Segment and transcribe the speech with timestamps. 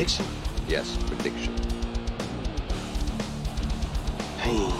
[0.00, 0.24] Prediction?
[0.66, 1.54] Yes, prediction.
[4.38, 4.72] Pain.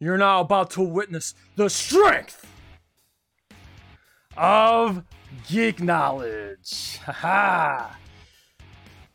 [0.00, 2.50] You're now about to witness the strength
[4.38, 5.02] of
[5.46, 6.98] geek knowledge.
[7.04, 7.90] Haha.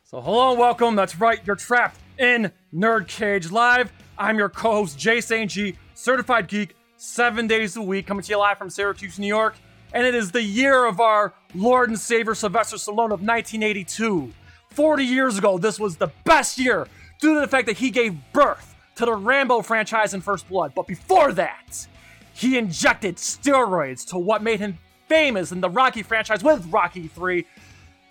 [0.04, 0.96] so, hello and welcome.
[0.96, 3.92] That's right, you're trapped in Nerd Cage Live.
[4.20, 5.50] I'm your co host, Jay St.
[5.50, 9.56] G, certified geek, seven days a week, coming to you live from Syracuse, New York.
[9.92, 14.32] And it is the year of our Lord and Savior Sylvester Stallone of 1982.
[14.70, 16.88] 40 years ago, this was the best year
[17.20, 20.74] due to the fact that he gave birth to the Rambo franchise in First Blood.
[20.76, 21.88] But before that,
[22.34, 24.78] he injected steroids to what made him
[25.08, 27.46] famous in the Rocky franchise with Rocky 3.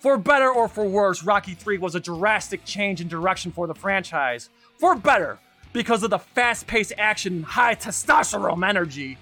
[0.01, 3.73] For better or for worse, Rocky 3 was a drastic change in direction for the
[3.73, 4.49] franchise.
[4.77, 5.39] For better,
[5.73, 9.17] because of the fast paced action high testosterone energy.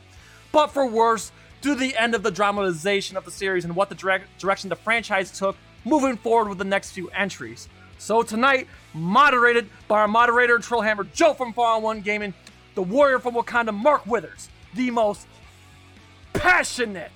[0.51, 1.31] But for worse,
[1.61, 4.69] due to the end of the dramatization of the series and what the dire- direction
[4.69, 5.55] the franchise took
[5.85, 7.67] moving forward with the next few entries.
[7.97, 12.33] So tonight, moderated by our moderator and Joe from Far on One Gaming,
[12.75, 15.27] the warrior from Wakanda Mark Withers, the most
[16.33, 17.11] passionate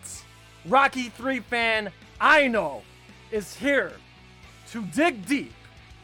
[0.65, 2.83] Rocky 3 fan I know,
[3.31, 3.93] is here
[4.71, 5.53] to dig deep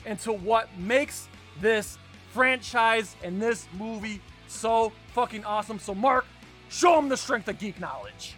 [0.06, 1.28] into what makes
[1.60, 1.98] this
[2.30, 5.80] franchise and this movie so fucking awesome.
[5.80, 6.26] So, Mark,
[6.70, 8.36] show them the strength of geek knowledge.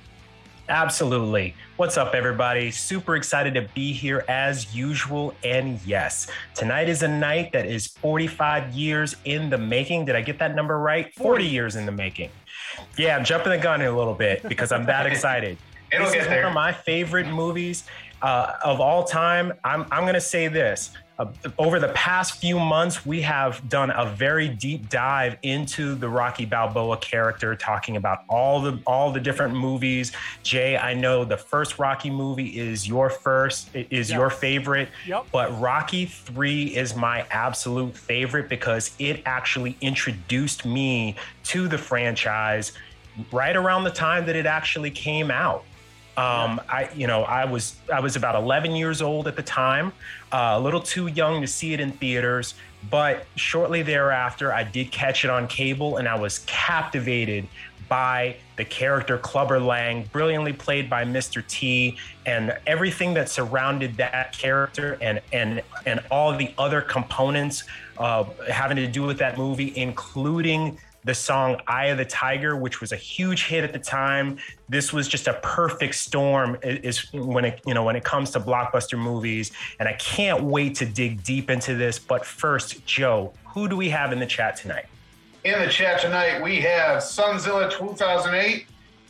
[0.70, 1.53] Absolutely.
[1.75, 2.72] What's up, everybody?
[2.72, 5.33] Super excited to be here as usual.
[5.44, 10.05] And yes, tonight is a night that is 45 years in the making.
[10.05, 11.14] Did I get that number right?
[11.16, 12.30] 40 years in the making.
[12.98, 15.58] Yeah, I'm jumping the gun a little bit because I'm that excited.
[15.92, 16.44] It'll this get is there.
[16.44, 17.83] one of my favorite movies
[18.22, 19.53] uh, of all time.
[19.64, 20.91] I'm, I'm going to say this.
[21.19, 26.09] Uh, over the past few months, we have done a very deep dive into the
[26.09, 30.14] Rocky Balboa character, talking about all the all the different movies.
[30.42, 35.27] Jay, I know the first Rocky movie is your first, is your favorite, Yep.
[35.31, 42.71] but Rocky 3 is my absolute favorite because it actually introduced me to the franchise
[43.31, 45.65] right around the time that it actually came out.
[46.17, 49.94] Um, I, you know, I was I was about 11 years old at the time,
[50.32, 52.55] uh, a little too young to see it in theaters.
[52.89, 57.48] But shortly thereafter, I did catch it on cable, and I was captivated
[57.88, 61.45] by the character Clubber Lang, brilliantly played by Mr.
[61.45, 67.64] T, and everything that surrounded that character, and and and all the other components
[67.98, 72.82] uh, having to do with that movie, including the song "Eye of the Tiger," which
[72.82, 74.38] was a huge hit at the time.
[74.70, 78.39] This was just a perfect storm is when it you know when it comes to
[78.39, 81.98] blockbuster movies, and I can't wait to dig deep into this.
[82.00, 84.86] But first, Joe, who do we have in the chat tonight?
[85.44, 88.67] In the chat tonight, we have Sunzilla 2008,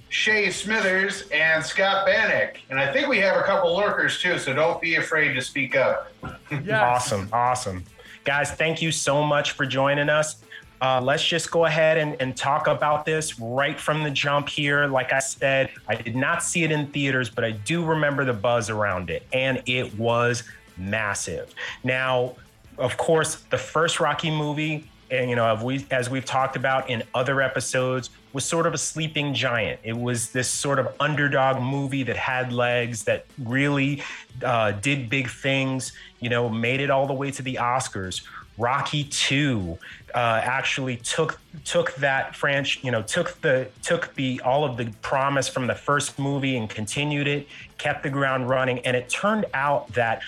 [0.07, 2.57] Shay Smithers, and Scott Bannock.
[2.69, 5.75] And I think we have a couple lurkers too, so don't be afraid to speak
[5.75, 6.09] up.
[6.49, 6.69] Yes.
[6.71, 7.83] Awesome, awesome.
[8.23, 10.37] Guys, thank you so much for joining us.
[10.81, 14.87] Uh, let's just go ahead and, and talk about this right from the jump here.
[14.87, 18.33] Like I said, I did not see it in theaters, but I do remember the
[18.33, 20.43] buzz around it, and it was
[20.77, 21.53] massive.
[21.83, 22.35] Now,
[22.79, 26.89] of course, the first Rocky movie, and you know, as we as we've talked about
[26.89, 29.79] in other episodes, was sort of a sleeping giant.
[29.83, 34.01] It was this sort of underdog movie that had legs, that really
[34.43, 35.91] uh, did big things.
[36.21, 38.21] You know, made it all the way to the Oscars.
[38.57, 39.77] Rocky Two
[40.13, 44.91] uh, actually took took that French, you know, took the took the all of the
[45.01, 47.47] promise from the first movie and continued it,
[47.77, 50.21] kept the ground running, and it turned out that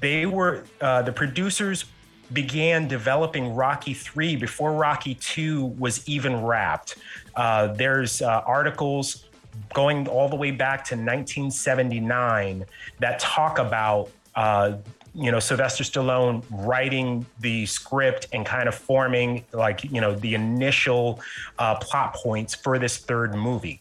[0.00, 1.84] they were uh, the producers
[2.32, 6.96] began developing Rocky 3 before Rocky 2 was even wrapped.
[7.36, 9.26] Uh, there's uh, articles
[9.74, 12.64] going all the way back to 1979
[13.00, 14.76] that talk about uh,
[15.14, 20.34] you know Sylvester Stallone writing the script and kind of forming like you know the
[20.34, 21.20] initial
[21.58, 23.80] uh, plot points for this third movie.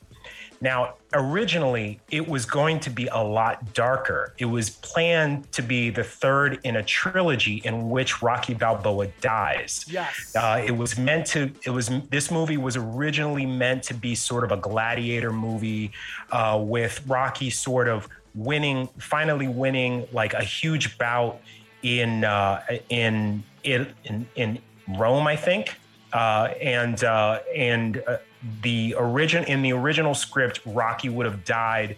[0.64, 4.36] Now, originally, it was going to be a lot darker.
[4.38, 9.84] It was planned to be the third in a trilogy in which Rocky Balboa dies.
[9.88, 10.36] Yes.
[10.36, 11.52] Uh, it was meant to.
[11.66, 15.92] It was this movie was originally meant to be sort of a gladiator movie,
[16.32, 21.42] uh, with Rocky sort of winning, finally winning like a huge bout
[21.84, 24.60] in uh, in in in, in
[24.98, 25.76] Rome, I think,
[26.14, 28.18] uh, and uh, and uh,
[28.62, 31.96] the origin in the original script, Rocky would have died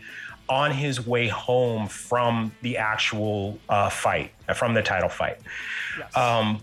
[0.49, 5.37] on his way home from the actual uh, fight, uh, from the title fight.
[5.97, 6.17] Yes.
[6.17, 6.59] Um,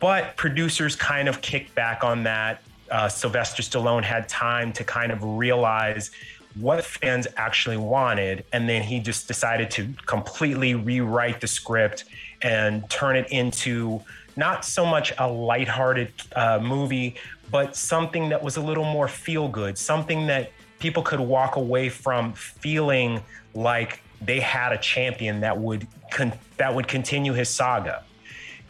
[0.00, 2.62] but producers kind of kicked back on that.
[2.90, 6.10] Uh, Sylvester Stallone had time to kind of realize
[6.54, 8.44] what fans actually wanted.
[8.52, 12.04] And then he just decided to completely rewrite the script
[12.42, 14.02] and turn it into
[14.36, 17.16] not so much a lighthearted uh, movie,
[17.50, 21.88] but something that was a little more feel good, something that people could walk away
[21.88, 23.22] from feeling
[23.54, 28.02] like they had a champion that would con- that would continue his saga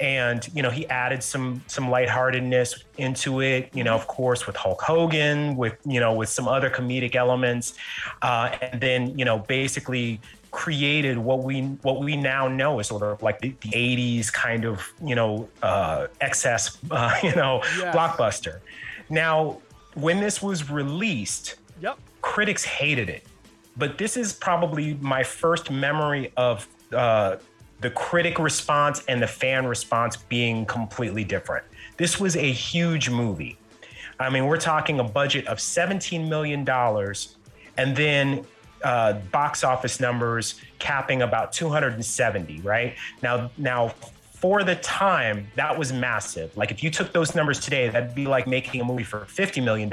[0.00, 4.56] and you know he added some some lightheartedness into it you know of course with
[4.56, 7.74] hulk hogan with you know with some other comedic elements
[8.22, 10.20] uh, and then you know basically
[10.50, 14.64] created what we what we now know is sort of like the, the 80s kind
[14.64, 17.94] of you know uh, excess uh, you know yes.
[17.94, 18.60] blockbuster.
[19.10, 19.60] Now
[19.94, 21.98] when this was released yep.
[22.22, 23.24] critics hated it.
[23.76, 27.36] But this is probably my first memory of uh,
[27.84, 31.66] the critic response and the fan response being completely different.
[31.98, 33.58] This was a huge movie.
[34.18, 36.66] I mean, we're talking a budget of $17 million
[37.76, 38.46] and then
[38.82, 42.94] uh, box office numbers capping about 270, right?
[43.22, 46.56] Now, now for the time, that was massive.
[46.56, 49.62] Like if you took those numbers today, that'd be like making a movie for $50
[49.62, 49.92] million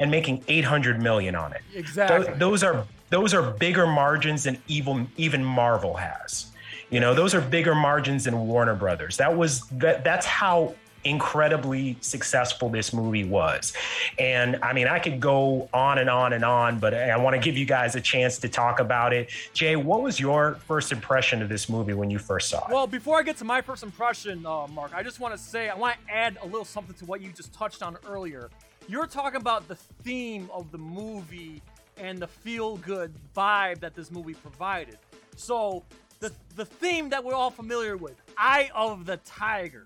[0.00, 1.60] and making 800 million on it.
[1.74, 2.28] Exactly.
[2.28, 6.46] Th- those are those are bigger margins than even even Marvel has.
[6.90, 9.16] You know, those are bigger margins than Warner Brothers.
[9.16, 13.72] That was that that's how incredibly successful this movie was.
[14.18, 17.40] And I mean, I could go on and on and on, but I want to
[17.40, 19.30] give you guys a chance to talk about it.
[19.54, 22.72] Jay, what was your first impression of this movie when you first saw it?
[22.72, 25.68] Well, before I get to my first impression, uh, Mark, I just want to say,
[25.68, 28.50] I want to add a little something to what you just touched on earlier.
[28.88, 31.62] You're talking about the theme of the movie
[31.96, 34.98] and the feel good vibe that this movie provided.
[35.36, 35.84] So,
[36.20, 39.84] the the theme that we're all familiar with, Eye of the Tiger.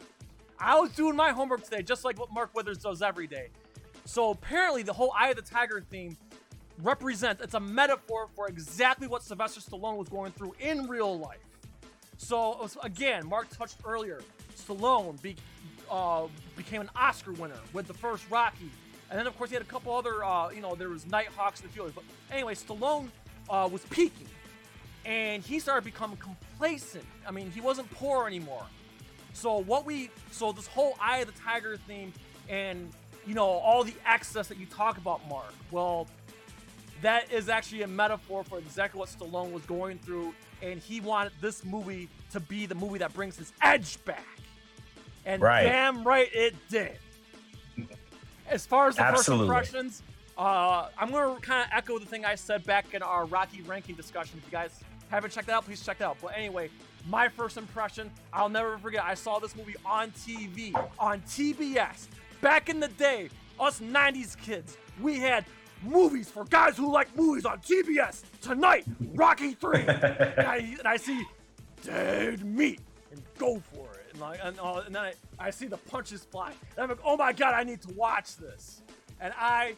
[0.58, 3.48] I was doing my homework today, just like what Mark Withers does every day.
[4.04, 6.16] So apparently, the whole Eye of the Tiger theme
[6.82, 11.38] represents it's a metaphor for exactly what Sylvester Stallone was going through in real life.
[12.16, 14.20] So again, Mark touched earlier.
[14.56, 15.37] Stallone be,
[15.90, 16.26] uh,
[16.56, 18.70] became an Oscar winner with the first Rocky,
[19.08, 20.25] and then of course he had a couple other.
[20.25, 21.94] Uh, you know, there was Nighthawks and few others.
[21.94, 23.08] But anyway, Stallone
[23.48, 24.26] uh, was peaking
[25.04, 27.04] and he started becoming complacent.
[27.26, 28.64] I mean, he wasn't poor anymore.
[29.32, 32.12] So what we so this whole Eye of the Tiger theme
[32.48, 32.90] and
[33.26, 35.52] you know all the excess that you talk about, Mark.
[35.70, 36.06] Well,
[37.02, 41.32] that is actually a metaphor for exactly what Stallone was going through, and he wanted
[41.40, 44.26] this movie to be the movie that brings his edge back.
[45.26, 45.64] And right.
[45.64, 46.98] damn right it did.
[48.48, 49.48] As far as the Absolutely.
[49.48, 50.02] first impressions,
[50.36, 53.62] uh, I'm going to kind of echo the thing I said back in our Rocky
[53.62, 54.38] ranking discussion.
[54.38, 54.80] If you guys
[55.10, 56.16] haven't checked that out, please check that out.
[56.20, 56.70] But anyway,
[57.08, 59.04] my first impression, I'll never forget.
[59.04, 62.08] I saw this movie on TV, on TBS.
[62.40, 63.28] Back in the day,
[63.60, 65.44] us 90s kids, we had
[65.82, 68.22] movies for guys who like movies on TBS.
[68.40, 68.84] Tonight,
[69.14, 69.78] Rocky 3.
[69.86, 71.24] and, I, and I see
[71.82, 72.80] dead meat
[73.12, 74.06] and go for it.
[74.12, 76.52] And, like, and, uh, and then I, I see the punches fly.
[76.76, 78.82] And I'm like, oh my God, I need to watch this.
[79.20, 79.74] And I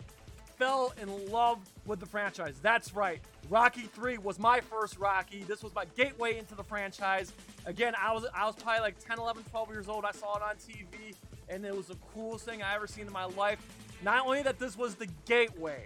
[0.59, 2.59] fell in love with the franchise.
[2.63, 3.21] That's right.
[3.49, 5.45] Rocky 3 was my first Rocky.
[5.45, 7.33] This was my gateway into the franchise.
[7.67, 10.05] Again, I was I was probably like 10, 11, 12 years old.
[10.05, 11.15] I saw it on TV
[11.49, 13.59] and it was the coolest thing I ever seen in my life.
[14.03, 15.85] Not only that this was the gateway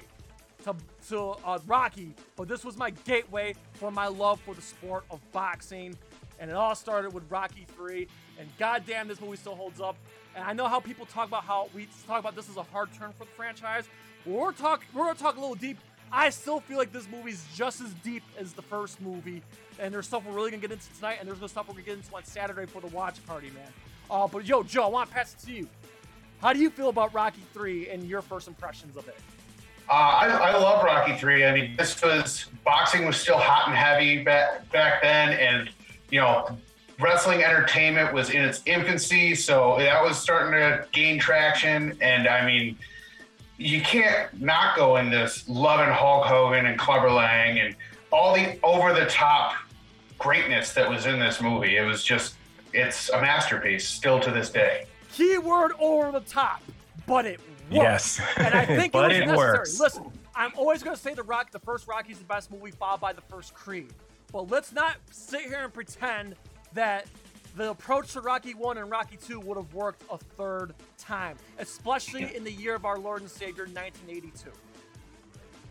[0.65, 0.75] to,
[1.09, 5.21] to uh, Rocky, but this was my gateway for my love for the sport of
[5.33, 5.97] boxing.
[6.39, 8.07] And it all started with Rocky 3.
[8.39, 9.97] And goddamn, this movie still holds up.
[10.35, 12.89] And I know how people talk about how we talk about this as a hard
[12.95, 13.85] turn for the franchise.
[14.27, 15.79] We're talk we're gonna talk a little deep
[16.13, 19.43] I still feel like this movie's just as deep as the first movie,
[19.79, 21.85] and there's stuff we're really gonna get into tonight, and there's gonna stuff we're gonna
[21.85, 23.73] get into on Saturday for the watch party, man.
[24.11, 25.69] Uh, but yo, Joe, I want to pass it to you.
[26.43, 29.17] How do you feel about Rocky Three and your first impressions of it?
[29.89, 31.45] Uh, I, I, love Rocky Three.
[31.45, 35.71] I mean, this was boxing was still hot and heavy back back then, and
[36.11, 36.59] you know,
[36.99, 41.97] wrestling entertainment was in its infancy, so that was starting to gain traction.
[42.01, 42.77] And I mean,
[43.61, 47.77] you can't not go in this loving Hulk Hogan and Clubber Lang and
[48.11, 49.53] all the over the top
[50.19, 51.77] greatness that was in this movie.
[51.77, 52.37] It was just,
[52.73, 54.87] it's a masterpiece still to this day.
[55.13, 56.63] Keyword over the top,
[57.07, 57.39] but it
[57.71, 58.19] works.
[58.19, 58.21] Yes.
[58.39, 59.79] And I think but it, it works.
[59.79, 63.01] Listen, I'm always going to say the Rock, the first Rocky's the best movie, followed
[63.01, 63.93] by the first Creed.
[64.33, 66.35] But let's not sit here and pretend
[66.73, 67.07] that
[67.57, 72.35] the approach to Rocky 1 and Rocky 2 would have worked a third time, especially
[72.35, 74.51] in the year of our Lord and Savior, 1982.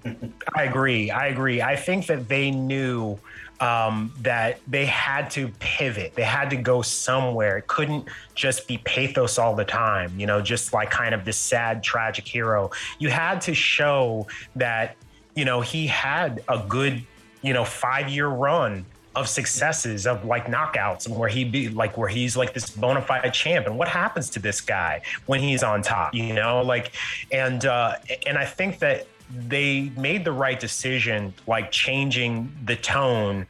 [0.55, 1.11] I agree.
[1.11, 1.61] I agree.
[1.61, 3.17] I think that they knew
[3.59, 6.15] um, that they had to pivot.
[6.15, 7.57] They had to go somewhere.
[7.57, 11.37] It couldn't just be pathos all the time, you know, just like kind of this
[11.37, 12.71] sad, tragic hero.
[12.99, 14.95] You had to show that
[15.39, 17.01] you know, he had a good,
[17.41, 21.97] you know, five year run of successes of like knockouts and where he be like
[21.97, 23.65] where he's like this bona fide champ.
[23.65, 26.61] And what happens to this guy when he's on top you know?
[26.61, 26.91] Like
[27.31, 29.07] and uh and i think that
[29.47, 33.45] they made the right decision like changing the tone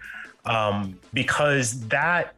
[0.46, 2.36] um because that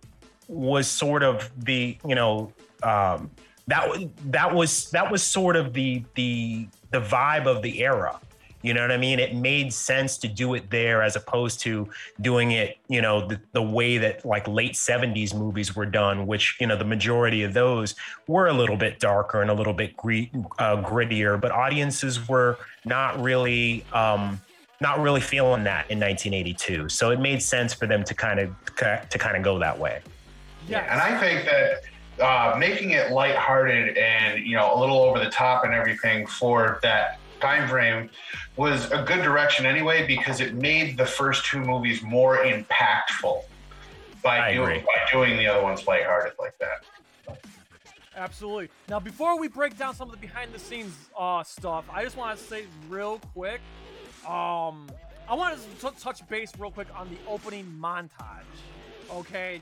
[0.47, 2.51] was sort of the you know
[2.83, 3.29] um
[3.67, 3.87] that
[4.25, 8.19] that was that was sort of the the the vibe of the era
[8.61, 9.19] you know what I mean?
[9.19, 11.89] It made sense to do it there as opposed to
[12.21, 16.57] doing it, you know, the, the way that like late 70s movies were done, which,
[16.59, 17.95] you know, the majority of those
[18.27, 22.57] were a little bit darker and a little bit gre- uh, grittier, but audiences were
[22.85, 23.85] not really.
[23.93, 24.41] Um,
[24.79, 28.49] not really feeling that in 1982, so it made sense for them to kind of
[28.75, 30.01] to kind of go that way.
[30.67, 31.83] Yeah, and I think that
[32.19, 36.79] uh, making it lighthearted and you know a little over the top and everything for
[36.83, 38.09] that time frame
[38.55, 43.43] was a good direction anyway because it made the first two movies more impactful
[44.23, 47.39] by doing by doing the other ones lighthearted like that.
[48.15, 48.69] Absolutely.
[48.89, 52.17] Now, before we break down some of the behind the scenes uh, stuff, I just
[52.17, 53.61] want to say real quick.
[54.27, 54.87] Um,
[55.27, 58.43] I want to t- touch base real quick on the opening montage.
[59.11, 59.61] Okay,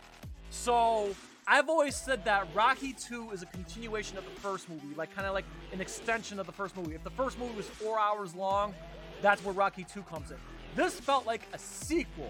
[0.49, 1.15] so
[1.51, 5.25] I've always said that Rocky 2 is a continuation of the first movie, like kind
[5.25, 6.93] of like an extension of the first movie.
[6.93, 8.75] If the first movie was four hours long,
[9.23, 10.37] that's where Rocky 2 comes in.
[10.75, 12.29] This felt like a sequel.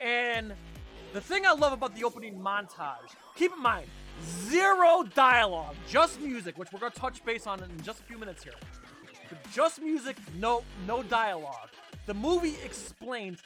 [0.00, 0.52] And
[1.14, 3.86] the thing I love about the opening montage, keep in mind,
[4.22, 8.44] zero dialogue, just music, which we're gonna touch base on in just a few minutes
[8.44, 8.52] here.
[9.50, 11.70] Just music, no no dialogue.
[12.04, 13.38] The movie explains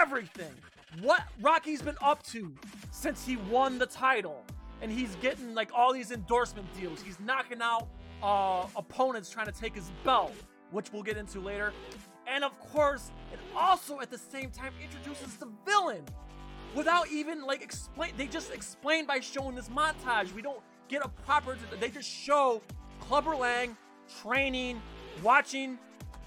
[0.00, 0.54] everything
[1.02, 2.54] what Rocky's been up to
[2.90, 4.44] since he won the title.
[4.82, 7.02] And he's getting like all these endorsement deals.
[7.02, 7.88] He's knocking out
[8.22, 10.34] uh, opponents trying to take his belt,
[10.70, 11.72] which we'll get into later.
[12.26, 16.04] And of course, it also at the same time introduces the villain
[16.74, 18.12] without even like explain.
[18.16, 20.32] They just explain by showing this montage.
[20.32, 21.56] We don't get a proper.
[21.78, 22.62] They just show
[23.00, 23.76] Clubber Lang
[24.22, 24.80] training,
[25.22, 25.78] watching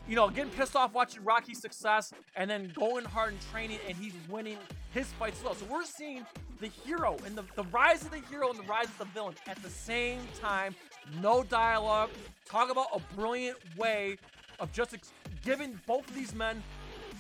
[0.08, 3.96] you know, getting pissed off watching Rocky's success and then going hard and training and
[3.96, 4.58] he's winning
[4.94, 5.56] his fights as well.
[5.56, 6.26] So we're seeing
[6.60, 9.36] the hero and the, the rise of the hero and the rise of the villain
[9.48, 10.76] at the same time.
[11.22, 12.10] No dialogue.
[12.46, 14.18] Talk about a brilliant way
[14.60, 16.62] of just ex- giving both of these men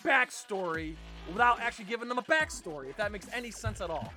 [0.03, 0.95] backstory
[1.31, 4.13] without actually giving them a backstory, if that makes any sense at all.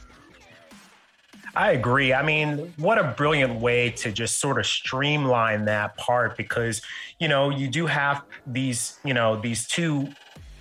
[1.56, 2.12] I agree.
[2.12, 6.82] I mean, what a brilliant way to just sort of streamline that part because,
[7.18, 10.06] you know, you do have these, you know, these two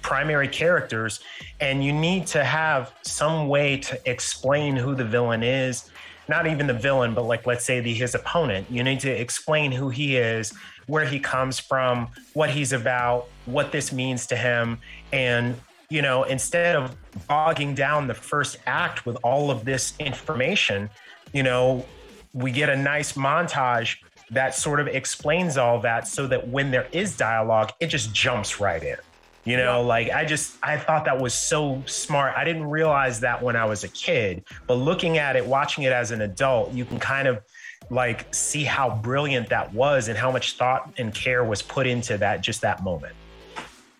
[0.02, 1.20] primary characters
[1.60, 5.90] and you need to have some way to explain who the villain is.
[6.30, 8.66] Not even the villain, but like let's say the his opponent.
[8.72, 10.54] You need to explain who he is,
[10.88, 14.80] where he comes from, what he's about, what this means to him,
[15.12, 15.56] and
[15.89, 16.96] you know, instead of
[17.27, 20.89] bogging down the first act with all of this information,
[21.34, 21.86] you know,
[22.34, 23.98] we get a nice montage
[24.32, 28.60] that sort of explains all that so that when there is dialogue, it just jumps
[28.60, 28.98] right in.
[29.46, 32.34] You know, like I just I thought that was so smart.
[32.36, 35.92] I didn't realize that when I was a kid, but looking at it, watching it
[35.92, 37.44] as an adult, you can kind of
[37.92, 42.18] like see how brilliant that was and how much thought and care was put into
[42.18, 43.13] that just that moment.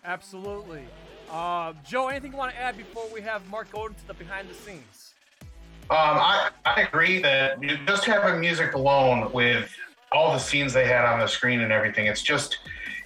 [0.04, 0.82] Absolutely.
[1.30, 4.48] Uh, Joe, anything you want to add before we have Mark go into the behind
[4.48, 5.14] the scenes?
[5.88, 9.70] Um, I, I agree that just having music alone with
[10.10, 12.58] all the scenes they had on the screen and everything, it's just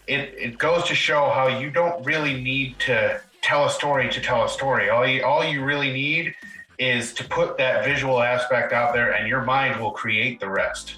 [0.06, 4.20] it it goes to show how you don't really need to tell a story to
[4.20, 4.90] tell a story.
[4.90, 6.34] All you all you really need
[6.78, 10.96] is to put that visual aspect out there, and your mind will create the rest.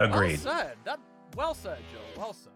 [0.00, 0.44] Agreed.
[0.44, 0.76] Well said.
[0.84, 1.00] That
[1.36, 2.20] well said, Joe.
[2.20, 2.52] Well said.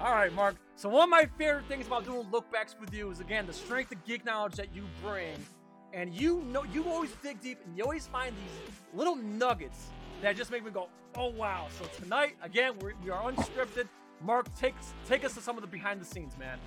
[0.00, 0.56] All right, Mark.
[0.76, 3.92] So one of my favorite things about doing lookbacks with you is again the strength
[3.92, 5.36] of geek knowledge that you bring,
[5.92, 10.36] and you know you always dig deep and you always find these little nuggets that
[10.36, 11.66] just make me go, oh wow.
[11.78, 13.86] So tonight, again, we're, we are unscripted.
[14.20, 14.74] Mark, take
[15.06, 16.58] take us to some of the behind the scenes, man.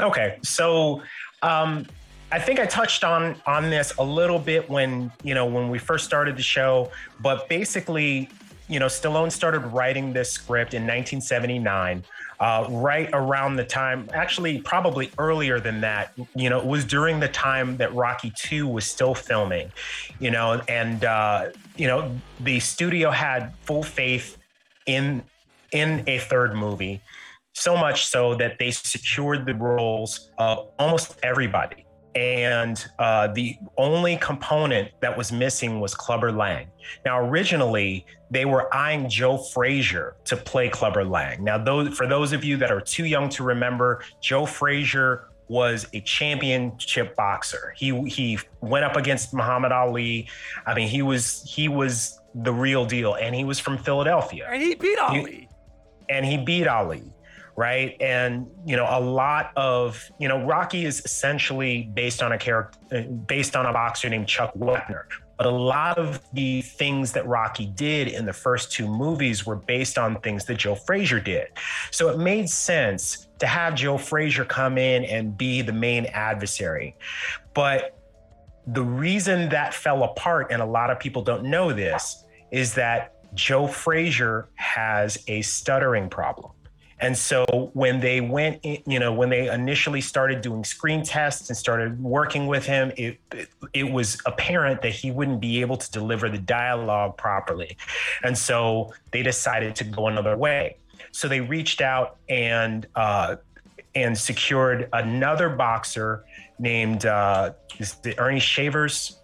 [0.00, 1.02] Okay, so
[1.42, 1.86] um,
[2.32, 5.78] I think I touched on on this a little bit when you know when we
[5.78, 8.30] first started the show, but basically,
[8.66, 12.02] you know, Stallone started writing this script in 1979
[12.40, 16.12] uh, right around the time, actually, probably earlier than that.
[16.34, 19.70] You know, it was during the time that Rocky 2 was still filming,
[20.18, 24.38] you know, and, uh, you know, the studio had full faith
[24.86, 25.22] in
[25.72, 27.00] in a third movie
[27.52, 34.16] so much so that they secured the roles of almost everybody and uh, the only
[34.16, 36.66] component that was missing was Clubber Lang.
[37.04, 41.44] Now, originally, they were eyeing Joe Frazier to play Clubber Lang.
[41.44, 45.86] Now, those for those of you that are too young to remember, Joe Frazier was
[45.92, 47.74] a championship boxer.
[47.76, 50.28] He he went up against Muhammad Ali.
[50.66, 54.48] I mean, he was he was the real deal, and he was from Philadelphia.
[54.50, 55.22] And he beat Ali.
[55.22, 55.48] He,
[56.08, 57.02] and he beat Ali
[57.60, 57.94] right?
[58.00, 63.02] And you know, a lot of you know, Rocky is essentially based on a character,
[63.26, 65.02] based on a boxer named Chuck Wepner.
[65.36, 69.56] But a lot of the things that Rocky did in the first two movies were
[69.56, 71.48] based on things that Joe Frazier did.
[71.90, 76.96] So it made sense to have Joe Frazier come in and be the main adversary.
[77.52, 77.98] But
[78.66, 83.14] the reason that fell apart, and a lot of people don't know this, is that
[83.34, 86.52] Joe Frazier has a stuttering problem.
[87.00, 91.56] And so when they went, you know, when they initially started doing screen tests and
[91.56, 95.90] started working with him, it, it, it was apparent that he wouldn't be able to
[95.90, 97.76] deliver the dialogue properly.
[98.22, 100.76] And so they decided to go another way.
[101.12, 103.36] So they reached out and uh,
[103.94, 106.24] and secured another boxer
[106.58, 107.52] named uh,
[108.18, 109.18] Ernie Shavers.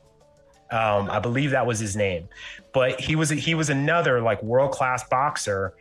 [0.72, 2.28] Um, I believe that was his name,
[2.72, 5.74] but he was he was another like world class boxer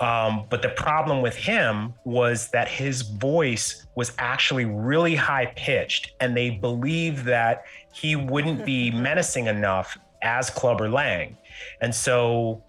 [0.00, 6.12] um, but the problem with him was that his voice was actually really high pitched,
[6.20, 11.36] and they believed that he wouldn't be menacing enough as Clubber Lang.
[11.80, 12.62] And so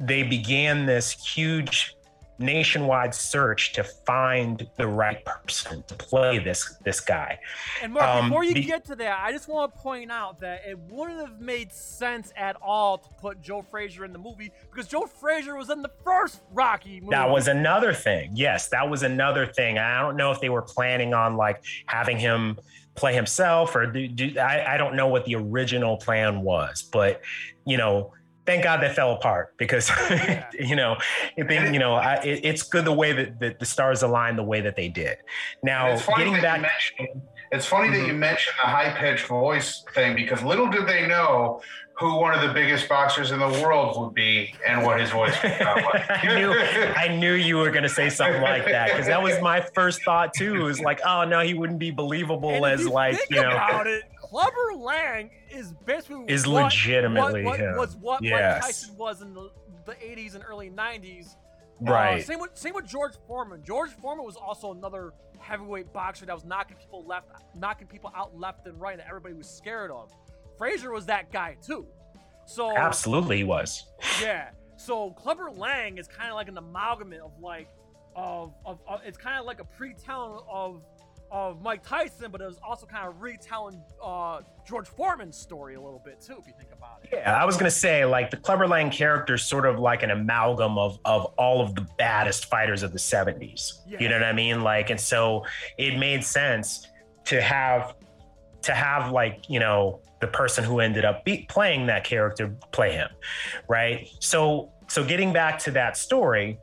[0.00, 1.96] they began this huge
[2.38, 7.38] nationwide search to find the right person to play this this guy.
[7.82, 10.40] And Mark, um, before you be- get to that, I just want to point out
[10.40, 14.52] that it wouldn't have made sense at all to put Joe Frazier in the movie
[14.70, 17.10] because Joe Frazier was in the first Rocky movie.
[17.10, 18.30] That was another thing.
[18.34, 19.78] Yes, that was another thing.
[19.78, 22.58] I don't know if they were planning on like having him
[22.94, 27.22] play himself or do, do I, I don't know what the original plan was, but
[27.64, 28.12] you know,
[28.48, 30.48] thank God that fell apart because yeah.
[30.58, 30.96] you know,
[31.36, 34.42] think, you know, I, it, it's good the way that, that, the stars aligned the
[34.42, 35.18] way that they did.
[35.62, 36.68] Now, getting back.
[37.50, 38.00] It's funny mm-hmm.
[38.00, 41.62] that you mentioned the high pitched voice thing because little did they know
[41.98, 45.34] who one of the biggest boxers in the world would be and what his voice
[45.42, 46.10] would sound like.
[46.24, 49.40] I knew I knew you were going to say something like that because that was
[49.42, 50.68] my first thought too.
[50.68, 53.50] Is like, oh no, he wouldn't be believable and as like you know.
[53.50, 57.76] About it, Clubber Lang is basically is what, legitimately what, what, him.
[57.76, 58.54] Was what yes.
[58.54, 59.50] Mike Tyson was in the,
[59.86, 61.36] the 80s and early 90s.
[61.86, 62.20] Uh, right.
[62.20, 63.62] Uh, same with same with George Foreman.
[63.64, 68.38] George Foreman was also another heavyweight boxer that was knocking people left, knocking people out
[68.38, 70.12] left and right that everybody was scared of.
[70.58, 71.86] Frazier was that guy too.
[72.44, 73.86] So absolutely he was.
[74.20, 74.50] Yeah.
[74.76, 77.68] So Clubber Lang is kind of like an amalgamate of like
[78.14, 80.82] of, of, of it's kind of like a pre-telling of
[81.30, 85.80] of Mike Tyson, but it was also kind of retelling uh, George Foreman's story a
[85.80, 87.10] little bit too, if you think about it.
[87.12, 90.10] Yeah, I was gonna say like the Clubber Lang character is sort of like an
[90.10, 93.80] amalgam of of all of the baddest fighters of the '70s.
[93.86, 93.98] Yeah.
[94.00, 94.62] You know what I mean?
[94.62, 95.44] Like, and so
[95.76, 96.86] it made sense
[97.26, 97.94] to have
[98.62, 102.92] to have like you know the person who ended up be- playing that character play
[102.92, 103.08] him,
[103.68, 104.08] right?
[104.20, 106.58] So so getting back to that story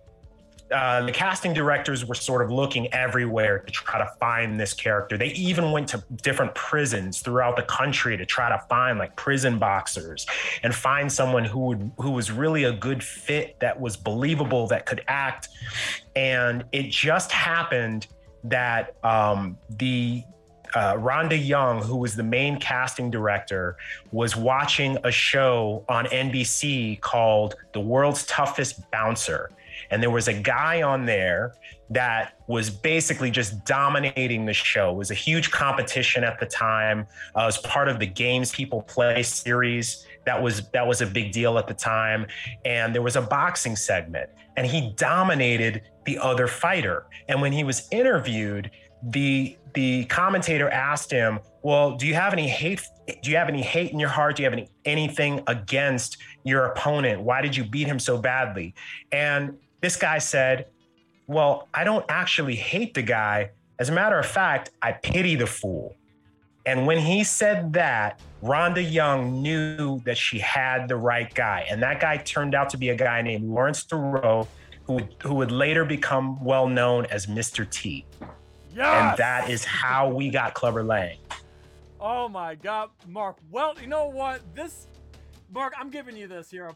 [0.76, 5.18] uh, the casting directors were sort of looking everywhere to try to find this character.
[5.18, 9.58] They even went to different prisons throughout the country to try to find like prison
[9.58, 10.26] boxers
[10.64, 14.86] and find someone who would who was really a good fit that was believable that
[14.86, 15.48] could act.
[16.14, 18.08] And it just happened
[18.44, 20.26] that um, the
[20.74, 23.78] uh, Rhonda Young, who was the main casting director,
[24.12, 29.52] was watching a show on NBC called The World's Toughest Bouncer.
[29.92, 31.54] And there was a guy on there
[31.90, 34.92] that was basically just dominating the show.
[34.92, 37.06] It was a huge competition at the time.
[37.36, 40.06] Uh, it was part of the games people play series.
[40.26, 42.26] That was that was a big deal at the time.
[42.66, 47.06] And there was a boxing segment, and he dominated the other fighter.
[47.28, 48.72] And when he was interviewed,
[49.04, 52.82] the the commentator asked him, "Well, do you have any hate?
[53.22, 54.38] Do you have any hate in your heart?
[54.38, 57.22] Do you have any anything against your opponent?
[57.22, 58.74] Why did you beat him so badly?"
[59.12, 60.66] And this guy said,
[61.28, 63.52] Well, I don't actually hate the guy.
[63.78, 65.96] As a matter of fact, I pity the fool.
[66.66, 71.68] And when he said that, Rhonda Young knew that she had the right guy.
[71.70, 74.48] And that guy turned out to be a guy named Lawrence Tureaud,
[74.86, 77.70] who, who would later become well known as Mr.
[77.70, 78.06] T.
[78.74, 79.10] Yes!
[79.12, 81.18] And that is how we got Clubber Lang.
[82.00, 83.38] Oh my God, Mark.
[83.52, 84.42] Well, you know what?
[84.56, 84.88] This,
[85.54, 86.72] Mark, I'm giving you this here.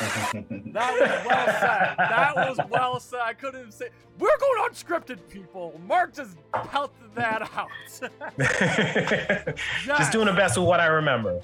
[0.00, 1.94] That was well said.
[1.98, 3.20] That was well said.
[3.22, 3.88] I couldn't say.
[4.18, 5.80] We're going unscripted, people.
[5.86, 7.70] Mark just pelted that out.
[9.86, 11.40] Just doing the best with what I remember.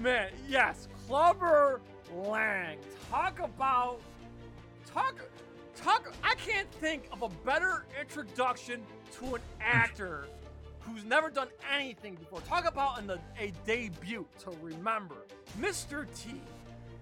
[0.00, 1.80] Man, yes, Clubber
[2.14, 2.78] Lang.
[3.10, 4.00] Talk about
[4.86, 5.16] talk
[5.76, 6.12] talk.
[6.22, 8.82] I can't think of a better introduction
[9.18, 10.26] to an actor
[10.80, 12.40] who's never done anything before.
[12.42, 15.16] Talk about in the, a debut to remember,
[15.60, 16.06] Mr.
[16.16, 16.40] T,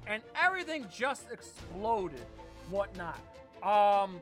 [0.06, 2.24] and everything just exploded,
[2.70, 3.18] whatnot.
[3.62, 4.20] Um,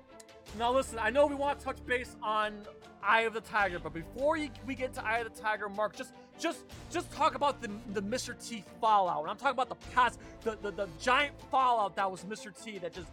[0.58, 2.54] now listen, I know we want to touch base on
[3.02, 6.12] Eye of the Tiger, but before we get to Eye of the Tiger, Mark, just
[6.38, 8.34] just just talk about the the Mr.
[8.48, 9.22] T fallout.
[9.22, 12.50] And I'm talking about the past, the, the the giant fallout that was Mr.
[12.64, 13.08] T that just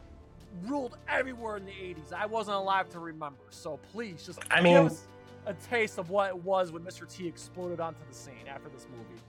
[0.66, 2.14] ruled everywhere in the 80s.
[2.14, 5.08] I wasn't alive to remember, so please just I give mean- us
[5.48, 7.12] a taste of what it was when Mr.
[7.12, 9.22] T exploded onto the scene after this movie.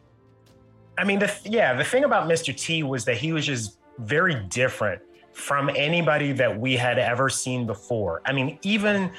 [0.98, 2.56] I mean, the th- yeah, the thing about Mr.
[2.56, 5.00] T was that he was just very different
[5.32, 8.20] from anybody that we had ever seen before.
[8.24, 9.10] I mean, even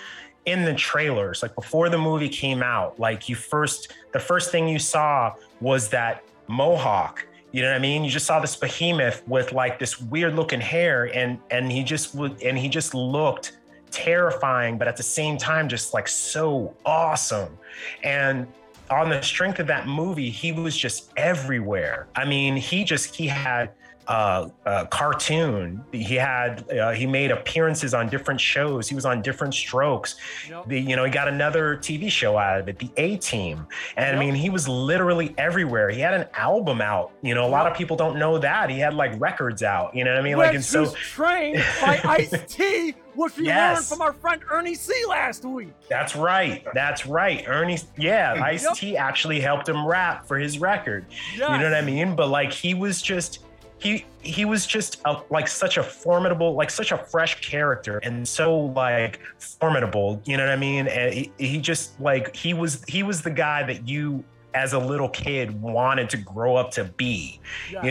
[0.45, 4.67] in the trailers, like before the movie came out, like you first, the first thing
[4.67, 7.25] you saw was that mohawk.
[7.51, 8.03] You know what I mean?
[8.03, 12.15] You just saw this behemoth with like this weird looking hair, and and he just
[12.15, 13.57] would, and he just looked
[13.91, 17.55] terrifying, but at the same time, just like so awesome.
[18.03, 18.47] And
[18.93, 22.07] on the strength of that movie, he was just everywhere.
[22.15, 23.71] I mean, he just he had
[24.07, 25.83] uh, a cartoon.
[25.91, 28.87] He had uh, he made appearances on different shows.
[28.87, 30.15] He was on Diff'rent Strokes.
[30.49, 30.67] Yep.
[30.67, 33.65] The you know he got another TV show out of it, the A Team,
[33.97, 34.15] and Yep.
[34.15, 35.89] I mean he was literally everywhere.
[35.89, 37.11] He had an album out.
[37.21, 39.95] You know, a lot of people don't know that he had like records out.
[39.95, 40.37] You know what I mean?
[40.37, 44.93] Like and so trained by Ice T, which we learned from our friend Ernie C
[45.07, 45.73] last week.
[45.89, 46.65] That's right.
[46.73, 47.43] That's right.
[47.47, 48.67] Ernie, yeah, Ice.
[48.75, 51.05] T actually helped him rap for his record.
[51.09, 51.39] Yes.
[51.39, 52.15] You know what I mean?
[52.15, 53.42] But like he was just
[53.83, 58.25] he he was just a, like such a formidable, like such a fresh character and
[58.25, 60.21] so like formidable.
[60.23, 60.87] You know what I mean?
[60.87, 64.79] And he, he just like he was he was the guy that you as a
[64.79, 67.39] little kid wanted to grow up to be
[67.71, 67.83] Yes.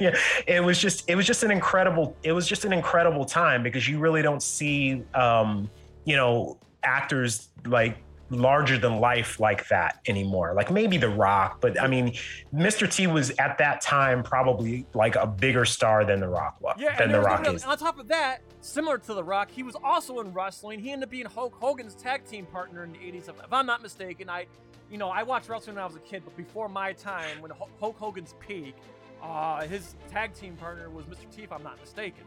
[0.00, 3.24] you know it was just it was just an incredible it was just an incredible
[3.24, 5.70] time because you really don't see um
[6.04, 7.96] you know actors like
[8.30, 12.12] larger than life like that anymore like maybe the rock but i mean
[12.54, 16.74] mr t was at that time probably like a bigger star than the rock was
[16.78, 19.62] Yeah, than and the rock is on top of that, similar to The Rock, he
[19.62, 20.80] was also in wrestling.
[20.80, 23.28] He ended up being Hulk Hogan's tag team partner in the 80s.
[23.28, 24.46] If I'm not mistaken, I,
[24.90, 27.50] you know, I watched wrestling when I was a kid, but before my time, when
[27.50, 28.74] Hulk Hulk Hogan's peak,
[29.22, 31.30] uh, his tag team partner was Mr.
[31.34, 32.24] T, if I'm not mistaken.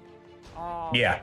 [0.58, 1.22] Um, yeah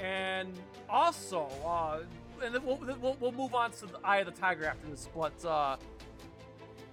[0.00, 0.52] And
[0.88, 2.00] also, uh,
[2.42, 5.08] and then we'll, we'll, we'll move on to the Eye of the Tiger after this,
[5.14, 5.76] but uh,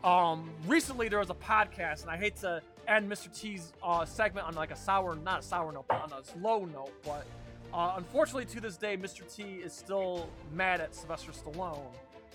[0.08, 3.36] um, recently there was a podcast, and I hate to end Mr.
[3.38, 6.66] T's uh, segment on like a sour, not a sour note, but on a slow
[6.66, 7.26] note, but
[7.74, 9.34] uh, unfortunately to this day, Mr.
[9.34, 11.92] T is still mad at Sylvester Stallone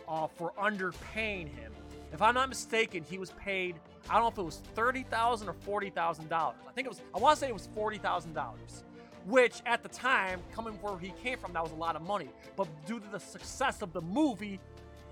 [0.07, 1.73] uh, for underpaying him.
[2.13, 3.75] If I'm not mistaken, he was paid.
[4.09, 6.57] I don't know if it was thirty thousand or forty thousand dollars.
[6.69, 7.01] I think it was.
[7.15, 8.85] I want to say it was forty thousand dollars,
[9.27, 12.29] which at the time, coming where he came from, that was a lot of money.
[12.57, 14.61] But due to the success of the movie,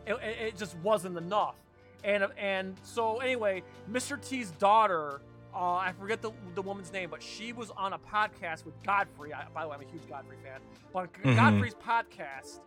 [0.07, 1.57] it, it- just wasn't enough.
[2.05, 4.21] And and so anyway, Mr.
[4.21, 5.21] T's daughter,
[5.55, 9.33] uh, I forget the the woman's name, but she was on a podcast with Godfrey.
[9.33, 10.61] I, by the way, I'm a huge Godfrey fan.
[10.93, 11.37] But Mhm.
[11.37, 12.59] Godfrey's podcast,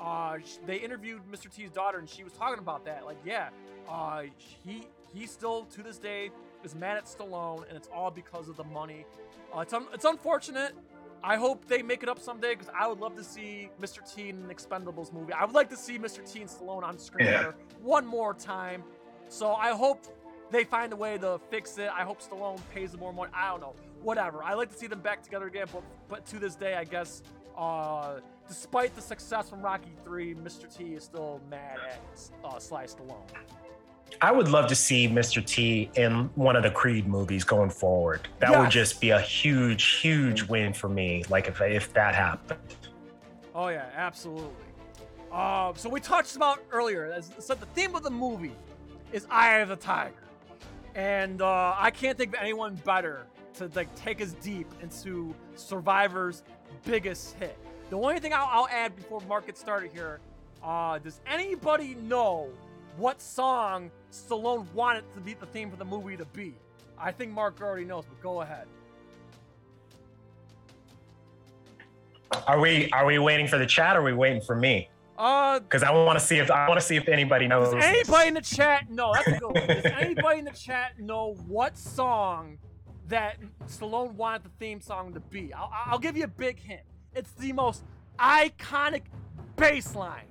[0.00, 1.54] uh, they interviewed Mr.
[1.54, 3.04] T's daughter, and she was talking about that.
[3.04, 3.50] Like, yeah,
[3.88, 4.22] uh,
[4.64, 6.30] he he still to this day
[6.64, 9.06] is mad at Stallone, and it's all because of the money.
[9.54, 10.74] Uh, it's un- it's unfortunate.
[11.22, 13.98] I hope they make it up someday because I would love to see Mr.
[14.14, 15.32] T in an Expendables movie.
[15.32, 16.28] I would like to see Mr.
[16.30, 17.52] T and Stallone on screen Yeah.
[17.82, 18.82] one more time.
[19.28, 20.06] So I hope
[20.50, 21.90] they find a way to fix it.
[21.94, 23.30] I hope Stallone pays them more money.
[23.34, 23.74] I don't know.
[24.02, 24.42] Whatever.
[24.42, 27.22] I like to see them back together again, but but to this day, I guess,
[27.56, 30.74] uh, despite the success from Rocky Three, Mr.
[30.74, 32.00] T is still mad at
[32.42, 33.26] uh, Sly Stallone.
[34.20, 38.28] I would love to see mr t in one of the creed movies going forward
[38.38, 42.58] that would just be a huge huge win for me like if if that happened
[43.54, 44.50] Oh yeah, absolutely.
[45.30, 47.14] Uh, so we touched about earlier.
[47.38, 48.56] Said, the theme of the movie
[49.12, 50.14] is Eye of the Tiger,
[50.94, 56.42] and uh, I can't think of anyone better to like take us deep into Survivor's
[56.84, 57.58] biggest hit.
[57.90, 60.20] The only thing I'll, I'll add before Mark gets started here:
[60.62, 62.48] uh, Does anybody know
[63.00, 66.54] what song Stallone wanted to be the theme for the movie to be?
[66.98, 68.66] I think Mark already knows, but go ahead.
[72.46, 75.58] are we are we waiting for the chat or are we waiting for me Uh,
[75.58, 77.74] because I want to see if I want to see if anybody knows.
[77.74, 79.12] Does anybody in the chat know?
[79.12, 79.66] That's a good one.
[79.66, 82.58] Does anybody in the chat know what song
[83.08, 85.52] that Stallone wanted the theme song to be.
[85.52, 86.82] I'll, I'll give you a big hint.
[87.14, 87.82] It's the most
[88.18, 89.02] iconic
[89.56, 90.28] bass line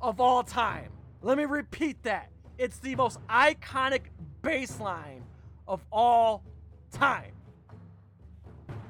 [0.00, 0.90] of all time.
[1.22, 2.30] Let me repeat that.
[2.58, 4.02] It's the most iconic
[4.42, 5.22] bass line
[5.66, 6.44] of all
[6.92, 7.32] time.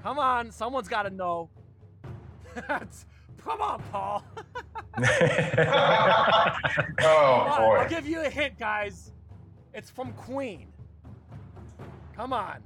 [0.03, 1.51] Come on, someone's got to know.
[2.69, 4.25] Come on, Paul.
[4.99, 5.05] oh
[7.01, 7.77] boy!
[7.77, 9.13] I'll give you a hint, guys.
[9.73, 10.67] It's from Queen.
[12.17, 12.59] Come on.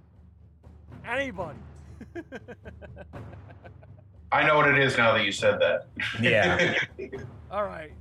[1.06, 1.58] Anybody.
[4.32, 5.88] I know what it is now that you said that.
[6.20, 6.74] Yeah.
[7.50, 7.92] All right.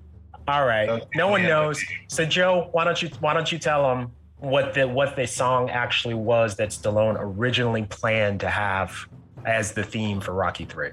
[0.48, 1.04] All right.
[1.16, 1.84] No one knows.
[2.08, 5.70] So Joe, why don't you why don't you tell them what the what the song
[5.70, 8.94] actually was that Stallone originally planned to have
[9.46, 10.92] as the theme for Rocky 3?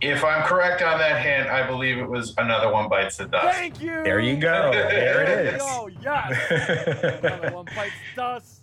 [0.00, 3.54] If I'm correct on that hint, I believe it was another one bites the dust.
[3.54, 4.02] Thank you.
[4.02, 4.70] There you go.
[4.72, 7.20] There There it you Yes.
[7.22, 8.60] Another one bites the dust.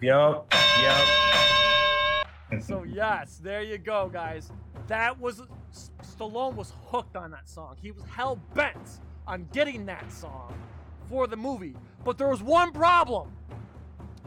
[0.00, 0.54] Yep.
[0.80, 2.62] Yep.
[2.62, 4.52] So yes, there you go, guys.
[4.86, 7.76] That was S- Stallone was hooked on that song.
[7.80, 10.52] He was hell bent on getting that song
[11.08, 11.76] for the movie.
[12.04, 13.30] But there was one problem.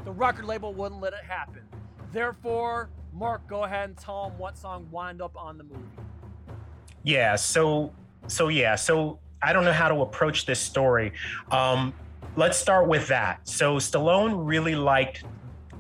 [0.05, 1.63] The record label wouldn't let it happen.
[2.11, 5.83] Therefore, Mark, go ahead and tell them what song wound up on the movie.
[7.03, 7.35] Yeah.
[7.35, 7.91] So
[8.27, 8.75] so yeah.
[8.75, 11.13] So I don't know how to approach this story.
[11.49, 11.93] Um,
[12.35, 13.47] let's start with that.
[13.47, 15.23] So Stallone really liked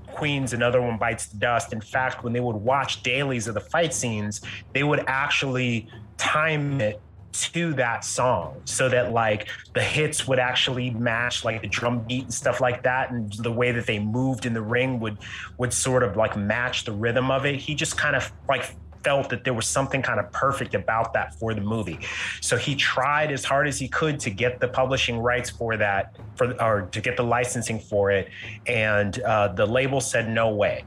[0.07, 1.73] Queen's Another One Bites the Dust.
[1.73, 4.41] In fact, when they would watch dailies of the fight scenes,
[4.73, 6.99] they would actually time it
[7.31, 12.23] to that song so that like the hits would actually match like the drum beat
[12.23, 15.17] and stuff like that and the way that they moved in the ring would
[15.57, 17.55] would sort of like match the rhythm of it.
[17.55, 21.33] He just kind of like felt that there was something kind of perfect about that
[21.35, 21.99] for the movie.
[22.39, 26.15] So he tried as hard as he could to get the publishing rights for that
[26.35, 28.29] for or to get the licensing for it
[28.67, 30.83] and uh, the label said no way.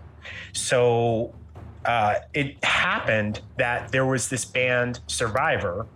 [0.52, 1.34] So
[1.84, 5.86] uh, it happened that there was this band survivor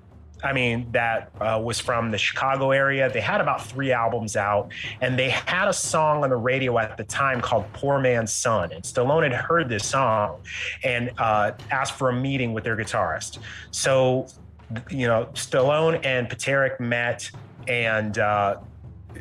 [0.43, 3.11] I mean, that uh, was from the Chicago area.
[3.11, 6.97] They had about three albums out, and they had a song on the radio at
[6.97, 8.73] the time called Poor Man's Son.
[8.73, 10.41] And Stallone had heard this song
[10.85, 13.39] and uh, asked for a meeting with their guitarist.
[13.73, 14.29] So,
[14.91, 17.31] you know, Stallone and Peterik met,
[17.67, 18.59] and uh,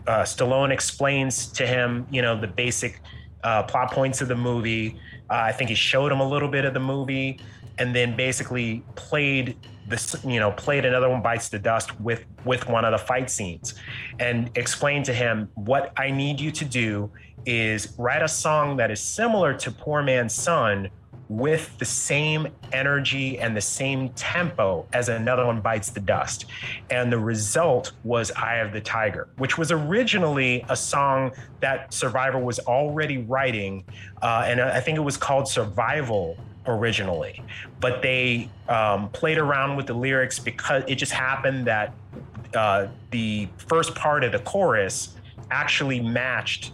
[0.06, 3.02] uh, Stallone explains to him, you know, the basic
[3.44, 5.00] uh, plot points of the movie.
[5.30, 7.40] Uh, I think he showed him a little bit of the movie,
[7.80, 12.68] and then basically played this, you know, played another one bites the dust with with
[12.68, 13.76] one of the fight scenes,
[14.20, 17.12] and explained to him what I need you to do
[17.46, 20.90] is write a song that is similar to Poor Man's Son
[21.30, 26.46] with the same energy and the same tempo as another one bites the dust.
[26.90, 32.40] And the result was Eye of the Tiger, which was originally a song that Survivor
[32.40, 33.84] was already writing.
[34.22, 37.44] Uh, and I think it was called Survival originally.
[37.80, 41.94] But they um, played around with the lyrics because it just happened that
[42.56, 45.16] uh, the first part of the chorus
[45.52, 46.72] actually matched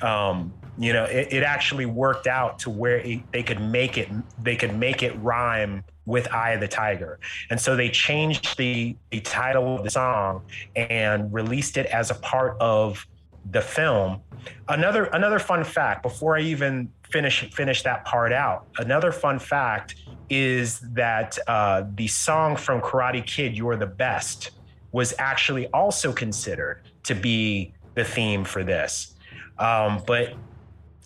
[0.00, 4.08] um, you know it, it, actually worked out to where it, they could make it
[4.42, 8.96] they could make it rhyme with eye of the tiger and so they changed the,
[9.10, 10.42] the title of the song
[10.74, 13.06] and released it as a part of
[13.50, 14.20] the film
[14.68, 19.96] another another fun fact before i even finish finish that part out another fun fact
[20.30, 24.52] is that uh, the song from karate kid you're the best
[24.92, 29.14] was actually also considered to be the theme for this
[29.58, 30.34] um, but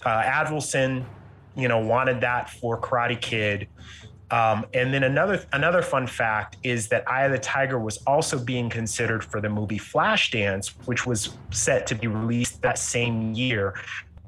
[0.05, 1.05] uh, Avildsen,
[1.57, 3.69] you know, wanted that for Karate Kid.
[4.31, 8.39] Um, and then another another fun fact is that Eye of the Tiger was also
[8.39, 13.75] being considered for the movie Flashdance, which was set to be released that same year,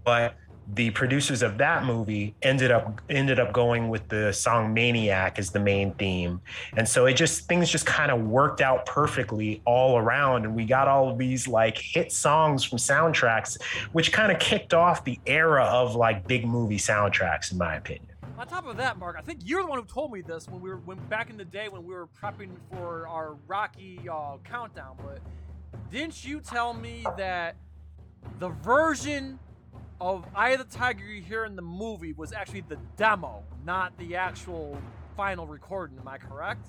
[0.04, 0.34] but
[0.74, 5.50] the producers of that movie ended up ended up going with the song Maniac as
[5.50, 6.40] the main theme.
[6.76, 10.66] And so it just things just kind of worked out perfectly all around and we
[10.66, 13.61] got all of these like hit songs from soundtracks
[13.92, 18.06] which kind of kicked off the era of like big movie soundtracks in my opinion.
[18.38, 20.61] On top of that, Mark, I think you're the one who told me this when
[20.61, 24.37] we were when back in the day when we were prepping for our Rocky uh,
[24.44, 24.96] countdown.
[25.05, 25.18] But
[25.90, 27.57] didn't you tell me that
[28.38, 29.40] the version
[30.01, 33.98] of Eye of the Tiger you hear in the movie was actually the demo, not
[33.98, 34.79] the actual
[35.16, 35.98] final recording?
[35.98, 36.64] Am I correct?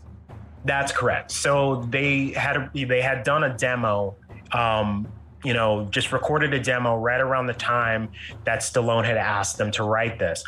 [0.65, 1.29] That's correct.
[1.29, 4.15] So they had they had done a demo.
[4.53, 5.07] Um,
[5.43, 8.09] you know, just recorded a demo right around the time
[8.45, 10.43] that Stallone had asked them to write this.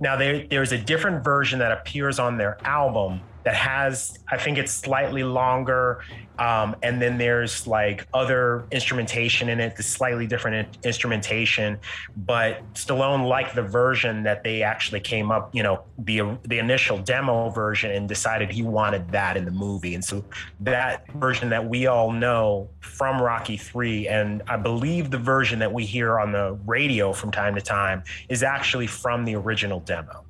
[0.00, 4.58] Now, there, there's a different version that appears on their album that has, I think
[4.58, 6.02] it's slightly longer.
[6.38, 11.78] Um, and then there's like other instrumentation in it, the slightly different in- instrumentation.
[12.16, 16.98] But Stallone liked the version that they actually came up, you know, the the initial
[16.98, 19.94] demo version, and decided he wanted that in the movie.
[19.94, 20.24] And so
[20.60, 25.72] that version that we all know from Rocky Three, and I believe the version that
[25.72, 30.24] we hear on the radio from time to time, is actually from the original demo.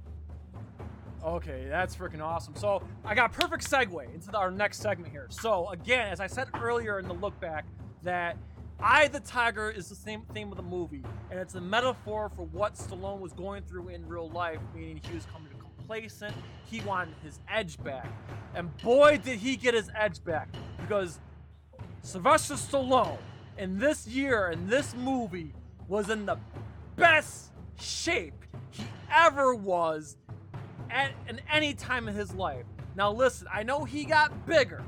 [1.25, 2.55] Okay, that's freaking awesome.
[2.55, 5.27] So I got perfect segue into our next segment here.
[5.31, 7.65] So again, as I said earlier in the look back,
[8.03, 8.37] that
[8.79, 12.45] I the Tiger is the same theme of the movie, and it's a metaphor for
[12.47, 15.49] what Stallone was going through in real life, meaning he was coming
[15.87, 16.35] complacent.
[16.67, 18.09] He wanted his edge back,
[18.55, 20.49] and boy did he get his edge back
[20.81, 21.21] because
[22.03, 23.19] Sylvester Stallone
[23.57, 25.55] in this year in this movie
[25.89, 26.37] was in the
[26.97, 30.17] best shape he ever was
[30.90, 32.64] at in any time in his life.
[32.97, 34.83] Now listen, I know he got bigger,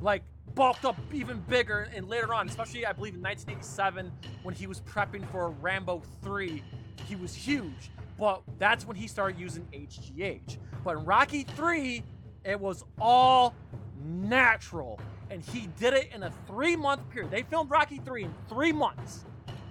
[0.00, 0.22] like
[0.54, 4.10] bulked up even bigger, and later on, especially I believe in 1987
[4.42, 6.62] when he was prepping for Rambo 3,
[7.06, 7.90] he was huge.
[8.18, 10.58] But that's when he started using HGH.
[10.82, 12.02] But in Rocky 3,
[12.44, 13.54] it was all
[14.02, 15.00] natural.
[15.30, 17.30] And he did it in a three month period.
[17.30, 19.24] They filmed Rocky 3 in three months.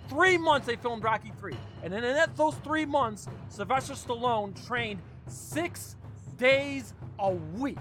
[0.07, 1.53] Three months they filmed Rocky 3.
[1.83, 5.95] And in those three months, Sylvester Stallone trained six
[6.37, 7.77] days a week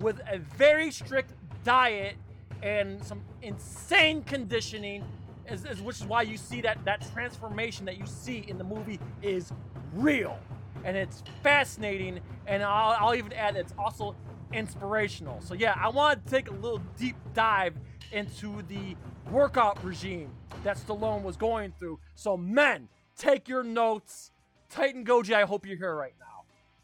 [0.00, 1.32] with a very strict
[1.64, 2.16] diet
[2.62, 5.04] and some insane conditioning,
[5.48, 8.64] is, is, which is why you see that that transformation that you see in the
[8.64, 9.52] movie is
[9.94, 10.38] real
[10.84, 12.20] and it's fascinating.
[12.46, 14.14] And I'll, I'll even add it's also
[14.52, 15.40] inspirational.
[15.40, 17.74] So yeah, I want to take a little deep dive
[18.12, 18.96] into the
[19.30, 20.30] workout regime
[20.64, 21.98] that Stallone was going through.
[22.14, 24.30] So men, take your notes.
[24.68, 26.35] Titan Goji, I hope you're here right now.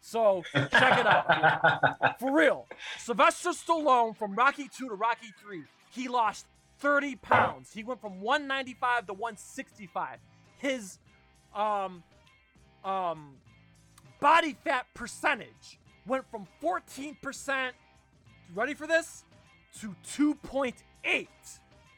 [0.02, 2.18] So check it out.
[2.18, 2.66] For real.
[2.98, 5.62] Sylvester Stallone from Rocky 2 to Rocky 3,
[5.92, 6.46] he lost
[6.80, 7.72] 30 pounds.
[7.72, 10.18] He went from 195 to 165.
[10.58, 10.98] His
[11.54, 12.02] um
[12.84, 13.36] um
[14.20, 17.70] body fat percentage went from 14%,
[18.54, 19.24] ready for this,
[19.80, 21.28] to 2.8.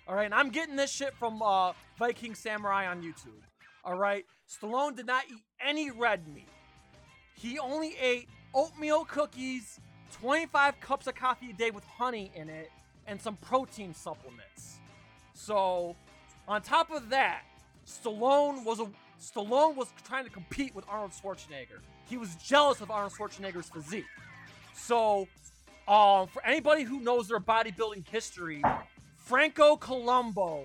[0.06, 3.40] All right, and I'm getting this shit from uh, Viking Samurai on YouTube.
[3.82, 6.48] All right, Stallone did not eat any red meat.
[7.34, 9.80] He only ate oatmeal cookies,
[10.20, 12.70] 25 cups of coffee a day with honey in it,
[13.06, 14.78] and some protein supplements.
[15.34, 15.96] So,
[16.48, 17.42] on top of that,
[17.86, 18.86] Stallone was a
[19.20, 21.80] Stallone was trying to compete with Arnold Schwarzenegger.
[22.08, 24.04] He was jealous of Arnold Schwarzenegger's physique.
[24.74, 25.28] So,
[25.88, 28.62] um, for anybody who knows their bodybuilding history,
[29.16, 30.64] Franco Columbu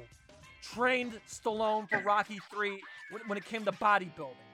[0.61, 2.81] trained Stallone for Rocky 3
[3.27, 4.48] when it came to bodybuilding.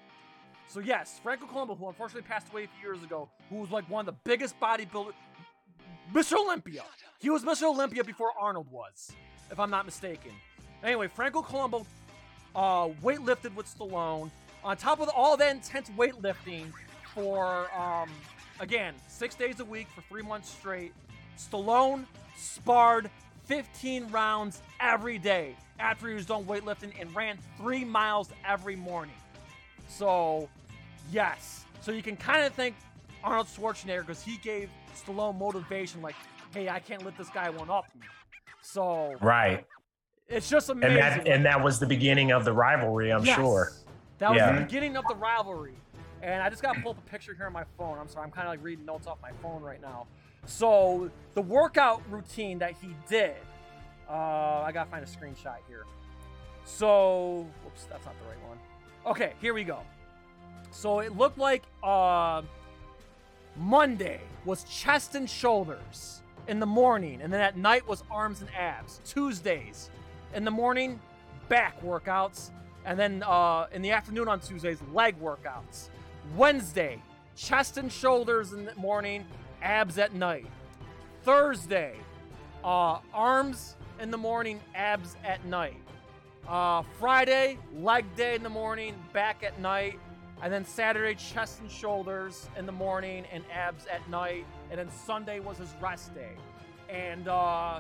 [0.68, 3.90] So yes, Franco Columbu, who unfortunately passed away a few years ago, who was like
[3.90, 5.14] one of the biggest bodybuilders,
[6.14, 6.34] Mr.
[6.34, 6.84] Olympia.
[7.20, 7.64] He was Mr.
[7.64, 9.12] Olympia before Arnold was,
[9.52, 10.32] if I'm not mistaken.
[10.84, 11.86] Anyway, Franco Columbu
[12.56, 14.30] uh, weightlifted with Stallone.
[14.64, 16.72] On top of all that intense weightlifting
[17.14, 18.10] for, um,
[18.60, 20.94] again, six days a week for three months straight,
[21.38, 23.10] Stallone sparred
[23.44, 29.16] 15 rounds every day after he was done weightlifting and ran three miles every morning.
[29.88, 30.50] So,
[31.12, 31.66] yes.
[31.82, 32.76] So you can kind of thank
[33.24, 36.16] Arnold Schwarzenegger because he gave Stallone motivation, like,
[36.54, 38.08] hey, I can't let this guy one up me.
[38.62, 39.66] So, right.
[40.28, 40.98] It's just amazing.
[40.98, 43.36] And that, and that was the beginning of the rivalry, I'm yes.
[43.36, 43.72] sure.
[44.18, 44.54] That was yeah.
[44.54, 45.76] the beginning of the rivalry.
[46.22, 48.00] And I just got to pull up a picture here on my phone.
[48.00, 50.08] I'm sorry, I'm kind of like reading notes off my phone right now.
[50.46, 53.36] So, the workout routine that he did,
[54.10, 55.86] uh, I got to find a screenshot here.
[56.64, 58.58] So, whoops, that's not the right one.
[59.06, 59.82] Okay, here we go.
[60.72, 62.42] So it looked like uh,
[63.56, 68.50] Monday was chest and shoulders in the morning, and then at night was arms and
[68.56, 69.02] abs.
[69.06, 69.92] Tuesdays
[70.34, 71.00] in the morning,
[71.50, 72.50] back workouts,
[72.84, 75.90] and then uh, in the afternoon on Tuesdays, leg workouts.
[76.36, 77.00] Wednesday,
[77.36, 79.24] chest and shoulders in the morning,
[79.62, 80.48] abs at night.
[81.24, 81.96] Thursday,
[82.64, 85.78] uh, arms in the morning, abs at night.
[86.48, 90.00] Uh, Friday, leg day in the morning, back at night.
[90.42, 94.46] And then Saturday, chest and shoulders in the morning and abs at night.
[94.70, 96.34] And then Sunday was his rest day.
[96.90, 97.80] And uh,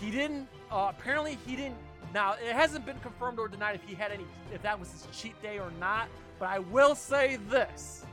[0.00, 1.76] he didn't, uh, apparently, he didn't.
[2.14, 5.06] Now, it hasn't been confirmed or denied if he had any, if that was his
[5.12, 6.08] cheat day or not.
[6.38, 8.04] But I will say this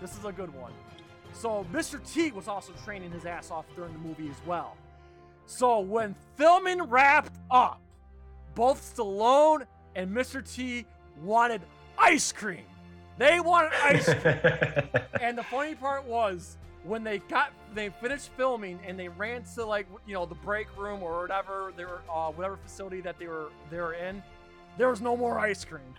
[0.00, 0.72] this is a good one.
[1.32, 2.00] So, Mr.
[2.12, 4.76] T was also training his ass off during the movie as well.
[5.46, 7.80] So, when filming wrapped up,
[8.56, 10.42] both Stallone and Mr.
[10.42, 10.84] T
[11.22, 11.60] wanted
[11.96, 12.64] ice cream.
[13.18, 15.02] They wanted ice cream.
[15.20, 19.64] and the funny part was, when they got they finished filming and they ran to
[19.64, 23.26] like you know the break room or whatever they were uh, whatever facility that they
[23.26, 24.22] were they were in,
[24.78, 25.94] there was no more ice cream.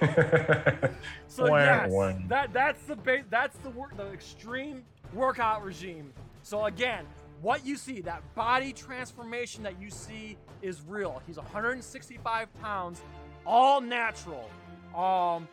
[1.28, 2.12] so yes, wah.
[2.28, 4.84] that that's the ba- that's the work the extreme
[5.14, 6.12] workout regime.
[6.42, 7.06] So again,
[7.40, 11.22] what you see that body transformation that you see is real.
[11.26, 13.00] He's 165 pounds,
[13.46, 14.50] all natural.
[14.94, 15.48] Um,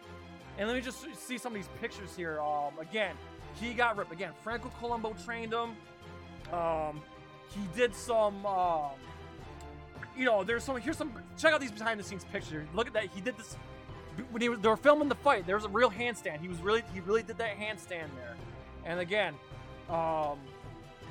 [0.58, 2.40] and let me just see some of these pictures here.
[2.40, 3.16] Um, again,
[3.60, 4.12] he got ripped.
[4.12, 5.76] Again, Franco Columbu trained him.
[6.54, 7.02] Um,
[7.50, 8.46] he did some.
[8.46, 8.92] Um,
[10.16, 10.78] you know, there's some.
[10.78, 11.12] Here's some.
[11.38, 12.68] Check out these behind the scenes pictures.
[12.74, 13.06] Look at that.
[13.14, 13.58] He did this
[14.32, 15.46] when he was, they were filming the fight.
[15.46, 16.40] There was a real handstand.
[16.40, 18.36] He was really he really did that handstand there.
[18.86, 19.34] And again,
[19.90, 20.38] um,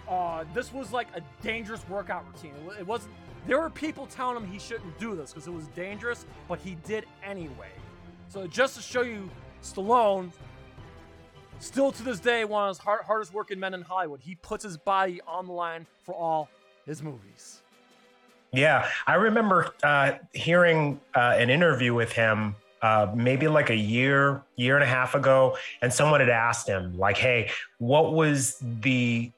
[0.08, 2.54] uh, this was like a dangerous workout routine.
[2.54, 3.14] It, it wasn't.
[3.46, 6.76] There were people telling him he shouldn't do this because it was dangerous, but he
[6.86, 7.70] did anyway.
[8.28, 9.28] So just to show you,
[9.62, 10.30] Stallone,
[11.58, 14.20] still to this day, one of the hard, hardest working men in Hollywood.
[14.20, 16.48] He puts his body on the line for all
[16.86, 17.62] his movies.
[18.52, 24.42] Yeah, I remember uh, hearing uh, an interview with him uh, maybe like a year,
[24.56, 29.30] year and a half ago, and someone had asked him, like, "Hey, what was the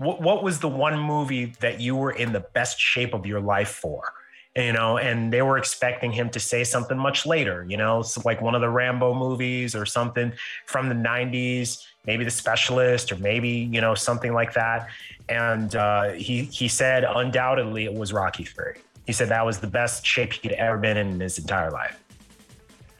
[0.00, 3.40] what, what was the one movie that you were in the best shape of your
[3.40, 4.12] life for?"
[4.56, 8.20] You know, and they were expecting him to say something much later, you know, so
[8.24, 10.32] like one of the Rambo movies or something
[10.66, 14.88] from the 90s, maybe The Specialist or maybe, you know, something like that.
[15.28, 18.72] And uh, he, he said undoubtedly it was Rocky 3.
[19.06, 22.02] He said that was the best shape he'd ever been in in his entire life.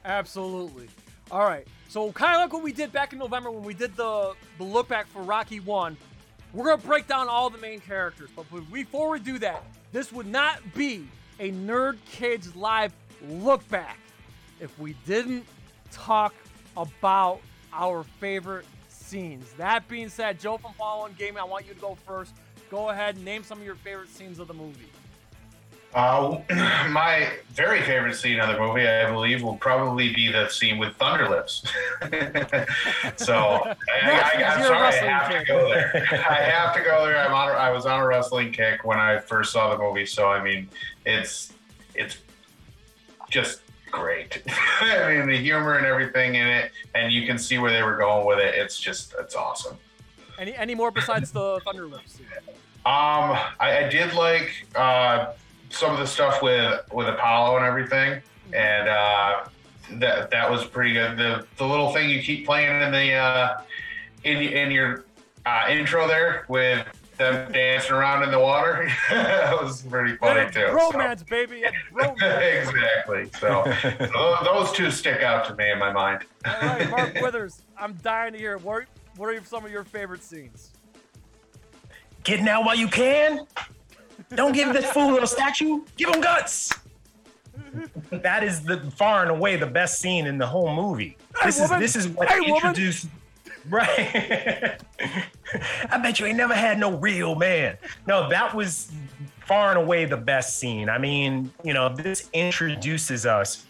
[0.05, 0.89] Absolutely.
[1.31, 1.67] All right.
[1.89, 4.65] So kind of like what we did back in November when we did the the
[4.65, 5.97] look back for Rocky One.
[6.53, 10.27] We're gonna break down all the main characters, but before we do that, this would
[10.27, 11.07] not be
[11.39, 12.93] a Nerd Kids live
[13.29, 13.99] look back
[14.61, 15.47] if we didn't
[15.93, 16.35] talk
[16.77, 17.41] about
[17.73, 19.53] our favorite scenes.
[19.53, 22.35] That being said, Joe from Follow One Gaming, I want you to go first.
[22.71, 24.91] Go ahead and name some of your favorite scenes of the movie.
[25.95, 26.41] Uh,
[26.91, 30.97] my very favorite scene of the movie, I believe, will probably be the scene with
[30.99, 31.67] Thunderlips.
[33.19, 35.41] so I, I, I'm sorry, I have kid.
[35.41, 35.93] to go there.
[36.29, 37.19] I have to go there.
[37.19, 37.51] I'm on.
[37.51, 40.69] I was on a wrestling kick when I first saw the movie, so I mean,
[41.07, 41.53] it's
[41.95, 42.19] it's
[43.29, 44.43] just great.
[44.81, 47.97] I mean, the humor and everything in it, and you can see where they were
[47.97, 48.55] going with it.
[48.55, 49.77] It's just it's awesome.
[50.39, 52.19] Any any more besides the Thunder Lips?
[52.87, 55.33] Um, I, I did like uh,
[55.71, 58.21] some of the stuff with with Apollo and everything,
[58.53, 59.45] and uh,
[59.93, 61.17] that that was pretty good.
[61.17, 63.61] The the little thing you keep playing in the uh,
[64.25, 65.05] in in your
[65.47, 70.51] uh, intro there with them dancing around in the water, that was pretty funny Yeah,
[70.51, 70.67] too.
[70.69, 70.73] so.
[70.93, 71.65] Romance, baby.
[71.93, 72.21] Romance.
[72.71, 73.31] exactly.
[73.39, 73.63] So
[74.15, 76.25] tho- those two stick out to me in my mind.
[76.47, 78.85] All right, Mark Withers, I'm dying to hear what
[79.17, 80.71] what are some of your favorite scenes?
[82.25, 83.47] Getting out while you can.
[84.35, 85.83] Don't give this fool a little statue.
[85.97, 86.73] Give him guts.
[88.11, 91.17] That is the far and away the best scene in the whole movie.
[91.41, 91.83] Hey, This woman.
[91.83, 92.57] is this is what Hey, woman.
[92.57, 93.07] introduced.
[93.69, 94.77] Right.
[95.91, 97.77] I bet you ain't never had no real man.
[98.07, 98.91] No, that was
[99.47, 100.89] far and away the best scene.
[100.89, 103.67] I mean, you know, this introduces us,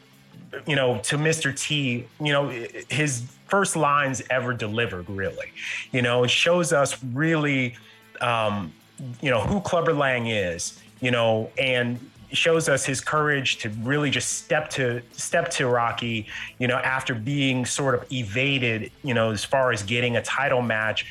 [0.66, 1.56] you know, to Mr.
[1.56, 2.48] T, you know,
[2.88, 5.50] his first lines ever delivered, really.
[5.90, 7.74] You know, it shows us really
[8.20, 8.72] um,
[9.20, 11.98] you know, who Clubber Lang is, you know, and
[12.32, 16.26] shows us his courage to really just step to step to Rocky,
[16.58, 20.62] you know, after being sort of evaded, you know, as far as getting a title
[20.62, 21.06] match,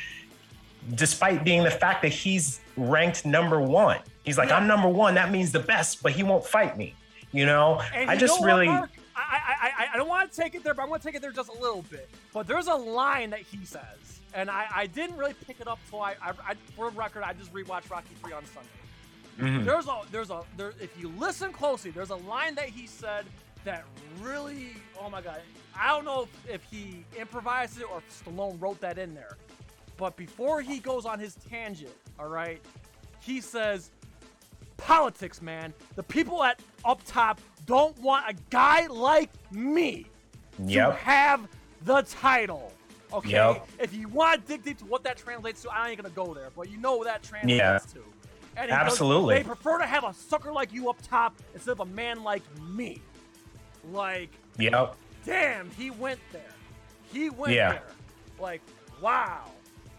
[0.96, 4.00] despite being the fact that he's ranked number one.
[4.24, 5.16] He's like, I'm number one.
[5.16, 6.96] That means the best, but he won't fight me.
[7.32, 8.68] You know, And I you just know really.
[8.68, 11.06] What, I, I, I, I don't want to take it there, but I'm going to
[11.06, 12.10] take it there just a little bit.
[12.34, 15.80] But there's a line that he says, and I, I didn't really pick it up
[15.90, 18.70] till I, I, I, for the record, I just rewatched Rocky 3 on Sunday.
[19.40, 19.66] Mhm.
[19.66, 23.26] There's a, there's a, there, if you listen closely, there's a line that he said
[23.64, 23.86] that
[24.20, 24.72] really,
[25.02, 25.42] oh my God,
[25.76, 29.38] I don't know if, if he improvised it or if Stallone wrote that in there.
[29.98, 32.62] But before he goes on his tangent, all right,
[33.22, 33.92] he says,
[34.78, 35.74] politics, man.
[35.96, 40.06] The people at up top don't want a guy like me
[40.90, 41.48] to have
[41.84, 42.74] the title.
[43.12, 43.32] Okay.
[43.32, 43.68] Yep.
[43.80, 46.34] If you want to dig deep to what that translates to, I ain't gonna go
[46.34, 47.80] there, but you know what that translates Yeah.
[47.93, 48.03] to.
[48.57, 49.36] And Absolutely.
[49.36, 52.43] they prefer to have a sucker like you up top instead of a man like
[52.62, 53.01] me.
[53.91, 54.95] Like, Yep.
[55.26, 56.41] damn, he went there.
[57.12, 57.72] He went Yeah.
[57.74, 57.88] there.
[58.39, 58.62] Like,
[59.01, 59.45] wow.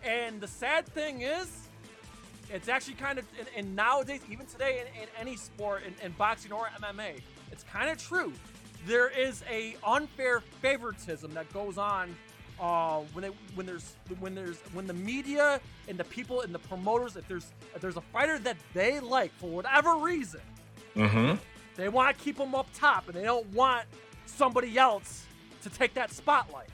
[0.05, 1.51] And the sad thing is,
[2.53, 6.13] it's actually kind of, and, and nowadays, even today in, in any sport, in, in
[6.13, 7.21] boxing or MMA,
[7.53, 8.33] it's kind of true.
[8.87, 12.15] There is a unfair favoritism that goes on
[12.61, 16.59] uh, when they, when there's when there's when the media and the people and the
[16.59, 20.41] promoters, if there's if there's a fighter that they like for whatever reason,
[20.97, 21.37] Mm-hmm.
[21.77, 23.87] they want to keep them up top and they don't want
[24.27, 25.25] somebody else
[25.63, 26.69] to take that spotlight.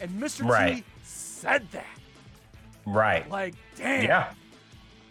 [0.00, 0.74] And Mr.
[0.74, 1.86] T said that.
[2.86, 3.28] Right.
[3.30, 4.04] Like, damn.
[4.04, 4.32] Yeah.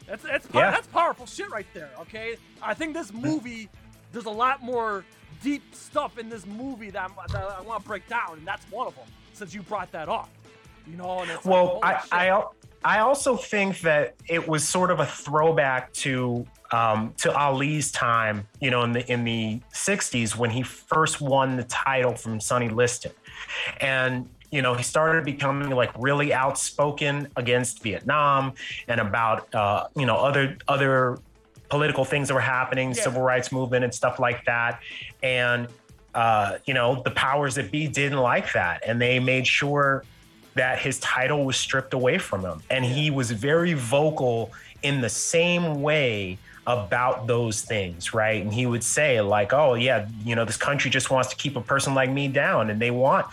[0.07, 0.72] That's that's Yeah.
[0.72, 1.91] that's powerful shit right there.
[2.01, 3.70] Okay, I think this movie
[4.11, 5.05] there's a lot more
[5.43, 8.88] deep stuff in this movie that, that I want to break down, and that's one
[8.88, 9.05] of them.
[9.40, 10.30] Since you brought that up,
[10.86, 12.02] you know, and it's Well, I.
[12.12, 12.44] I
[12.84, 18.48] I also think that it was sort of a throwback to um, to Ali's time,
[18.62, 22.70] you know, in the in the '60s when he first won the title from Sonny
[22.70, 23.12] Liston,
[23.82, 28.54] and you know he started becoming like really outspoken against Vietnam
[28.88, 31.18] and about uh, you know other other
[31.70, 33.04] political things that were happening, Yeah.
[33.04, 34.80] civil rights movement and stuff like that,
[35.22, 35.68] and
[36.14, 40.03] uh, you know the powers that be didn't like that, and they made sure
[40.55, 42.62] that his title was stripped away from him.
[42.70, 44.51] And he was very vocal
[44.82, 46.38] in the same way
[46.68, 48.41] about those things, right?
[48.41, 51.55] And he would say like, "Oh yeah, you know, this country just wants to keep
[51.55, 53.28] a person like me down and they want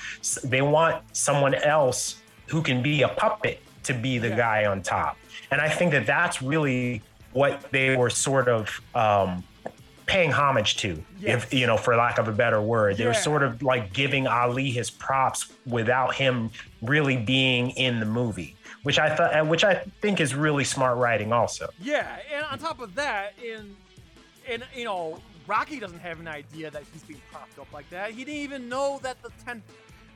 [0.44, 4.36] they want someone else who can be a puppet to be the Yeah.
[4.36, 5.16] guy on top."
[5.50, 7.02] And I think that that's really
[7.32, 9.44] what they were sort of um
[10.06, 11.44] paying homage to, Yes.
[11.44, 12.96] if you know, for lack of a better word.
[12.96, 16.50] They were sort of like giving Ali his props without him
[16.80, 18.54] really being in the movie,
[18.84, 21.68] which I thought, which I think is really smart writing, also.
[21.80, 23.74] yeah, and on top of that, in
[24.48, 28.12] and you know, Rocky doesn't have an idea that he's being propped up like that.
[28.12, 29.62] He didn't even know that the ten.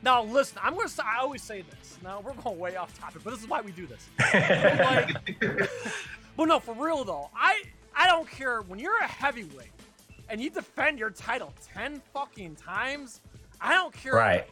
[0.03, 0.87] Now listen, I'm gonna.
[0.89, 1.97] say- I always say this.
[2.01, 4.07] Now we're going way off topic, but this is why we do this.
[4.17, 5.69] But, like,
[6.37, 7.63] but no, for real though, I
[7.95, 9.69] I don't care when you're a heavyweight
[10.31, 13.21] and you defend your title ten fucking times.
[13.59, 14.47] I don't care Right.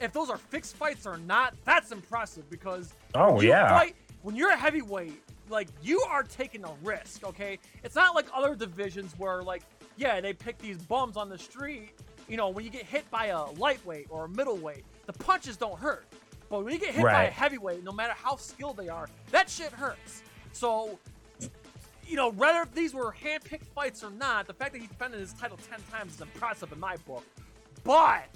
[0.00, 1.54] if those are fixed fights or not.
[1.64, 3.68] That's impressive because Oh yeah.
[3.78, 5.20] fight when you're a heavyweight.
[5.50, 7.24] Like you are taking a risk.
[7.24, 9.62] Okay, it's not like other divisions where like
[9.96, 11.90] yeah they pick these bums on the street.
[12.28, 15.78] You know when you get hit by a lightweight or a middleweight, the punches don't
[15.78, 16.06] hurt.
[16.48, 19.50] But when you get hit by a heavyweight, no matter how skilled they are, that
[19.50, 20.22] shit hurts.
[20.52, 20.98] So
[22.06, 25.32] you know, whether these were hand-picked fights or not, the fact that he defended his
[25.34, 27.24] title ten times is impressive in my book.
[27.82, 28.28] But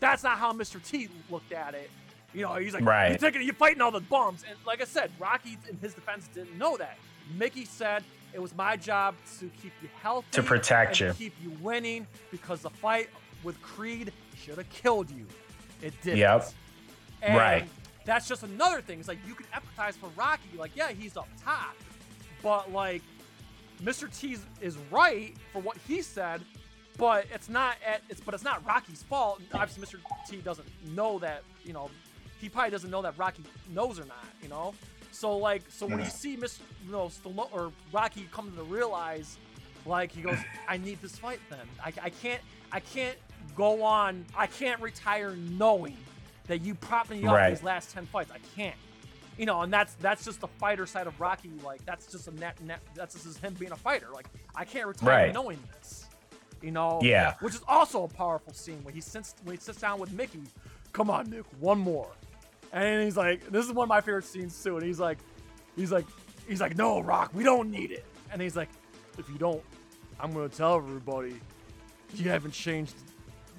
[0.00, 0.82] that's not how Mr.
[0.84, 1.90] T looked at it.
[2.34, 3.08] You know, he's like, Right.
[3.10, 6.28] you're taking, you're fighting all the bums, and like I said, Rocky in his defense
[6.34, 6.96] didn't know that.
[7.36, 8.02] Mickey said
[8.32, 11.08] it was my job to keep you healthy, To protect you.
[11.08, 13.08] to keep you winning, because the fight
[13.44, 14.12] with Creed
[14.42, 15.26] should have killed you.
[15.82, 16.18] It didn't.
[16.18, 16.48] Yep.
[17.20, 17.68] And Right.
[18.04, 18.98] That's just another thing.
[18.98, 20.56] It's like you can empathize for Rocky.
[20.56, 21.76] Like, yeah, he's up top,
[22.42, 23.02] but like
[23.82, 24.14] Mr.
[24.16, 26.40] T is right for what he said,
[26.98, 29.40] but it's not at it's but it's not Rocky's fault.
[29.54, 30.00] Obviously, Mr.
[30.28, 31.42] T doesn't know that.
[31.64, 31.90] You know,
[32.40, 34.24] he probably doesn't know that Rocky knows or not.
[34.42, 34.74] You know,
[35.10, 36.60] so like so when you see Mr.
[36.84, 39.38] You know, Stallone or Rocky come to realize,
[39.86, 40.38] like he goes,
[40.68, 41.40] I need this fight.
[41.50, 42.40] Then I, I can't
[42.70, 43.16] I can't
[43.56, 44.24] go on.
[44.36, 45.96] I can't retire knowing
[46.46, 47.50] that you propped me up Right.
[47.50, 48.30] these last ten fights.
[48.30, 48.76] I can't.
[49.38, 51.50] You know, and that's that's just the fighter side of Rocky.
[51.64, 54.08] Like that's just a net, net that's just him being a fighter.
[54.12, 55.32] Like I can't retire Right.
[55.34, 56.06] knowing this.
[56.60, 57.00] You know.
[57.02, 57.34] Yeah.
[57.40, 60.42] Which is also a powerful scene when he sits when he sits down with Mickey.
[60.92, 62.08] Come on, Mick, one more.
[62.74, 64.76] And he's like, this is one of my favorite scenes too.
[64.76, 65.18] And he's like,
[65.76, 66.04] he's like,
[66.48, 68.04] he's like, no, Rock, we don't need it.
[68.30, 68.68] And he's like,
[69.18, 69.62] if you don't,
[70.20, 71.34] I'm gonna tell everybody
[72.14, 72.94] you haven't changed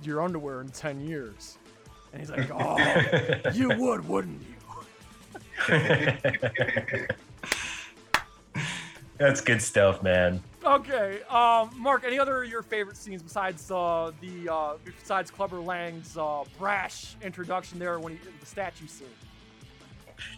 [0.04, 1.58] your underwear in ten years.
[2.12, 4.53] And he's like, oh, you would, wouldn't you?
[9.18, 10.42] That's good stuff, man.
[10.66, 12.04] Okay, um, Mark.
[12.06, 17.16] Any other of your favorite scenes besides uh, the uh, besides Clubber Lang's uh, brash
[17.22, 19.08] introduction there when he the statue scene?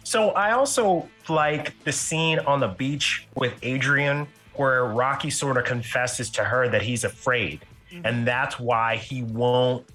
[0.04, 5.64] So I also like the scene on the beach with Adrian where Rocky sort of
[5.64, 7.60] confesses to her that he's afraid.
[8.04, 9.86] And that's why he won't,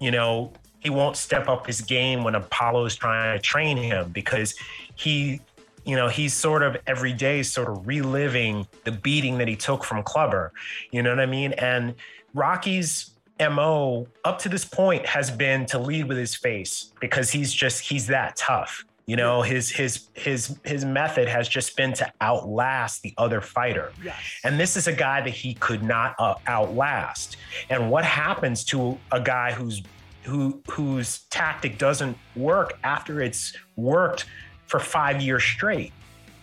[0.00, 0.52] you know,
[0.84, 4.54] he won't step up his game when Apollo's trying to train him because
[4.94, 5.40] he,
[5.84, 9.82] you know, he's sort of every day sort of reliving the beating that he took
[9.82, 10.52] from Clubber.
[10.92, 11.52] You know what I mean?
[11.54, 11.94] And
[12.34, 13.10] Rocky's
[13.40, 17.80] MO up to this point has been to lead with his face because he's just
[17.80, 18.84] he's that tough.
[19.06, 23.92] You know, his his his his method has just been to outlast the other fighter.
[24.02, 24.16] Yes.
[24.44, 27.36] And this is a guy that he could not uh, outlast.
[27.70, 29.82] And what happens to a guy who's
[30.24, 34.26] who whose tactic doesn't work after it's worked
[34.66, 35.92] for 5 years straight?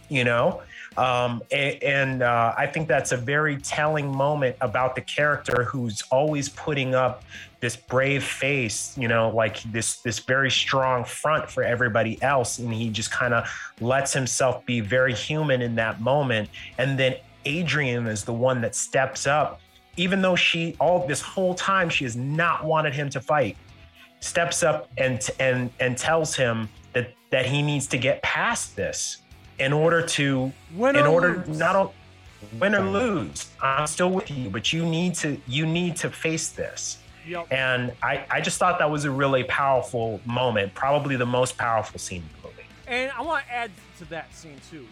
[0.10, 0.62] You know?
[0.98, 6.04] Um, and, and uh, I think that's a very telling moment about the character who's
[6.12, 7.24] always putting up
[7.62, 12.74] this brave face, you know, like this this very strong front for everybody else, and
[12.74, 13.48] he just kind of
[13.80, 16.50] lets himself be very human in that moment.
[16.78, 17.16] And then
[17.46, 19.62] Adrian is the one that steps up,
[19.96, 23.56] even though she all this whole time she has not wanted him to fight,
[24.22, 29.18] steps up and and and tells him that that he needs to get past this
[29.60, 31.60] in order to Win in order lose.
[31.60, 31.94] not o-
[32.60, 33.50] win or lose.
[33.62, 37.00] I'm still with you, but you need to you need to face this.
[37.28, 37.48] Yep.
[37.52, 42.00] And I, I just thought that was a really powerful moment, probably the most powerful
[42.00, 42.64] scene in the movie.
[42.88, 43.70] And I want to add
[44.00, 44.88] to that scene too.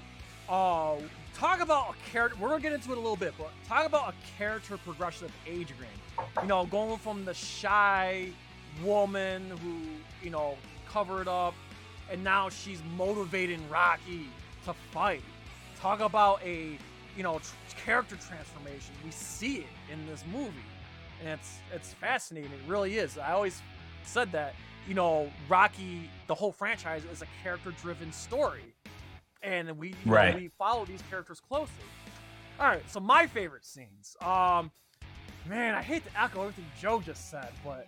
[0.48, 0.98] Uh,
[1.34, 2.38] talk about a character.
[2.40, 5.32] We're gonna get into it a little bit, but talk about a character progression of
[5.48, 5.92] Adrian.
[6.42, 8.30] You know, going from the shy
[8.84, 9.78] woman who
[10.24, 10.58] you know
[10.88, 11.54] covered up,
[12.12, 14.28] and now she's motivating Rocky
[14.66, 15.24] to fight.
[15.80, 16.78] Talk about a
[17.16, 18.94] you know tr- character transformation.
[19.04, 20.54] We see it in this movie,
[21.22, 22.52] and it's it's fascinating.
[22.52, 23.18] It really is.
[23.18, 23.62] I always
[24.04, 24.56] said that
[24.88, 28.74] you know Rocky, the whole franchise is a character-driven story,
[29.42, 29.96] and we you
[30.32, 31.74] know, we follow these characters closely.
[32.60, 34.18] All right, so my favorite scenes.
[34.22, 34.72] Um,
[35.48, 37.88] man, I hate to echo everything Joe just said, but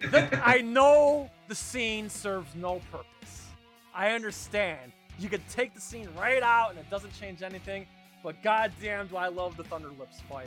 [0.00, 3.46] the- I know the scene serves no purpose.
[3.94, 4.92] I understand.
[5.18, 7.86] You could take the scene right out and it doesn't change anything,
[8.22, 10.46] but goddamn, do I love the Thunder Lips fight.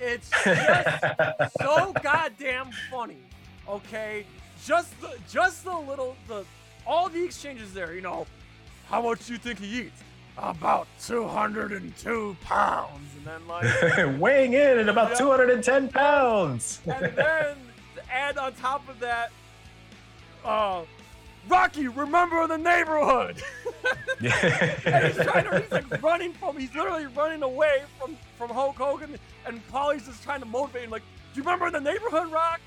[0.00, 3.22] It's just so goddamn funny.
[3.68, 4.26] Okay,
[4.66, 6.44] just the just the little the
[6.86, 7.94] all the exchanges there.
[7.94, 8.26] You know,
[8.90, 10.02] how much do you think he eats?
[10.36, 15.18] About two hundred and two pounds, and then like, Weighing in at about Yeah.
[15.18, 16.80] 210 pounds.
[16.86, 17.56] and then
[18.10, 19.30] add on top of that,
[20.44, 20.82] uh,
[21.48, 23.42] Rocky, remember the neighborhood.
[24.20, 28.76] and he's trying to, he's like running from, he's literally running away from from Hulk
[28.76, 31.02] Hogan, and Paulie's just trying to motivate him, like,
[31.32, 32.60] do you remember the neighborhood, Rock?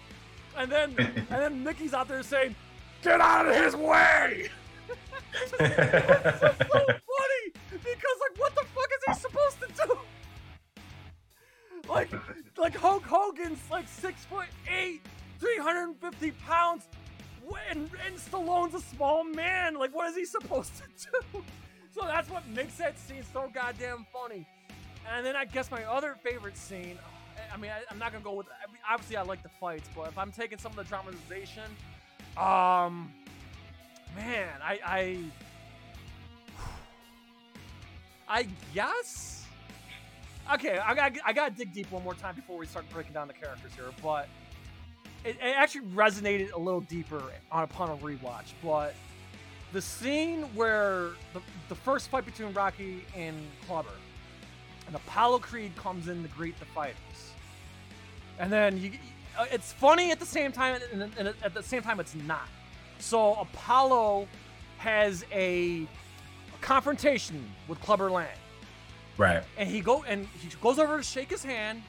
[0.57, 2.55] And then and then Mickey's out there saying,
[3.01, 4.49] get out of his way.
[5.33, 9.97] it's so funny because like, what the fuck is he supposed to do?
[11.89, 12.11] Like,
[12.57, 15.01] like Hulk Hogan's like six foot eight,
[15.39, 16.87] 350 pounds,
[17.69, 19.75] and, and Stallone's a small man.
[19.75, 21.43] Like, what is he supposed to do?
[21.99, 24.45] So that's what makes that scene so goddamn funny.
[25.11, 26.99] And then I guess my other favorite scene.
[27.51, 28.45] I- mean, I, I'm not gonna go with.
[28.47, 31.63] I mean, obviously, I like the fights, but if I'm taking some of the dramatization,
[32.35, 33.11] um,
[34.15, 35.19] man, I, I,
[38.27, 39.45] I guess.
[40.53, 43.13] Okay, I got I got to dig deep one more time before we start breaking
[43.13, 44.27] down the characters here, but
[45.23, 48.53] it, it actually resonated a little deeper on upon a rewatch.
[48.63, 48.93] But
[49.73, 53.37] the scene where the, the first fight between Rocky and
[53.67, 53.89] Clubber,
[54.85, 56.95] and Apollo Creed comes in to greet the fighters,
[58.39, 58.91] and then you,
[59.37, 62.47] uh, it's funny at the same time, and, and at the same time it's not.
[62.99, 64.27] So Apollo
[64.77, 65.87] has a, a
[66.61, 68.27] confrontation with Clubber Lang
[69.17, 69.43] right.
[69.57, 71.83] and he go and he goes over to shake his hand,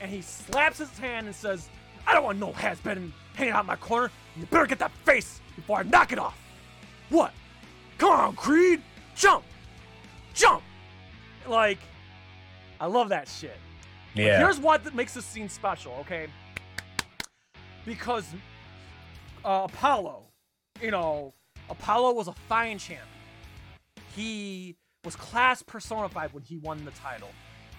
[0.00, 1.68] and he slaps his hand and says,
[2.06, 4.10] "I don't want no has been hanging out in my corner.
[4.36, 6.38] You better get that face before I knock it off."
[7.08, 7.32] What?
[7.98, 8.82] Come on, Creed,
[9.14, 9.44] jump,
[10.34, 10.62] jump!
[11.48, 11.78] Like,
[12.80, 13.56] I love that shit.
[14.14, 14.38] Yeah.
[14.38, 16.26] Here's what that makes this scene special, okay?
[17.84, 18.26] Because
[19.44, 20.24] uh, Apollo,
[20.82, 21.32] you know,
[21.70, 23.06] Apollo was a fine champion.
[24.14, 27.28] He was class personified when he won the title.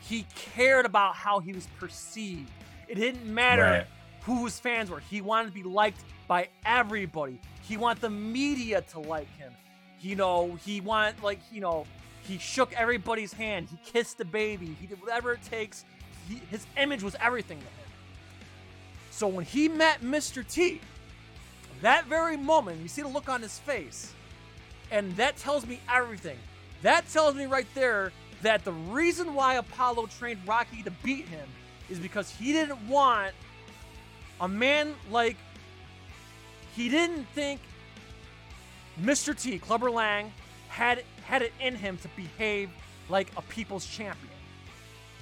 [0.02, 2.50] He cared about how he was perceived.
[2.88, 3.88] It didn't matter Right.
[4.28, 5.00] Who his fans were.
[5.00, 7.40] He wanted to be liked by everybody.
[7.62, 9.54] He wanted the media to like him.
[10.02, 11.86] You know, he wanted like, you know,
[12.24, 13.70] he shook everybody's hand.
[13.70, 14.76] He kissed the baby.
[14.82, 15.86] He did whatever it takes.
[16.28, 17.90] He, his image was everything to him.
[19.12, 20.46] So when he met Mr.
[20.46, 20.82] T,
[21.82, 24.14] that very moment, you see the look on his face,
[24.92, 26.38] and that tells me everything.
[26.82, 28.12] That tells me right there
[28.42, 31.48] that the reason why Apollo trained Rocky to beat him
[31.90, 33.34] is because he didn't want
[34.40, 35.38] a man like
[36.76, 37.60] he didn't think
[39.02, 39.40] Mr.
[39.40, 40.32] T, Clubber Lang,
[40.68, 42.70] had had it in him to behave
[43.10, 44.34] like a people's champion.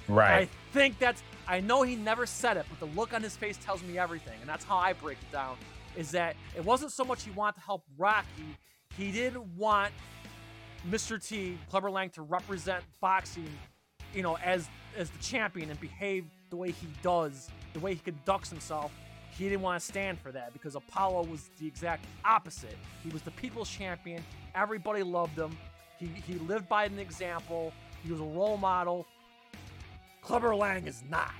[0.08, 0.42] right.
[0.42, 1.22] I think that's.
[1.48, 4.38] I know he never said it, but the look on his face tells me everything,
[4.40, 5.56] and that's how I break it down.
[5.96, 8.26] Is that it wasn't so much he wanted to help Rocky,
[8.96, 9.92] he didn't want
[10.88, 11.24] Mr.
[11.24, 13.48] T, Clubber Lang, to represent boxing,
[14.14, 18.00] you know, as as the champion and behave the way he does, the way he
[18.00, 18.92] conducts himself.
[19.36, 22.76] He didn't want to stand for that because Apollo was the exact opposite.
[23.02, 24.24] He was the people's champion.
[24.54, 25.56] Everybody loved him.
[25.98, 27.72] He, he lived by an example.
[28.02, 29.06] He was a role model.
[30.22, 31.32] Clubber Lang is not.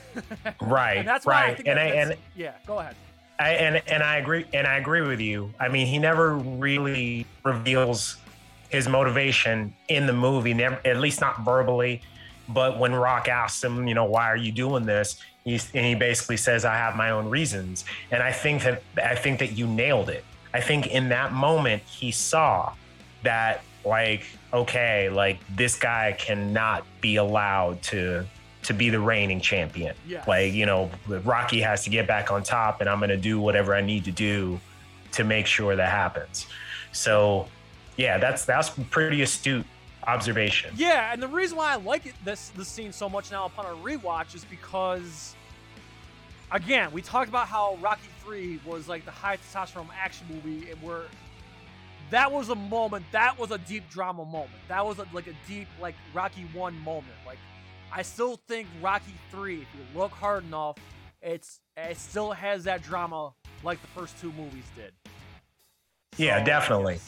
[0.60, 0.98] right.
[0.98, 1.50] and that's why right.
[1.50, 2.96] I think and I, and yeah, go ahead.
[3.38, 5.54] I, and and I agree and I agree with you.
[5.60, 8.16] I mean, he never really reveals
[8.68, 12.02] his motivation in the movie, never, at least not verbally.
[12.48, 15.20] But when Rock asks him, you know, why are you doing this?
[15.74, 19.38] And he basically says, "I have my own reasons." And I think that I think
[19.40, 20.24] that you nailed it.
[20.54, 22.72] I think in that moment he saw
[23.22, 28.26] that, like, okay, like this guy cannot be allowed to
[28.62, 29.94] to be the reigning champion.
[30.06, 30.26] Yes.
[30.26, 33.40] Like, you know, Rocky has to get back on top, and I'm going to do
[33.40, 34.60] whatever I need to do
[35.12, 36.46] to make sure that happens.
[36.92, 37.48] So,
[37.96, 39.64] yeah, that's that's pretty astute
[40.06, 40.72] observation.
[40.76, 43.66] Yeah, and the reason why I like it, this this scene so much now upon
[43.66, 45.34] a rewatch is because,
[46.50, 50.82] again, we talked about how Rocky Three was like the high testosterone action movie, and
[50.82, 51.02] where
[52.10, 54.50] that was a moment, that was a deep drama moment.
[54.68, 57.14] That was a, like a deep like Rocky One moment.
[57.26, 57.38] Like,
[57.92, 60.76] I still think Rocky Three, if you look hard enough,
[61.22, 63.32] it's it still has that drama
[63.62, 64.92] like the first two movies did.
[66.16, 66.98] Yeah, definitely.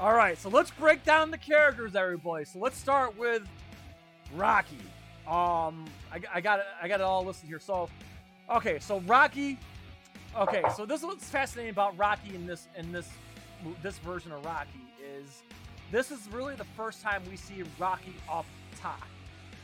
[0.00, 2.44] All right, so let's break down the characters, everybody.
[2.44, 3.42] So let's start with
[4.34, 4.78] Rocky.
[5.26, 6.64] Um, I, I got it.
[6.80, 7.60] I got it all listed here.
[7.60, 7.88] So,
[8.56, 9.58] okay, so Rocky.
[10.36, 13.08] Okay, so this is what's fascinating about Rocky in this in this
[13.82, 14.86] this version of Rocky
[15.20, 15.42] is
[15.90, 18.46] this is really the first time we see Rocky up
[18.80, 19.02] top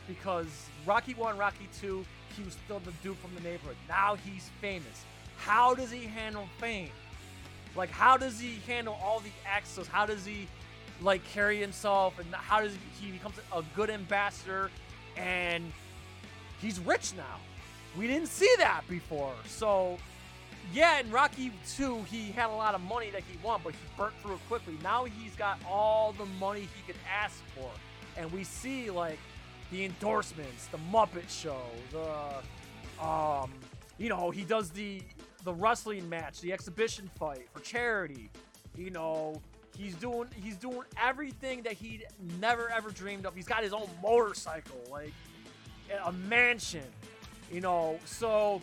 [0.07, 3.77] because Rocky one, Rocky two, he was still the dude from the neighborhood.
[3.87, 5.05] Now he's famous.
[5.37, 6.89] How does he handle fame?
[7.75, 9.87] Like, how does he handle all the access?
[9.87, 10.47] How does he,
[11.01, 12.19] like, carry himself?
[12.19, 14.69] And how does he, he becomes a good ambassador?
[15.15, 15.71] And
[16.59, 17.37] he's rich now.
[17.97, 19.33] We didn't see that before.
[19.45, 19.97] So,
[20.73, 23.79] yeah, in Rocky 2, he had a lot of money that he won, but he
[23.97, 24.77] burnt through it quickly.
[24.83, 27.69] Now he's got all the money he could ask for.
[28.17, 29.19] And we see, like,
[29.71, 31.61] the endorsements, the Muppet Show,
[31.91, 33.51] the, um,
[33.97, 35.01] you know, he does the
[35.45, 38.29] the wrestling match, the exhibition fight for charity.
[38.75, 39.41] You know,
[39.77, 42.05] he's doing he's doing everything that he'd
[42.39, 43.35] never ever dreamed of.
[43.35, 45.13] He's got his own motorcycle, like
[46.03, 46.85] a mansion.
[47.51, 48.61] You know, so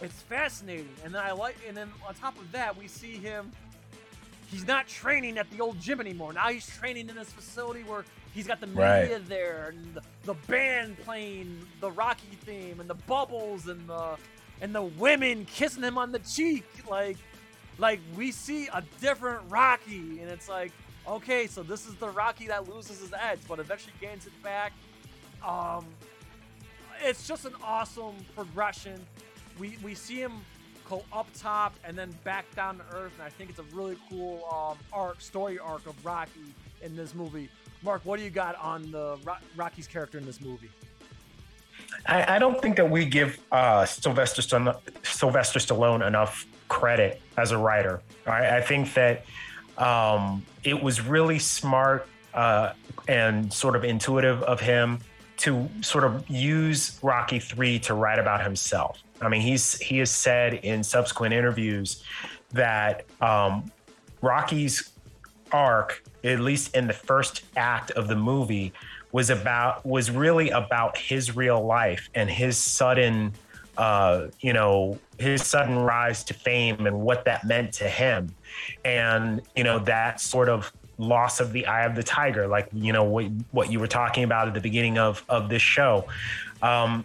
[0.00, 0.88] it's fascinating.
[1.04, 3.52] And then I like, and then on top of that, we see him.
[4.50, 6.32] He's not training at the old gym anymore.
[6.32, 9.28] Now he's training in this facility where he's got the media Right.
[9.28, 14.16] there and the, the band playing the Rocky theme and the bubbles and the
[14.60, 16.64] and the women kissing him on the cheek.
[16.88, 17.18] Like,
[17.76, 20.72] like we see a different Rocky, and it's like,
[21.06, 24.72] okay, so this is the Rocky that loses his edge, but eventually gains it back.
[25.46, 25.84] Um,
[27.02, 29.00] it's just an awesome progression.
[29.58, 30.32] We we see him
[30.88, 33.96] go up top and then back down to earth, and I think it's a really
[34.08, 37.50] cool um, arc, story arc of Rocky in this movie.
[37.82, 40.70] Mark, what do you got on the Ro- Rocky's character in this movie?
[42.06, 44.42] I, I don't think that we give uh, Sylvester
[45.02, 48.02] Sylvester Stallone enough credit as a writer.
[48.26, 49.24] I, I think that
[49.76, 52.72] um, it was really smart uh,
[53.06, 54.98] and sort of intuitive of him
[55.38, 59.02] to sort of use Rocky Three to write about himself.
[59.20, 62.02] I mean, he's he has said in subsequent interviews
[62.52, 63.70] that um,
[64.20, 64.90] Rocky's
[65.52, 68.72] arc, at least in the first act of the movie,
[69.12, 73.32] was about was really about his real life and his sudden
[73.76, 78.34] uh, you know his sudden rise to fame and what that meant to him
[78.84, 82.92] and you know that sort of loss of the eye of the tiger like you
[82.92, 86.04] know what, what you were talking about at the beginning of of this show
[86.60, 87.04] um,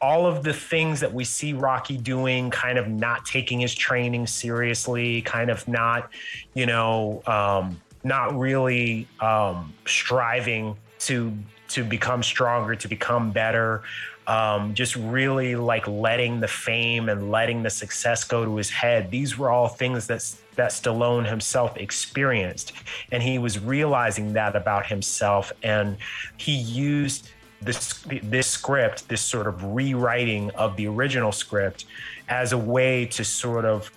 [0.00, 4.26] all of the things that we see Rocky doing, kind of not taking his training
[4.26, 6.10] seriously, kind of not,
[6.54, 11.36] you know, um, not really um, striving to
[11.68, 13.82] to become stronger, to become better.
[14.26, 19.10] Um, just really like letting the fame and letting the success go to his head.
[19.10, 22.72] These were all things that that Stallone himself experienced,
[23.12, 25.96] and he was realizing that about himself, and
[26.36, 27.30] he used
[27.62, 31.84] this this script, this sort of rewriting of the original script,
[32.28, 33.90] as a way to sort of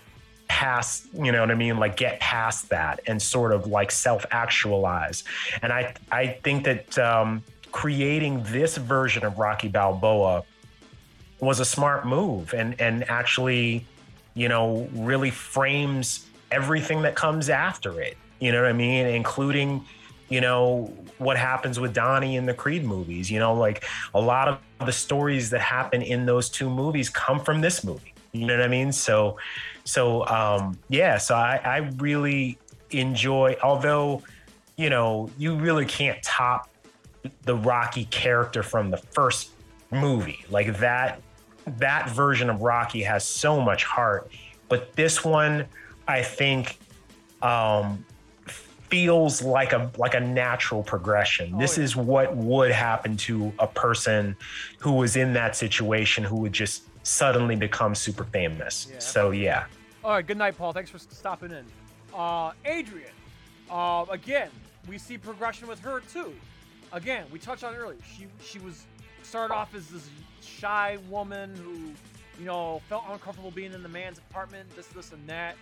[0.48, 4.26] pass, you know what I mean, like get past that and sort of like self
[4.32, 5.24] actualize.
[5.62, 10.44] And I I think that um, creating this version of Rocky Balboa
[11.40, 13.86] was a smart move and and actually,
[14.34, 18.18] you know, really frames everything that comes after it.
[18.40, 19.86] You know what I mean, including
[20.30, 23.30] you know what happens with Donnie in the Creed movies.
[23.30, 27.40] You know, like a lot of the stories that happen in those two movies come
[27.40, 28.14] from this movie.
[28.32, 28.92] You know what I mean?
[28.92, 29.38] So,
[29.86, 31.18] so um, yeah.
[31.18, 32.58] So I, I really
[32.92, 33.58] enjoy.
[33.64, 34.22] Although,
[34.78, 36.69] you know, you really can't top
[37.44, 39.52] the Rocky character from the first
[39.92, 40.46] movie.
[40.50, 41.22] Like that
[41.78, 44.32] that version of Rocky has so much heart,
[44.68, 45.66] but this one
[46.08, 46.78] I think
[47.42, 48.06] um
[48.90, 51.54] feels like a like a natural progression.
[51.54, 51.84] Oh, this yeah.
[51.84, 54.36] is what would happen to a person
[54.80, 58.88] who was in that situation who would just suddenly become super famous.
[58.92, 59.00] Yeah.
[59.00, 59.66] So yeah.
[60.04, 60.74] All right, good night, Paul.
[60.74, 61.66] Thanks for stopping in.
[62.14, 63.12] Uh, Adrian,
[63.70, 64.50] uh, again,
[64.88, 66.34] we see progression with her too.
[66.92, 67.98] Again, we touched on earlier.
[68.16, 68.86] She she was
[69.24, 70.10] started off as this
[70.42, 71.94] shy woman who,
[72.40, 75.56] you know, felt uncomfortable being in the man's apartment, this, this, and that,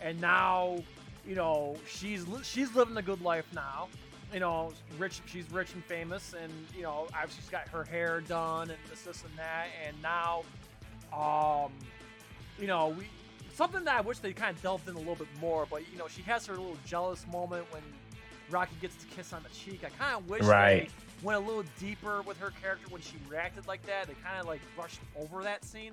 [0.00, 0.78] and now,
[1.26, 3.88] you know, she's she's living a good life now.
[4.32, 5.22] You know, rich.
[5.26, 9.02] She's rich and famous, and you know, obviously she's got her hair done and this,
[9.02, 10.42] this, and that, and now,
[11.12, 11.72] um,
[12.58, 13.08] you know, we
[13.54, 15.66] something that I wish they kind of delved in a little bit more.
[15.68, 17.82] But you know, she has her little jealous moment when
[18.50, 19.82] Rocky gets to kiss on the cheek.
[19.84, 20.88] I kind of wish Right.
[20.88, 24.06] they went a little deeper with her character when she reacted like that.
[24.06, 25.92] They kind of like rushed over that scene.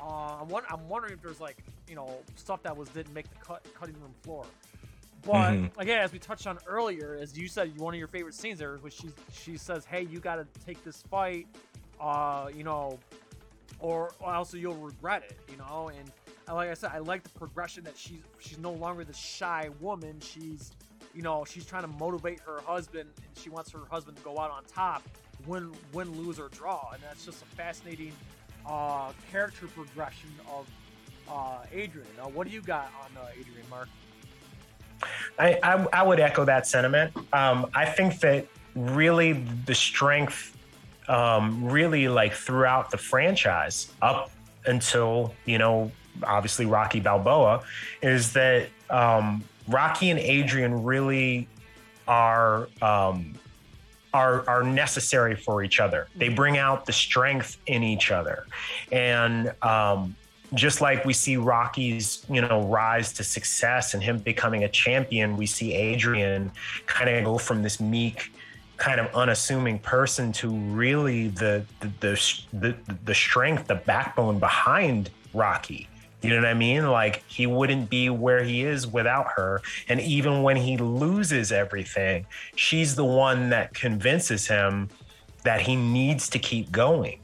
[0.00, 1.56] Uh, I'm, I'm wondering if there's like
[1.88, 4.44] you know stuff that was didn't make the cut cutting room floor.
[5.24, 5.70] But Mhm.
[5.78, 8.78] again, as we touched on earlier, as you said, one of your favorite scenes there
[8.82, 11.46] was she she says, "Hey, you got to take this fight."
[12.00, 12.96] Uh, you know,
[13.80, 15.90] or, or else you'll regret it, you know.
[15.96, 16.12] And
[16.56, 20.20] like I said, I like the progression that she's she's no longer the shy woman.
[20.20, 20.70] She's
[21.14, 24.38] you know she's trying to motivate her husband, and she wants her husband to go
[24.38, 25.02] out on top,
[25.46, 28.12] win win lose or draw, and that's just a fascinating
[28.66, 30.66] uh, character progression of
[31.30, 32.08] uh, Adrian.
[32.16, 33.88] Now, what do you got on uh, Adrian, Mark?
[35.38, 37.12] I, I, I would echo that sentiment.
[37.32, 39.32] Um, I think that really
[39.64, 40.56] the strength,
[41.08, 44.30] um, really like throughout the franchise up
[44.66, 45.90] until, you know,
[46.24, 47.62] obviously Rocky Balboa,
[48.02, 51.48] is that um, Rocky and Adrian really
[52.06, 52.68] are.
[52.82, 53.34] Um,
[54.14, 56.08] are, are necessary for each other.
[56.16, 58.46] They bring out the strength in each other.
[58.90, 60.16] And um,
[60.54, 65.36] just like we see Rocky's, you know, rise to success and him becoming a champion,
[65.36, 66.50] we see Adrian
[66.86, 68.32] kind of go from this meek,
[68.78, 75.10] kind of unassuming person to really the the the the, the strength, the backbone behind
[75.34, 75.88] Rocky.
[76.22, 76.88] You know what I mean?
[76.88, 79.62] Like he wouldn't be where he is without her.
[79.88, 84.88] And even when he loses everything, she's the one that convinces him
[85.44, 87.20] that he needs to keep going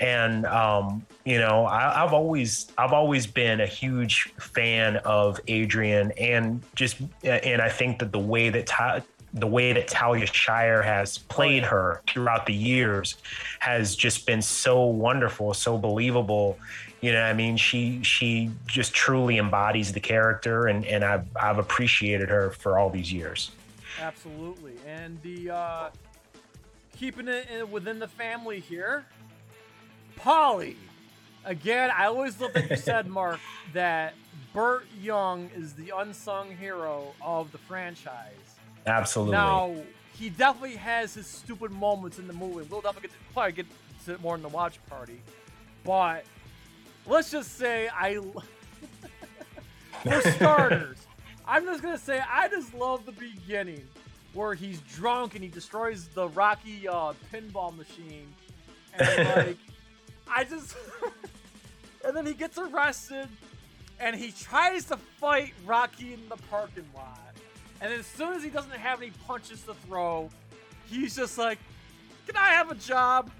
[0.00, 6.12] and um, you know I, i've always i've always been a huge fan of adrian
[6.12, 9.00] and just and i think that the way that Ta-
[9.32, 13.16] the way that talia shire has played her throughout the years
[13.58, 16.58] has just been so wonderful so believable
[17.04, 21.26] you know what i mean she she just truly embodies the character and and i've
[21.36, 23.50] i've appreciated her for all these years
[24.00, 25.90] Absolutely, and the uh,
[26.96, 29.06] keeping it within the family here,
[30.18, 30.76] Paulie.
[31.44, 33.38] Again, I always love that you said, Mark,
[33.74, 34.14] that
[34.52, 38.32] Burt Young is the unsung hero of the franchise.
[38.86, 39.74] absolutely Now,
[40.14, 42.66] he definitely has his stupid moments in the movie.
[42.70, 43.66] We'll definitely get to, probably get
[44.06, 45.20] to it more in the watch party.
[45.84, 46.24] But
[47.06, 48.18] let's just say I,
[50.02, 50.98] for starters,
[51.46, 53.86] I'm just gonna say I just love the beginning
[54.32, 58.32] where he's drunk and he destroys the Rocky uh, pinball machine,
[58.98, 59.58] and like
[60.28, 60.76] I just,
[62.04, 63.28] and then he gets arrested,
[64.00, 67.20] and he tries to fight Rocky in the parking lot.
[67.80, 70.30] And as soon as he doesn't have any punches to throw,
[70.86, 71.58] he's just like,
[72.26, 73.30] "Can I have a job?"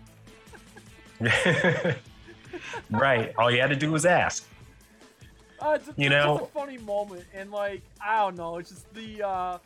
[2.90, 4.46] Right all you had to do was ask
[5.60, 8.92] Uh, it's, You know- just a funny moment, and like I don't know, it's just
[8.94, 9.58] the uh,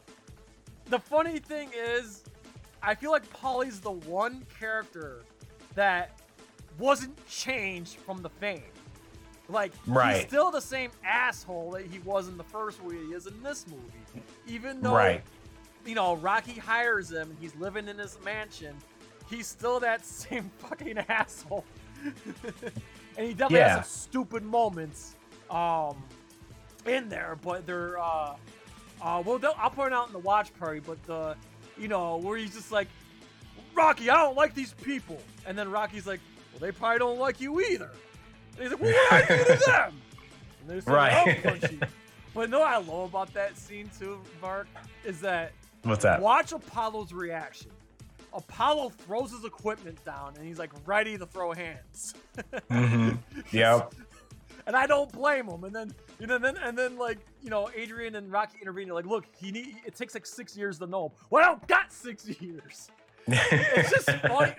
[0.86, 2.22] the funny thing is,
[2.82, 5.22] I feel like Paulie's the one character
[5.74, 6.20] that
[6.78, 8.62] wasn't changed from the fame.
[9.48, 10.16] Like Right.
[10.18, 12.98] he's still the same asshole that he was in the first movie.
[13.06, 15.22] He is in this movie, even though Right.
[15.86, 17.30] you know Rocky hires him.
[17.30, 18.76] and He's living in his mansion.
[19.28, 21.64] He's still that same fucking asshole.
[23.16, 23.76] and he definitely Yeah.
[23.78, 25.14] has some stupid moments
[25.50, 25.96] um
[26.86, 28.34] in there, but they're uh
[29.02, 31.36] uh well I'll point out in the watch party, but the
[31.76, 32.88] you know where he's just like
[33.74, 36.20] Rocky, I don't like these people, and then Rocky's like,
[36.52, 37.90] well they probably don't like you either.
[38.54, 40.00] And he's like, well, what did I do to them?
[40.62, 41.42] And they say, Right.
[41.44, 41.80] Punch you.
[42.34, 44.66] But no, I love about that scene too, Mark,
[45.04, 47.70] is that what's that Watch Apollo's reaction.
[48.38, 52.14] Apollo throws his equipment down and he's like ready to throw hands.
[52.70, 53.10] hmm
[53.52, 53.92] yep
[54.66, 55.64] And I don't blame him.
[55.64, 58.88] And then you know, and then and then like you know, Adrian and Rocky intervene.
[58.88, 59.76] Like, look, he need.
[59.84, 61.12] It takes like six years to know him.
[61.30, 62.90] Well, I don't got six years.
[63.26, 64.54] it's just funny.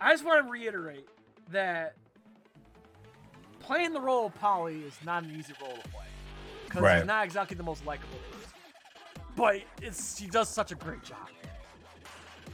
[0.00, 1.06] I just want to reiterate
[1.50, 1.94] that
[3.60, 6.04] playing the role of Paulie is not an easy role to play
[6.64, 6.96] because Right.
[6.98, 8.50] he's not exactly the most likable person.
[9.36, 11.28] But it's he does such a great job.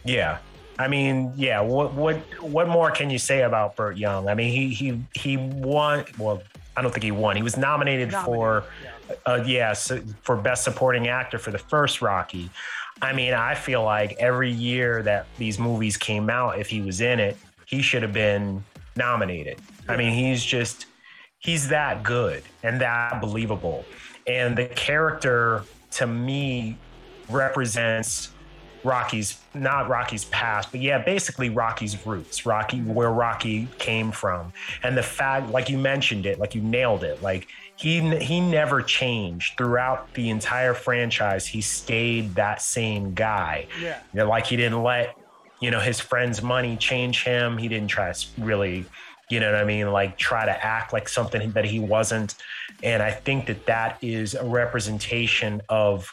[0.09, 0.39] Yeah.
[0.79, 1.61] I mean, yeah.
[1.61, 4.29] What what what more can you say about Burt Young?
[4.29, 6.05] I mean, he he he won.
[6.19, 6.43] Well,
[6.77, 7.35] I don't think he won.
[7.35, 8.65] He was nominated, for
[9.09, 12.49] Nominated, uh, yeah so for best supporting actor for the first Rocky.
[13.03, 17.01] I mean, I feel like every year that these movies came out, if he was
[17.01, 17.37] in it,
[17.67, 18.65] he should have been
[18.97, 19.59] nominated.
[19.89, 20.87] I mean, he's just
[21.39, 23.85] he's that good and that believable.
[24.27, 26.77] And the character to me
[27.29, 28.31] represents
[28.85, 34.53] Rocky's not Rocky's past, but yeah, basically Rocky's roots, Rocky where Rocky came from,
[34.83, 38.83] and the fact, like you mentioned it, like you nailed it, like he he never
[38.83, 41.47] changed throughout the entire franchise.
[41.47, 43.67] He stayed that same guy.
[43.81, 44.01] Yeah.
[44.13, 45.17] You know, like he didn't let
[45.61, 47.57] you know his friends' money change him.
[47.57, 48.85] He didn't try to really,
[49.31, 52.35] you know what I mean, like try to act like something that he wasn't.
[52.83, 56.13] And I think that that is a representation of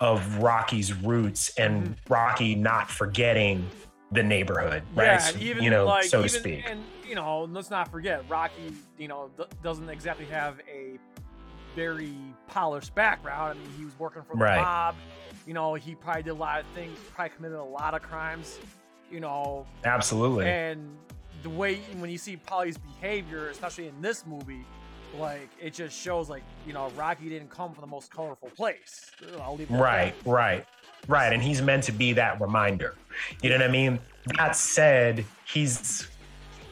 [0.00, 2.12] of Rocky's roots and mm-hmm.
[2.12, 3.66] Rocky not forgetting
[4.12, 5.06] the neighborhood, right?
[5.06, 6.64] Yeah, So, even you know, like, so to speak.
[6.66, 8.72] And you know, let's not forget, Rocky.
[8.98, 10.98] You know, d- doesn't exactly have a
[11.74, 12.14] very
[12.48, 13.58] polished background.
[13.58, 14.60] I mean, he was working for the Right.
[14.60, 14.96] mob.
[15.46, 16.98] You know, he probably did a lot of things.
[17.14, 18.58] Probably committed a lot of crimes.
[19.10, 20.46] You know, Absolutely.
[20.46, 20.96] and
[21.42, 24.64] the way when you see Paulie's behavior, especially in this movie,
[25.18, 29.10] like it just shows like you know Rocky didn't come from the most colorful place.
[29.40, 30.30] I'll leave Right, that.
[30.30, 30.66] right,
[31.08, 31.32] right.
[31.32, 32.94] And he's meant to be that reminder.
[33.42, 33.98] You know what I mean?
[34.36, 36.08] That said, he's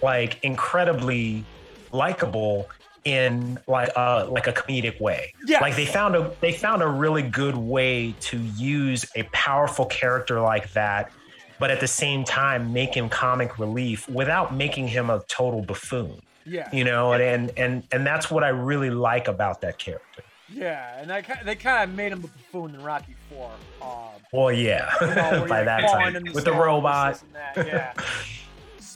[0.02, 1.44] like incredibly
[1.92, 2.68] likable
[3.04, 5.32] in like a like a comedic way.
[5.46, 5.62] Yes.
[5.62, 10.40] Like they found a they found a really good way to use a powerful character
[10.40, 11.10] like that,
[11.58, 16.20] but at the same time make him comic relief without making him a total buffoon.
[16.46, 20.22] Yeah, You know, and and and and that's what I really like about that character.
[20.52, 23.50] yeah, and they they kind of made him a buffoon in Rocky Four.
[23.82, 27.14] Um, Well, yeah, you know, by that time with the robot.
[27.14, 27.92] this and that, Yeah.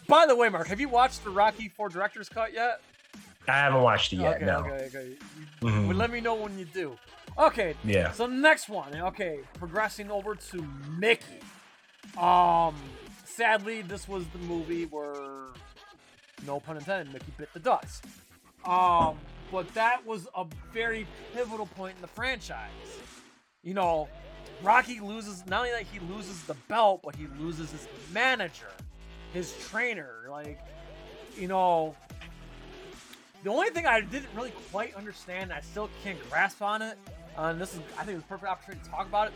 [0.06, 2.80] By the way, Mark, have you watched the Rocky Four director's cut yet?
[3.46, 4.36] I haven't watched it yet.
[4.36, 4.58] okay, no.
[4.60, 5.16] okay, okay.
[5.62, 5.88] Mhm.
[5.88, 6.96] Well, let me know when you do.
[7.38, 7.74] Okay.
[7.84, 8.10] Yeah.
[8.12, 8.94] So next one.
[8.94, 10.66] Okay, progressing over to
[10.98, 11.40] Mickey.
[12.18, 12.74] Um,
[13.24, 15.46] sadly, this was the movie where,
[16.46, 18.04] no pun intended, Mickey bit the dust.
[18.64, 19.16] Um,
[19.50, 22.70] but that was a very pivotal point in the franchise.
[23.62, 24.08] You know,
[24.62, 28.70] Rocky loses not only that he loses the belt, but he loses his manager,
[29.32, 30.26] his trainer.
[30.28, 30.58] Like,
[31.36, 31.94] you know,
[33.44, 36.98] the only thing I didn't really quite understand, I still can't grasp on it,
[37.36, 39.34] uh, and this is, I think, a perfect opportunity to talk about it.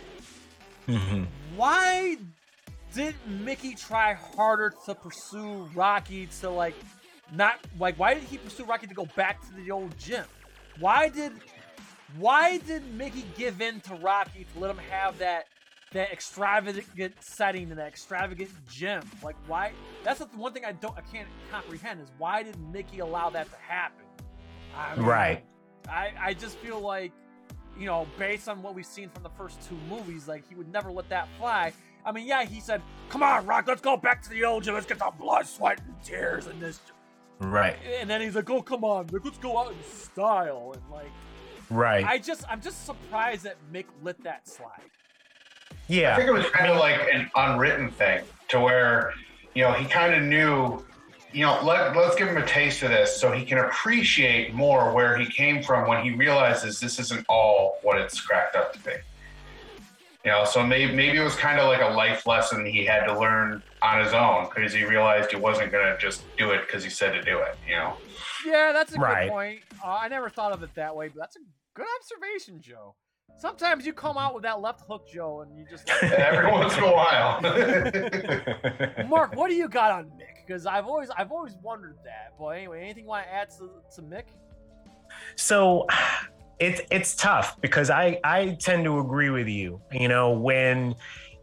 [0.89, 1.27] Mhm.
[1.55, 2.19] Why
[2.95, 6.74] did Mickey try harder to pursue Rocky to like
[7.34, 10.24] not like why did he pursue Rocky to go back to the old gym?
[10.78, 11.32] Why did
[12.18, 15.47] why did Mickey give in to Rocky to let him have that
[15.93, 19.03] that extravagant setting and that extravagant gym?
[19.22, 19.72] Like why
[20.05, 23.51] that's the one thing I don't I can't comprehend is why did Mickey allow that
[23.51, 24.05] to happen?
[24.76, 25.45] I mean, Right.
[25.88, 27.12] I, I just feel like,
[27.78, 30.72] you know, based on what we've seen from the first two movies, like he would
[30.72, 31.72] never let that fly.
[32.05, 34.75] I mean, yeah, he said, "Come on, Rock, let's go back to the old gym.
[34.75, 36.81] Let's get the blood, sweat, and tears in this."
[37.39, 37.77] Right.
[38.01, 41.11] And then he's like, "Oh, come on, like, let's go out in style." And like,
[41.73, 42.05] Right.
[42.05, 44.91] I just, I'm just surprised that Mick let that slide.
[45.89, 49.15] Yeah, I think it was kind of like an unwritten thing to where,
[49.55, 50.85] you know, he kind of knew,
[51.33, 54.93] you know, let, let's give him a taste of this so he can appreciate more
[54.93, 58.79] where he came from when he realizes this isn't all what it's cracked up to
[58.81, 58.93] be.
[60.25, 63.05] You know, so maybe, maybe it was kind of like a life lesson he had
[63.07, 66.61] to learn on his own because he realized he wasn't going to just do it
[66.66, 67.95] because he said to do it, you know?
[68.47, 69.25] Yeah, that's a Right.
[69.25, 69.61] good point.
[69.85, 71.41] Uh, I never thought of it that way, but that's a
[71.75, 72.95] good observation, Joe.
[73.39, 75.89] Sometimes you come out with that left hook, Joe, and you just.
[76.03, 77.41] Every once in a while.
[79.09, 80.47] Mark, what do you got on Mick?
[80.47, 82.35] Because I've always, I've always wondered that.
[82.39, 84.25] But anyway, anything you want to add to, to Mick?
[85.37, 85.87] so
[86.59, 89.81] it's it's tough because I I tend to agree with you.
[89.93, 90.95] You know, when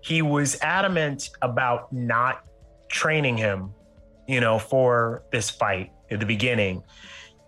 [0.01, 2.45] he was adamant about not
[2.89, 3.73] training him,
[4.27, 6.83] you know, for this fight at the beginning,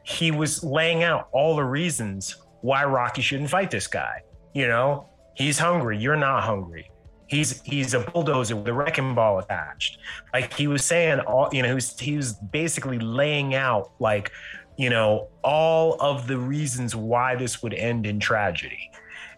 [0.03, 4.21] he was laying out all the reasons why Rocky shouldn't fight this guy.
[4.53, 6.89] You know, he's hungry, you're not hungry.
[7.27, 9.99] He's he's a bulldozer with a wrecking ball attached.
[10.33, 14.31] Like he was saying all you know, he was he was basically laying out like
[14.77, 18.89] you know, all of the reasons why this would end in tragedy.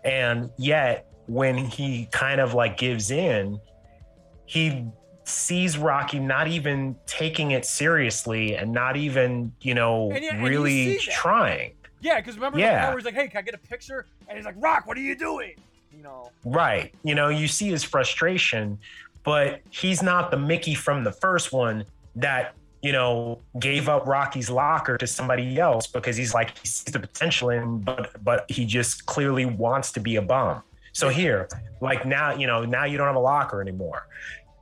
[0.04, 3.60] And yet, when he kind of like gives in,
[4.46, 4.86] he
[5.24, 10.44] sees Rocky not even taking it seriously and not even, you know, And yeah, and
[10.44, 11.74] really trying.
[12.02, 12.90] Yeah, because remember the Yeah.
[12.90, 15.02] where he's like, "Hey, can I get a picture?" And he's like, "Rock, what are
[15.02, 15.54] you doing?"
[15.96, 16.32] You know.
[16.44, 16.94] Right.
[17.04, 18.78] You know, you see his frustration,
[19.24, 21.86] but he's not the Mickey from the first one
[22.18, 26.94] that, you know, gave up Rocky's locker to somebody else because he's like he sees
[26.94, 30.62] the potential in, but but he just clearly wants to be a bum.
[30.92, 31.48] So here,
[31.80, 34.06] like now, you know, now you don't have a locker anymore.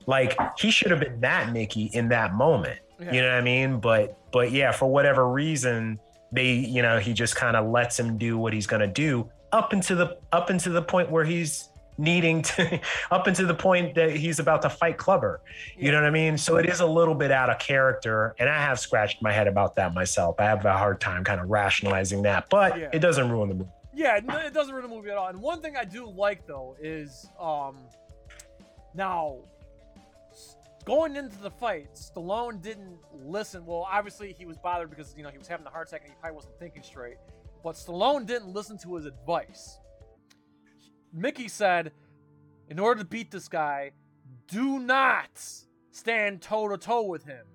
[0.05, 2.79] Like he should have been that Mickey in that moment.
[2.99, 3.11] Yeah.
[3.11, 3.79] You know what I mean?
[3.79, 5.99] But but yeah, for whatever reason,
[6.31, 9.73] they you know he just kind of lets him do what he's gonna do up
[9.73, 12.79] into the up into the point where he's needing to
[13.11, 15.41] up into the point that he's about to fight Clubber.
[15.77, 16.37] You know what I mean?
[16.37, 19.47] So it is a little bit out of character, and I have scratched my head
[19.47, 20.35] about that myself.
[20.39, 22.89] I have a hard time kind of rationalizing that, but Yeah.
[22.93, 23.69] it doesn't ruin the movie.
[23.93, 25.27] Yeah, it doesn't ruin the movie at all.
[25.27, 27.77] And one thing I do like though is um
[28.93, 29.37] now
[30.85, 33.65] going into the fight, Stallone didn't listen.
[33.65, 36.11] Well, obviously he was bothered because you know he was having a heart attack and
[36.11, 37.17] he probably wasn't thinking straight.
[37.63, 39.77] But Stallone didn't listen to his advice.
[41.13, 41.91] Mickey said,
[42.69, 43.91] in order to beat this guy,
[44.47, 45.29] do not
[45.91, 47.45] stand toe to toe with him.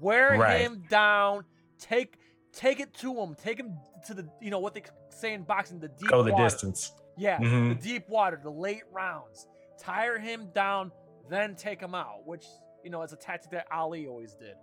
[0.00, 0.60] Wear Right.
[0.62, 1.44] him down.
[1.78, 2.18] Take
[2.52, 3.34] take it to him.
[3.34, 6.32] Take him to the you know what they say in boxing the deep Go the
[6.32, 6.44] water.
[6.44, 6.92] distance.
[7.16, 7.68] Yeah, Mhm.
[7.70, 9.46] the deep water, the late rounds.
[9.78, 10.92] Tire him down,
[11.28, 12.46] then take him out, which
[12.82, 14.56] you know is a tactic that Ali always did.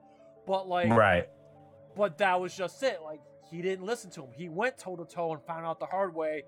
[0.46, 1.30] But like, Right.
[1.96, 3.02] but that was just it.
[3.02, 4.32] Like he didn't listen to him.
[4.34, 6.44] He went toe to toe and found out the hard way.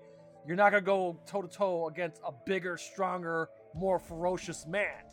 [0.46, 5.04] You're not gonna go toe to toe against a bigger, stronger, more ferocious man.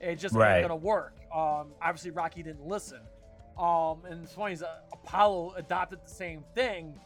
[0.00, 0.58] It just Right.
[0.58, 1.14] ain't gonna work.
[1.34, 3.00] Um, obviously Rocky didn't listen.
[3.58, 6.98] Um, and it's funny uh, Apollo adopted the same thing,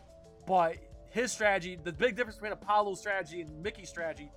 [0.46, 0.76] but
[1.08, 4.30] his strategy, the big difference between Apollo's strategy and Mickey's strategy,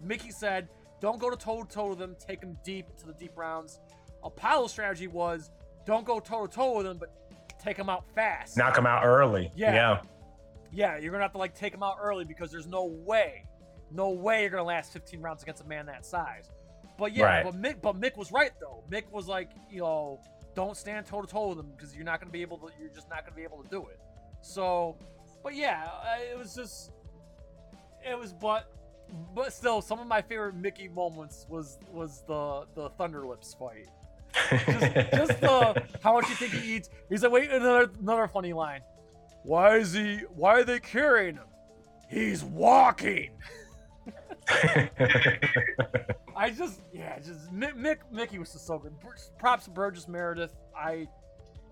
[0.00, 0.68] Mickey said,
[1.00, 2.16] "Don't go to toe to toe with them.
[2.18, 3.80] Take them deep to the deep rounds."
[4.24, 5.50] Apollo's strategy was,
[5.84, 7.10] "Don't go toe to toe with them, but
[7.58, 9.52] take them out fast." Knock him out early.
[9.54, 9.74] Yeah.
[9.74, 10.00] yeah.
[10.72, 13.44] Yeah, you're gonna have to like take him out early because there's no way,
[13.90, 16.50] no way you're gonna last 15 rounds against a man that size.
[16.98, 17.44] But yeah, Right.
[17.44, 18.82] but Mick, but Mick was right though.
[18.90, 20.20] Mick was like, you know,
[20.54, 22.68] don't stand toe to toe with him because you're not gonna be able to.
[22.80, 24.00] You're just not gonna be able to do it.
[24.42, 24.96] So,
[25.42, 25.88] but yeah,
[26.32, 26.90] it was just,
[28.08, 28.72] it was, but,
[29.34, 33.86] but still, some of my favorite Mickey moments was was the the Thunder Lips fight.
[34.50, 36.90] Just, just the how much you think he eats.
[37.08, 38.80] He's like, wait, another another funny line.
[39.48, 40.18] Why is he?
[40.36, 41.46] Why are they carrying him?
[42.10, 43.30] He's walking.
[46.36, 48.92] I just, yeah, just Mick, Mick Mickey was just so good.
[49.38, 50.54] Props to Burgess Meredith.
[50.76, 51.08] I,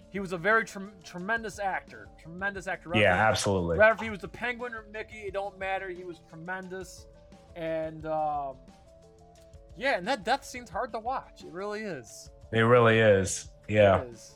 [0.09, 2.09] he was a very trem- tremendous actor.
[2.19, 2.93] Tremendous actor.
[2.95, 3.77] yeah, absolutely.
[3.77, 5.91] Rather if he was the Penguin or Mickey, it don't matter.
[5.91, 7.05] He was tremendous,
[7.57, 8.55] and um,
[9.77, 11.43] yeah, and that death scene's hard to watch.
[11.45, 12.31] It really is.
[12.53, 13.51] It really is.
[13.69, 14.01] Yeah.
[14.01, 14.36] It is.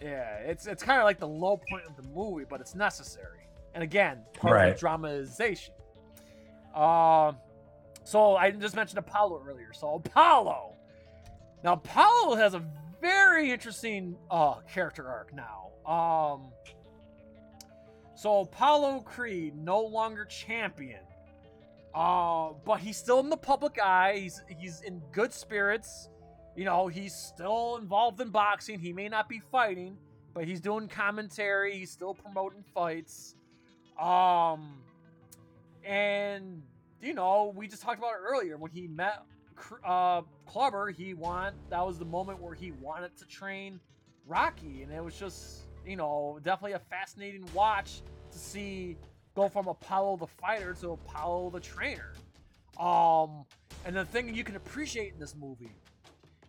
[0.00, 3.46] Yeah, it's it's kind of like the low point of the movie, but it's necessary.
[3.74, 4.68] And again, part Right.
[4.68, 5.74] of the dramatization.
[6.74, 7.36] Um,
[8.04, 9.72] so I just mentioned Apollo earlier.
[9.72, 10.74] So Apollo.
[11.62, 12.62] Now Apollo has a
[13.00, 15.70] very interesting uh character arc now.
[15.90, 16.50] Um.
[18.14, 21.00] So Apollo Creed no longer champion.
[21.94, 24.18] Uh, but he's still in the public eye.
[24.18, 26.09] He's he's in good spirits.
[26.60, 28.80] You know, he's still involved in boxing.
[28.80, 29.96] He may not be fighting,
[30.34, 31.78] but he's doing commentary.
[31.78, 33.34] He's still promoting fights.
[33.98, 34.74] Um,
[35.86, 36.62] and
[37.00, 39.22] you know, we just talked about it earlier when he met
[39.86, 40.90] uh, Clubber.
[40.90, 43.80] He want that was the moment where he wanted to train
[44.26, 48.02] Rocky, and it was just you know definitely a fascinating watch
[48.32, 48.98] to see
[49.34, 52.12] go from Apollo the fighter to Apollo the trainer.
[52.78, 53.46] Um,
[53.86, 55.72] and the thing you can appreciate in this movie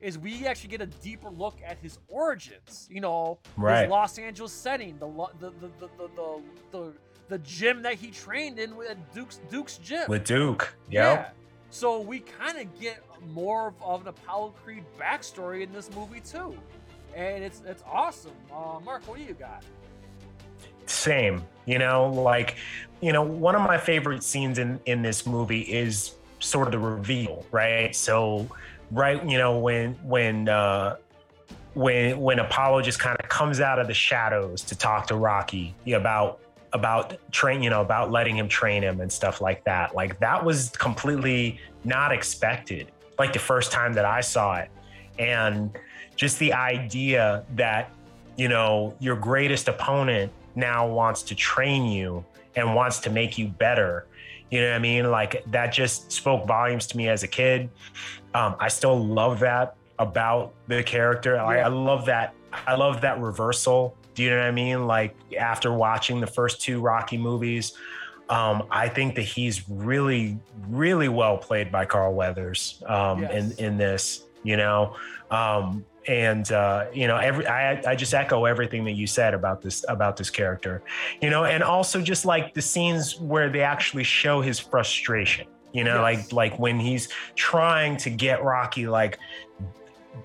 [0.02, 2.88] is we actually get a deeper look at his origins.
[2.92, 3.84] You know, Right.
[3.84, 5.08] his Los Angeles setting, the
[5.40, 6.42] the the the the,
[6.72, 6.94] the,
[7.30, 10.06] the, gym that he trained in with Duke's Duke's gym.
[10.10, 10.76] With Duke.
[10.90, 11.30] Yeah.
[11.70, 16.20] So we kind of get more of, of an Apollo Creed backstory in this movie
[16.20, 16.58] too,
[17.16, 18.34] and it's it's awesome.
[18.52, 19.64] Uh, Mark, what do you got?
[20.88, 21.44] Same.
[21.66, 22.58] You know, like,
[23.02, 26.80] you know, one of my favorite scenes in in this movie is sort of the
[26.80, 27.96] reveal, right?
[27.96, 28.48] So,
[28.92, 30.98] right, you know, when when uh
[31.74, 35.74] when when Apollo just kind of comes out of the shadows to talk to Rocky
[35.94, 36.40] about
[36.74, 39.96] about train, you know, about letting him train him and stuff like that.
[39.96, 42.92] Like that was completely not expected.
[43.20, 44.70] Like the first time that I saw it.
[45.20, 45.78] And
[46.16, 47.92] just the idea that,
[48.38, 52.24] you know, your greatest opponent now wants to train you
[52.56, 54.08] and wants to make you better.
[54.52, 55.10] You know what I mean?
[55.10, 57.70] Like that just spoke volumes to me as a kid.
[58.34, 61.40] Um, I still love that about the character.
[61.40, 61.66] I, Yeah.
[61.66, 62.34] I love that.
[62.68, 63.96] I love that reversal.
[64.14, 64.88] Do you know what I mean?
[64.88, 67.74] Like after watching the first two Rocky movies,
[68.30, 70.38] um, I think that he's really,
[70.68, 73.58] really well played by Carl Weathers um, Yes.
[73.58, 74.26] in in this.
[74.44, 74.96] You know,
[75.30, 79.62] um, and uh, you know, every I, I just echo everything that you said about
[79.62, 80.82] this about this character.
[81.22, 85.48] You know, and also just like the scenes where they actually show his frustration.
[85.74, 86.32] You know, Yes.
[86.32, 89.20] like like when he's trying to get Rocky like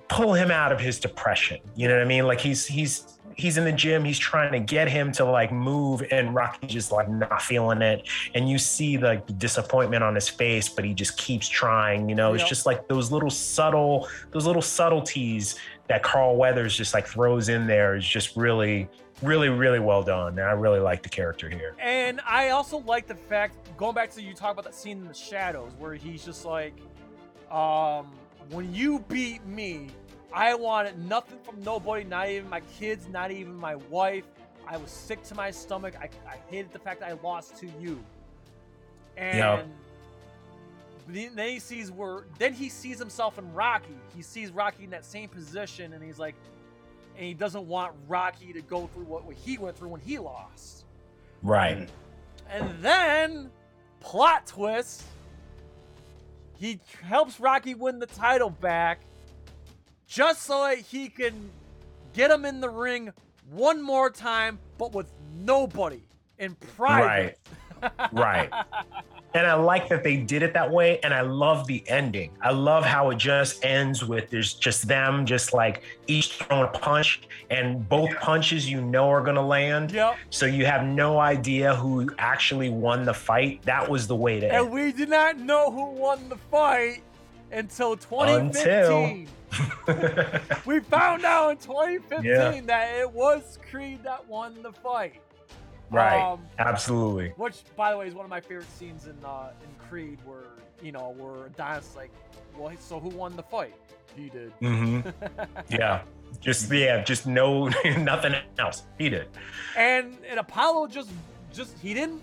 [0.09, 1.59] pull him out of his depression.
[1.74, 2.27] You know what I mean?
[2.27, 6.03] Like he's he's he's in the gym, he's trying to get him to like move
[6.11, 8.09] and Rocky just like not feeling it.
[8.35, 12.35] And you see the disappointment on his face, but he just keeps trying, you know.
[12.35, 15.57] It's just like those little subtle those little subtleties
[15.89, 18.89] that Carl Weathers just like throws in there is just really
[19.23, 20.39] really really well done.
[20.39, 21.75] And I really like the character here.
[21.79, 25.07] And I also like the fact, going back to you talk about that scene in
[25.07, 26.75] the shadows, where he's just like,
[27.51, 28.13] um,
[28.51, 29.89] when you beat me,
[30.32, 34.24] I wanted nothing from nobody, not even my kids, not even my wife.
[34.66, 35.94] I was sick to my stomach.
[36.01, 38.03] I, I hated the fact that I lost to you.
[39.16, 39.69] And Yep.
[41.36, 43.97] then he sees where then he sees himself in Rocky.
[44.15, 46.35] He sees Rocky in that same position, and he's like,
[47.16, 50.19] and he doesn't want Rocky to go through what, what he went through when he
[50.19, 50.85] lost.
[51.43, 51.89] Right.
[52.51, 53.51] And then,
[54.01, 55.05] plot twist,
[56.59, 59.01] he helps Rocky win the title back
[60.07, 61.51] just so that he can
[62.12, 63.12] get him in the ring
[63.51, 66.03] one more time, but with nobody
[66.39, 67.39] in private.
[67.83, 67.93] Right.
[68.12, 68.51] right.
[69.35, 70.99] And I like that they did it that way.
[71.01, 72.31] And I love the ending.
[72.41, 76.78] I love how it just ends with there's just them, just like each throwing a
[76.78, 77.20] punch,
[77.51, 79.93] and both punches you know are going to land.
[79.93, 80.16] Yep.
[80.31, 83.62] So you have no idea who actually won the fight.
[83.62, 84.65] That was the way to And end.
[84.66, 87.03] And we did not know who won the fight
[87.53, 89.28] until 2015.
[90.66, 92.60] we found out in 2015 Yeah.
[92.66, 95.20] that it was Creed that won the fight.
[95.90, 96.20] right.
[96.20, 97.31] Um, Absolutely.
[97.36, 100.44] Which, by the way, is one of my favorite scenes in uh, in Creed, where
[100.82, 102.10] you know, where Adonis like,
[102.59, 103.74] "Well, so who won the fight?
[104.16, 105.09] He did." Mm-hmm.
[105.70, 106.02] Yeah.
[106.40, 107.68] Just, yeah, just no,
[107.98, 108.82] nothing else.
[108.98, 109.28] He did.
[109.77, 111.10] and and Apollo just
[111.52, 112.20] just he didn't.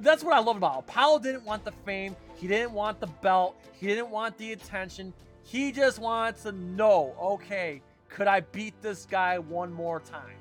[0.00, 0.80] That's what I love about.
[0.80, 1.20] Apollo.
[1.20, 2.16] Didn't want the fame.
[2.34, 3.56] He didn't want the belt.
[3.72, 5.14] He didn't want the attention.
[5.44, 10.36] He just wants to know, okay, could I beat this guy one more time?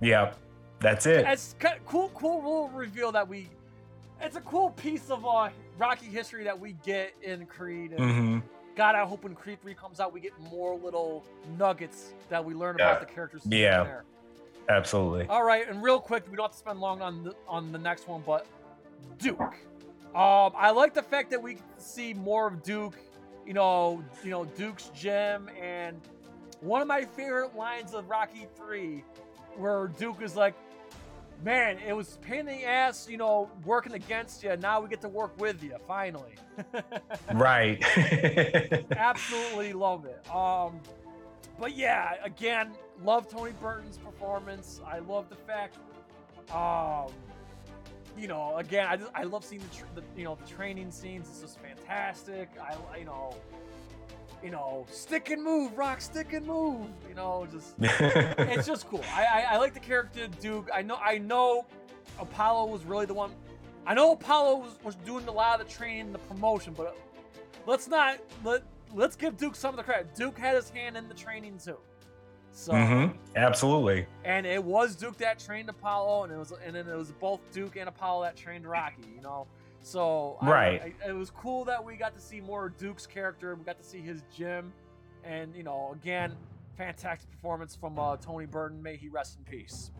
[0.00, 0.36] Yep.
[0.80, 1.24] That's it.
[1.26, 1.54] It's
[1.86, 3.48] cool, cool little reveal that we.
[4.20, 5.48] It's a cool piece of uh,
[5.78, 7.92] Rocky history that we get in Creed.
[7.92, 8.38] And hmm
[8.76, 11.24] God, I hope when Creed 3 comes out, we get more little
[11.56, 12.90] nuggets that we learn Yeah.
[12.90, 13.42] about the characters.
[13.48, 13.84] Yeah.
[13.84, 14.04] There.
[14.68, 15.26] Absolutely.
[15.28, 17.78] All right, and real quick, we don't have to spend long on the, on the
[17.78, 18.46] next one, but
[19.18, 19.40] Duke.
[20.14, 22.96] Um, I like the fact that we see more of Duke.
[23.46, 26.00] You know, you know Duke's gym, and
[26.60, 29.04] one of my favorite lines of Rocky 3,
[29.56, 30.54] where Duke is like,
[31.42, 34.56] "Man, it was pain in the ass, you know, working against you.
[34.56, 36.34] Now we get to work with you, finally."
[37.34, 37.82] Right.
[38.96, 40.24] absolutely love it.
[40.34, 40.80] Um,
[41.58, 42.72] but yeah, again,
[43.02, 44.80] love Tony Burton's performance.
[44.86, 45.76] I love the fact,
[46.50, 47.12] um,
[48.16, 50.90] you know, again, I, just, I love seeing the, tr- the you know the training
[50.90, 51.28] scenes.
[51.28, 52.50] It's just fantastic.
[52.60, 53.34] I you know,
[54.42, 56.86] you know, stick and move, rock, stick and move.
[57.08, 59.04] You know, just it's just cool.
[59.12, 60.68] I, I I like the character Duke.
[60.72, 61.66] I know I know
[62.18, 63.32] Apollo was really the one.
[63.86, 66.96] I know Apollo was, was doing a lot of the training, and the promotion, but
[67.66, 68.62] let's not let
[68.94, 70.14] let's give Duke some of the credit.
[70.14, 71.78] Duke had his hand in the training too.
[72.56, 73.16] So mm-hmm.
[73.34, 74.06] Absolutely.
[74.24, 77.40] and it was Duke that trained Apollo, and it was and then it was both
[77.52, 79.12] Duke and Apollo that trained Rocky.
[79.16, 79.48] You know,
[79.82, 80.94] so Right.
[81.04, 83.56] I, it was cool that we got to see more of Duke's character.
[83.56, 84.72] We got to see his gym,
[85.24, 86.36] and you know, again,
[86.78, 88.80] fantastic performance from uh, Tony Burton.
[88.80, 89.90] May he rest in peace.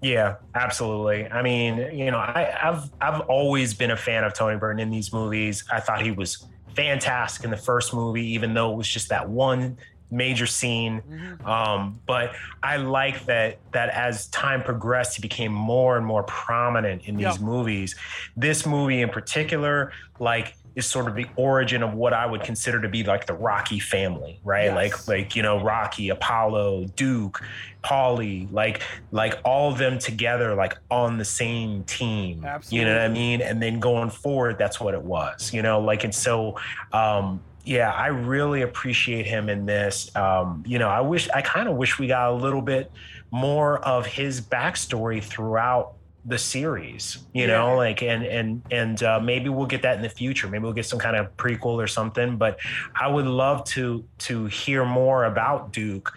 [0.00, 1.26] Yeah, absolutely.
[1.26, 4.90] I mean, you know, I, I've I've always been a fan of Tony Burton in
[4.90, 5.64] these movies.
[5.72, 6.46] I thought he was
[6.76, 9.76] fantastic in the first movie, even though it was just that one
[10.10, 11.02] major scene.
[11.08, 11.46] Mhm.
[11.46, 12.32] Um, but
[12.62, 17.38] I like that that as time progressed, he became more and more prominent in these
[17.38, 17.44] Yeah.
[17.44, 17.96] movies.
[18.36, 22.80] This movie in particular, like, is sort of the origin of what I would consider
[22.82, 24.64] to be like the Rocky family, right?
[24.64, 24.74] Yes.
[24.74, 27.40] Like, like you know, Rocky, Apollo, Duke,
[27.84, 28.82] Paulie, like,
[29.12, 32.44] like all of them together, like on the same team.
[32.70, 33.40] You know what I mean?
[33.40, 35.52] And then going forward, that's what it was.
[35.54, 36.56] You know, like, and so.
[36.92, 40.14] um yeah, I really appreciate him in this.
[40.16, 42.90] Um, you know, I wish I kind of wish we got a little bit
[43.30, 45.94] more of his backstory throughout
[46.26, 47.48] the series you Yeah.
[47.58, 50.72] know like and and and uh, maybe we'll get that in the future maybe we'll
[50.72, 52.58] get some kind of prequel or something but
[52.98, 56.14] i would love to to hear more about duke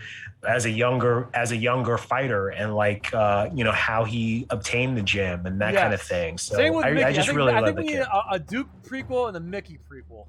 [0.47, 4.95] as a younger as a younger fighter and like uh you know how he obtained
[4.97, 7.09] the gem and that kind of thing so Same with I.
[7.09, 9.35] I just think, really I love think the we need a, a Duke prequel and
[9.35, 10.25] a Mickey prequel.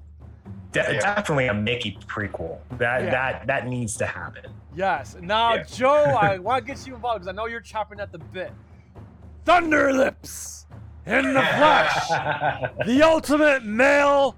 [0.71, 0.99] De- Yeah.
[1.15, 3.09] definitely a mickey prequel that Yeah.
[3.09, 4.45] that that needs to happen
[4.75, 5.15] Yes.
[5.19, 5.63] Now, Yeah.
[5.63, 8.53] Joe, I want to get you involved because I know you're chopping at the bit.
[9.45, 10.65] Thunderlips
[11.05, 12.07] in the flesh.
[12.85, 14.35] the ultimate male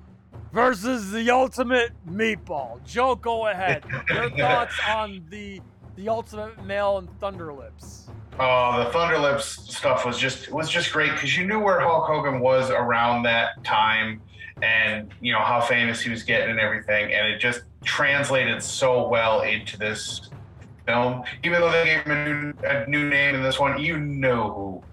[0.53, 2.83] versus the ultimate meatball.
[2.85, 3.83] Joe, go ahead.
[4.09, 5.61] Your thoughts on the
[5.97, 8.07] the ultimate male and Thunderlips?
[8.39, 12.39] Oh, the Thunderlips stuff was just was just great because you knew where Hulk Hogan
[12.39, 14.21] was around that time,
[14.61, 19.07] and you know how famous he was getting and everything, and it just translated so
[19.07, 20.29] well into this
[20.85, 21.23] film.
[21.43, 24.83] Even though they gave him a new, a new name in this one, you know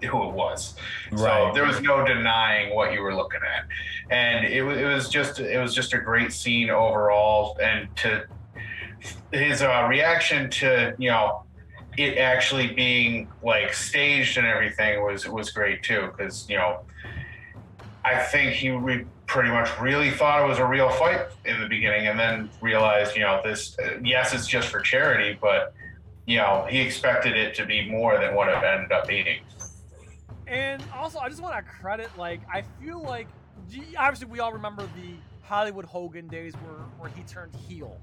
[0.00, 0.74] who who it was.
[1.10, 1.20] Right.
[1.20, 3.66] So there was no denying what you were looking at,
[4.10, 8.24] and it was it was just it was just a great scene overall, and to
[9.32, 11.44] his uh, reaction to you know
[11.96, 16.80] it actually being like staged and everything was was great too because you know
[18.08, 21.68] I think he re- pretty much really thought it was a real fight in the
[21.68, 25.74] beginning and then realized you know this uh, yes it's just for charity but
[26.26, 29.40] you know he expected it to be more than what it ended up being
[30.46, 33.28] And also, I just want to credit, like, I feel like,
[33.98, 35.12] obviously, we all remember the
[35.42, 38.00] Hollywood Hogan days where, where he turned heel.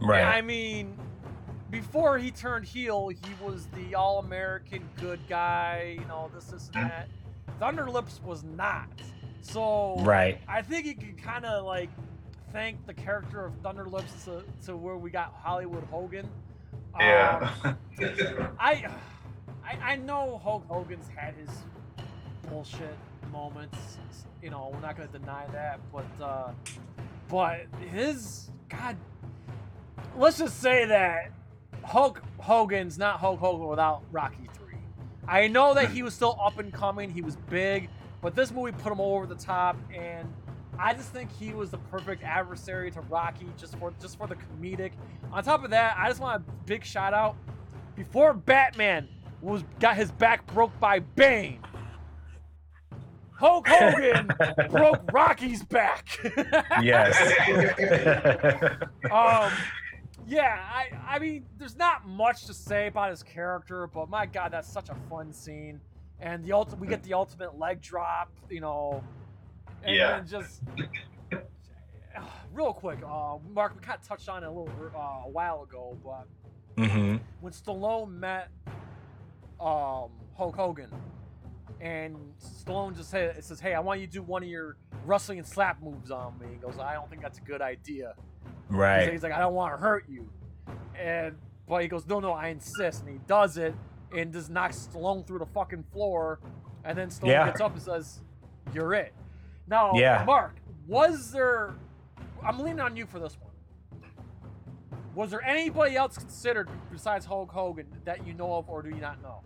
[0.00, 0.96] right I mean,
[1.70, 6.70] before he turned heel, he was the all American good guy, you know, this, this,
[6.76, 7.08] and that.
[7.60, 8.88] Thunderlips was not.
[9.40, 11.90] So, right I think you can kind of, like,
[12.52, 16.28] thank the character of Thunderlips to, to where we got Hollywood Hogan.
[16.98, 17.76] yeah Um,
[18.60, 18.86] I,
[19.64, 21.50] I I know Hulk Hogan's had his
[22.48, 22.96] bullshit
[23.32, 23.98] moments.
[24.42, 26.52] You know, we're not gonna deny that, but uh,
[27.28, 28.96] but his God,
[30.16, 31.32] let's just say that
[31.84, 34.61] Hulk Hogan's not Hulk Hogan without Rocky Three.
[35.26, 37.10] I know that he was still up and coming.
[37.10, 37.88] He was big,
[38.20, 40.32] but this movie put him over the top, and
[40.78, 44.36] I just think he was the perfect adversary to Rocky just for just for the
[44.36, 44.92] comedic.
[45.32, 47.36] On top of that, I just want a big shout out
[47.94, 49.08] before Batman
[49.40, 51.58] was got his back broke by Bane.
[53.34, 54.30] Hulk Hogan
[54.70, 56.06] broke Rocky's back.
[56.80, 57.16] yes
[59.10, 59.50] um,
[60.24, 64.52] yeah, I, I mean, there's not much to say about his character, but my God,
[64.52, 65.80] that's such a fun scene.
[66.20, 69.06] And the ulti- we get the ultimate leg drop, you know,
[69.82, 70.08] and, Yeah.
[70.08, 70.62] and just
[72.52, 75.62] real quick, uh, Mark, we kind of touched on it a little uh, a while
[75.62, 76.26] ago, but
[76.78, 78.48] hmm when Stallone met
[79.60, 80.92] um, Hulk Hogan,
[81.80, 85.38] and Stallone just said, says, "Hey, I want you to do one of your wrestling
[85.38, 88.14] and slap moves on me." He goes, "I don't think that's a good idea."
[88.68, 90.28] Right He's like, I don't want to hurt you.
[90.98, 91.36] And
[91.68, 93.02] but he goes, No, no, I insist.
[93.02, 93.74] And he does it
[94.16, 96.40] and just knocks Stallone through the fucking floor.
[96.84, 97.46] And then Stallone Yeah.
[97.46, 98.20] gets up and says,
[98.74, 99.12] You're it.
[99.66, 100.24] Now, Yeah.
[100.26, 100.56] Mark,
[100.86, 101.74] was there
[102.44, 103.52] I'm leaning on you for this one.
[105.14, 109.00] Was there anybody else considered besides Hulk Hogan that you know of or do you
[109.00, 109.40] not know?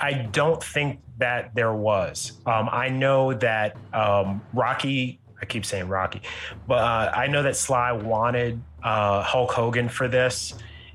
[0.00, 2.40] I don't think that there was.
[2.46, 5.18] Um, I know that um, Rocky.
[5.42, 6.22] I keep saying Rocky,
[6.66, 10.54] but uh, I know that Sly wanted uh, Hulk Hogan for this,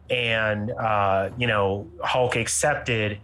[0.09, 3.19] and uh, you know Hulk accepted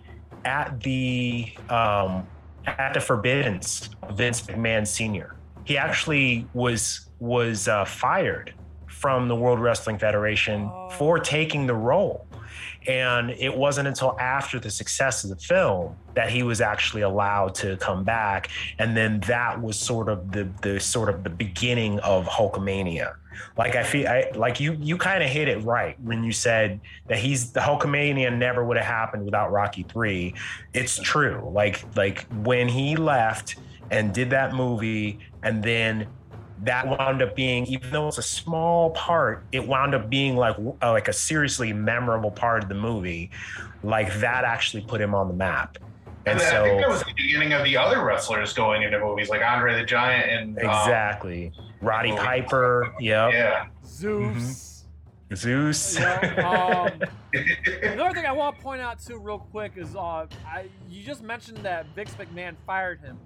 [0.46, 2.28] at the um,
[2.66, 5.36] at the forbiddance of Vince McMahon Sr.
[5.64, 8.54] He actually was was uh, fired
[8.88, 10.90] from the World Wrestling Federation Oh.
[10.92, 12.26] for taking the role.
[12.88, 17.56] And it wasn't until after the success of the film that he was actually allowed
[17.56, 18.50] to come back.
[18.80, 23.16] And then that was sort of the the sort of the beginning of Hulkamania.
[23.58, 26.80] Like I feel I like you you kind of hit it right when you said
[27.08, 30.34] that he's the Hulkamania never would have happened without Rocky 3.
[30.74, 31.50] It's true.
[31.54, 33.56] Like like when he left
[33.90, 36.08] and did that movie and then
[36.64, 40.56] that wound up being even though it's a small part it wound up being like
[40.82, 43.32] uh, like a seriously memorable part of the movie.
[43.84, 45.78] Like that actually put him on the map.
[46.26, 48.84] And, And then so I think that was the beginning of the other wrestlers going
[48.84, 51.52] into movies like Andre the Giant and um, exactly.
[51.82, 52.94] Roddy piper.
[53.00, 53.34] Yep.
[53.34, 53.66] Yeah.
[53.84, 54.86] Zeus.
[55.34, 55.98] zeus.
[55.98, 57.02] Yeah, um,
[57.84, 61.24] Another thing I want to point out too, real quick, is uh, I, you just
[61.24, 63.18] mentioned that Vince McMahon fired him.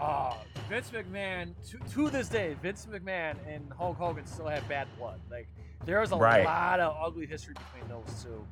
[0.00, 0.34] Uh,
[0.68, 5.20] Vince McMahon, to, to this day, Vince McMahon and Hulk Hogan still have bad blood.
[5.30, 5.46] Like
[5.84, 6.44] there's a Right.
[6.44, 8.46] lot of ugly history between those two.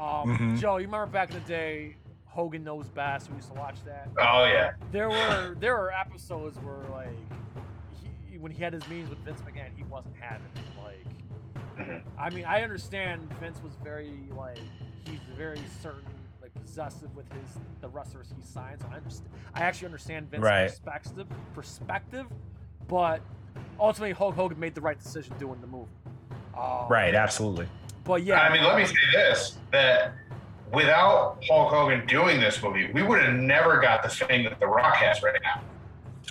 [0.00, 0.58] Um, Mhm.
[0.58, 1.96] Joe, you remember back in the day,
[2.26, 3.30] Hogan Knows Best.
[3.30, 4.08] We used to watch that.
[4.18, 4.72] Oh yeah.
[4.92, 7.08] There were there were episodes where like
[8.30, 10.82] he, when he had his meetings with Vince McMahon, he wasn't having it.
[10.82, 12.02] Like, Mhm.
[12.18, 14.58] I mean, I understand Vince was very like
[15.06, 16.15] he's very certain, like
[16.70, 18.82] possessive with his the wrestlers he signs.
[18.90, 19.30] I understand.
[19.54, 20.68] I actually understand Vince's Right.
[20.68, 22.26] perspective perspective,
[22.88, 23.20] but
[23.78, 25.88] ultimately Hulk Hogan made the right decision doing the move.
[26.56, 27.68] Um, Right, absolutely.
[28.04, 30.12] But yeah, I mean, let me say this: that
[30.72, 34.66] without Hulk Hogan doing this movie, we would have never got the fame that The
[34.66, 35.60] Rock has right now.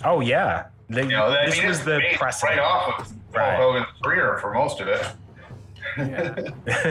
[0.04, 2.58] Oh yeah, The- You know, I this mean, was the based precedent.
[2.58, 3.56] right off of Right.
[3.56, 5.04] Hulk Hogan's career for most of it.
[5.98, 6.34] Yeah.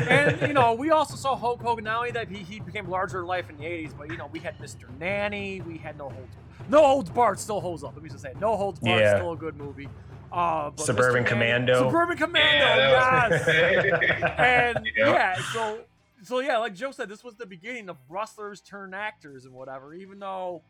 [0.09, 1.83] and you know, we also saw Hulk Hogan.
[1.85, 4.27] Not only that he, he became larger in life in the '80s, but you know,
[4.31, 4.85] we had Mr.
[4.99, 6.35] Nanny, we had No Holds,
[6.69, 7.93] No Holds Barred still holds up.
[7.95, 9.17] Let me just say, No Holds Barred Yeah.
[9.17, 9.89] still a good movie.
[10.31, 11.25] Uh, but Suburban Mr.
[11.25, 11.85] Nanny- Commando.
[11.87, 13.47] Suburban Commando, Yeah, yes.
[13.47, 15.11] was- and Yeah.
[15.11, 15.79] yeah, so
[16.23, 19.93] so yeah, like Joe said, this was the beginning of wrestlers turn actors and whatever.
[19.93, 20.61] Even though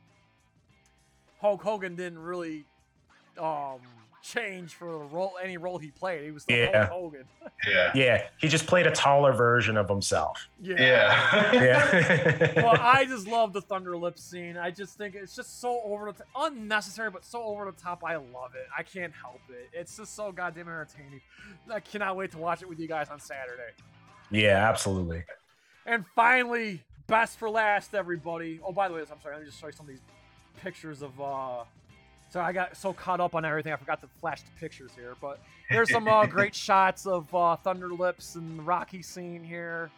[1.42, 2.66] Hulk Hogan didn't really
[3.40, 3.80] um
[4.26, 6.88] change for the role, any role he played, he was the Yeah.
[6.88, 7.26] Hulk Hogan.
[7.68, 7.92] yeah.
[7.94, 10.48] yeah, he just played a taller version of himself.
[10.62, 11.54] Yeah.
[11.54, 12.54] Yeah.
[12.64, 14.58] well, I just love the Thunder Lip scene.
[14.58, 18.04] I just think it's just so over the top, unnecessary, but so over the top.
[18.04, 18.68] I love it.
[18.76, 19.70] I can't help it.
[19.74, 21.22] It's just so goddamn entertaining.
[21.72, 23.72] I cannot wait to watch it with you guys on Saturday.
[24.32, 25.24] yeah, absolutely.
[25.86, 28.60] And finally, best for last, everybody.
[28.66, 29.36] Oh, by the way, I'm sorry.
[29.36, 30.02] Let me just show you some of these
[30.64, 31.22] pictures of.
[31.22, 31.64] uh
[32.30, 35.16] Sorry, I got so caught up on everything, I forgot to flash the pictures here.
[35.22, 35.40] But
[35.72, 39.90] there's some uh, great shots of uh, Thunder Lips and the Rocky scene here.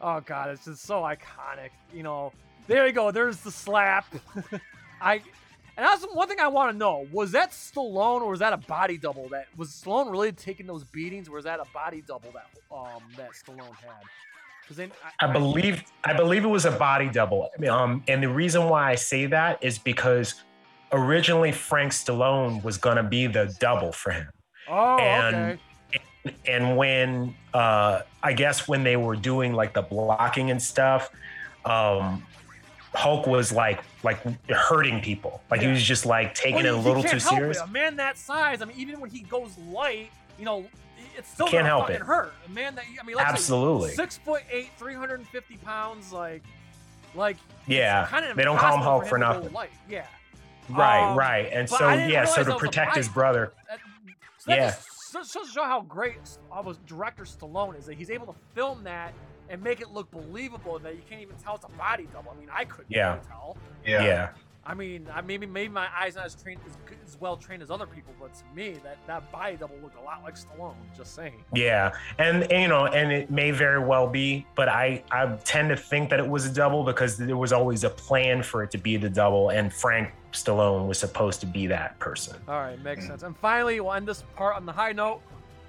[0.00, 1.70] Oh god, it's just so iconic.
[1.92, 2.32] You know,
[2.66, 3.10] there you go.
[3.10, 4.06] There's the slap.
[5.00, 5.22] I
[5.76, 8.58] and that's one thing I want to know: was that Stallone or was that a
[8.58, 9.28] body double?
[9.28, 13.02] That was Stallone really taking those beatings, or was that a body double that um
[13.16, 14.02] that Stallone had?
[14.68, 17.50] Because I believe I believe it was a body double.
[17.68, 20.42] Um, and the reason why I say that is because
[20.92, 24.28] originally Frank Stallone was gonna be the double for him.
[24.68, 25.60] Oh, and- okay.
[26.46, 31.08] and when uh i guess when they were doing like the blocking and stuff
[31.64, 32.22] um
[32.94, 34.18] hulk was like like
[34.50, 37.64] hurting people like he was just like taking Well, it a little too serious It.
[37.64, 40.66] A man that size, I mean, even when he goes light, you know,
[41.16, 42.02] it's still Can't gonna help fucking it.
[42.02, 42.32] hurt.
[42.46, 46.12] A man that I mean, let's absolutely six foot eight, three hundred and fifty pounds,
[46.12, 46.42] like,
[47.14, 47.36] like
[47.66, 49.56] yeah kind of they don't call him hulk for for to nothing.
[49.88, 50.04] Yeah.
[50.72, 53.78] Right Um, right and so yeah so to protect his brother That,
[54.38, 54.66] so that Yeah.
[54.70, 56.16] just shows shows you how great
[56.52, 59.12] of a director Stallone is that he's able to film that
[59.48, 62.30] and make it look believable that you can't even tell it's a body double.
[62.30, 63.14] I mean, I couldn't Yeah.
[63.14, 63.56] really tell.
[63.84, 64.28] yeah, Yeah.
[64.64, 66.76] I mean, I maybe maybe my eyes not as trained as,
[67.06, 70.02] as well trained as other people, but to me, that that body double looked a
[70.02, 70.74] lot like Stallone.
[70.96, 71.42] Just saying.
[71.54, 75.70] Yeah, and, and, you know, and it may very well be, but I I tend
[75.70, 78.70] to think that it was a double because there was always a plan for it
[78.72, 82.36] to be the double, and Frank Stallone was supposed to be that person.
[82.46, 83.22] All right, makes sense.
[83.22, 85.22] And finally, we'll end this part on the high note.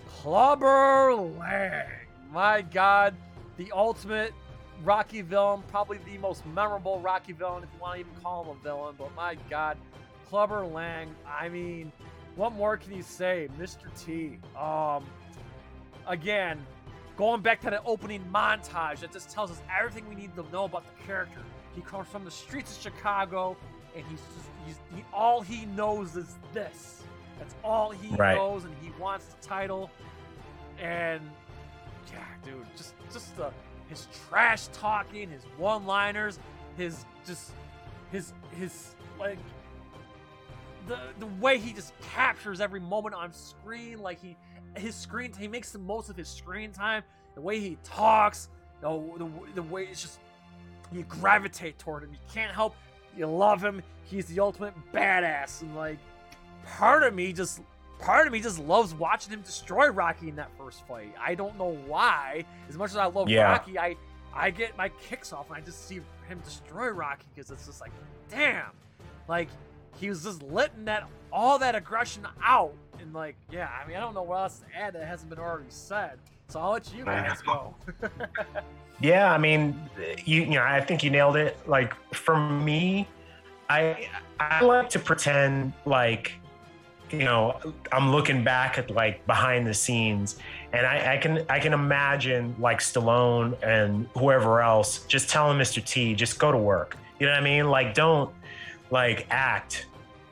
[0.08, 1.86] Clubber Lang.
[2.32, 3.16] My God,
[3.58, 4.34] the ultimate
[4.84, 8.58] Rocky villain, probably the most memorable Rocky villain, if you want to even call him
[8.60, 8.96] a villain.
[8.98, 9.78] But my God,
[10.30, 11.14] Clubber Lang.
[11.28, 11.92] I mean,
[12.36, 13.88] what more can you say, Mr.
[14.04, 14.40] T?
[14.60, 15.06] Um,
[16.08, 16.66] again,
[17.18, 20.66] going back to the opening montage, that just tells us everything we need to know
[20.66, 21.42] about the character.
[21.76, 23.56] He comes from the streets of Chicago,
[23.96, 27.04] and he's just he's he, all he knows is this.
[27.40, 28.36] That's all he Right.
[28.36, 29.90] knows, and he wants the title.
[30.80, 31.22] And
[32.12, 33.52] yeah, dude, just just the
[33.92, 36.40] his trash talking, his one-liners,
[36.78, 37.52] his just
[38.12, 39.38] his his like
[40.88, 44.38] the the way he just captures every moment on screen, like he
[44.76, 47.04] his screen he makes the most of his screen time.
[47.36, 48.48] The way he talks,
[48.82, 50.20] know, the the way it's just
[50.92, 52.14] you gravitate toward him.
[52.14, 52.76] You can't help
[53.18, 53.84] you love him.
[54.06, 56.00] He's the ultimate badass, and like
[56.66, 57.62] part of me just
[58.02, 61.14] part of me just loves watching him destroy Rocky in that first fight.
[61.20, 62.44] I don't know why.
[62.70, 63.52] As much as I love Yeah.
[63.52, 63.96] Rocky, I
[64.34, 67.82] I get my kicks off and I just see him destroy Rocky because it's just
[67.82, 67.92] like,
[68.30, 68.72] damn,
[69.28, 69.50] like
[70.00, 73.70] he was just letting that all that aggression out and like, yeah.
[73.82, 76.18] I mean, I don't know what else to add that hasn't been already said.
[76.48, 77.76] So I'll let you guys go.
[79.00, 79.90] Yeah, I mean,
[80.26, 81.58] you, you know, I think you nailed it.
[81.68, 83.08] Like for me,
[83.68, 84.08] I
[84.40, 86.34] I like to pretend like
[87.12, 87.60] you know
[87.92, 90.38] I'm looking back at like behind the scenes,
[90.74, 95.84] and I, I can I can imagine like Stallone and whoever else just telling Mr.
[95.86, 96.98] T just go to work.
[97.20, 97.70] You know what I mean?
[97.70, 98.34] Like don't
[98.90, 99.88] like act.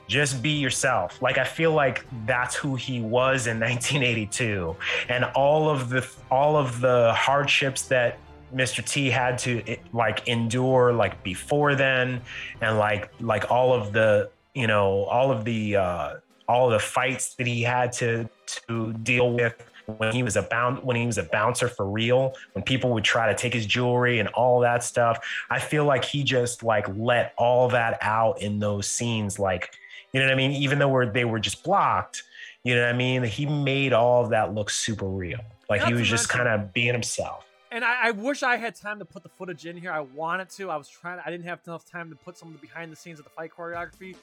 [0.08, 1.22] Just be yourself.
[1.22, 4.76] Like I feel like that's who he was in 1982,
[5.08, 8.18] and all of the all of the hardships that
[8.54, 8.84] Mr.
[8.84, 12.22] T had to like endure like before then,
[12.62, 16.16] and like like all of the you know all of the uh,
[16.50, 20.84] all the fights that he had to to deal with when he was a bound
[20.84, 24.20] when he was a bouncer for real when people would try to take his jewelry
[24.20, 25.20] and all that stuff
[25.50, 29.72] i feel like he just like let all that out in those scenes like
[30.12, 32.24] you know what i mean even though we're, they were just blocked
[32.64, 35.40] you know what i mean he made all of that look super real
[35.70, 38.98] like he was just kind of being himself And I, I wish I had time
[38.98, 39.92] to put the footage in here.
[39.92, 40.72] I wanted to.
[40.72, 41.20] I was trying.
[41.24, 43.30] I didn't have enough time to put some of the behind the scenes of the
[43.30, 44.16] fight choreography.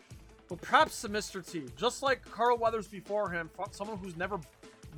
[0.49, 1.45] But props to Mr.
[1.45, 1.65] T.
[1.77, 4.39] Just like Carl Weathers before him, someone who's never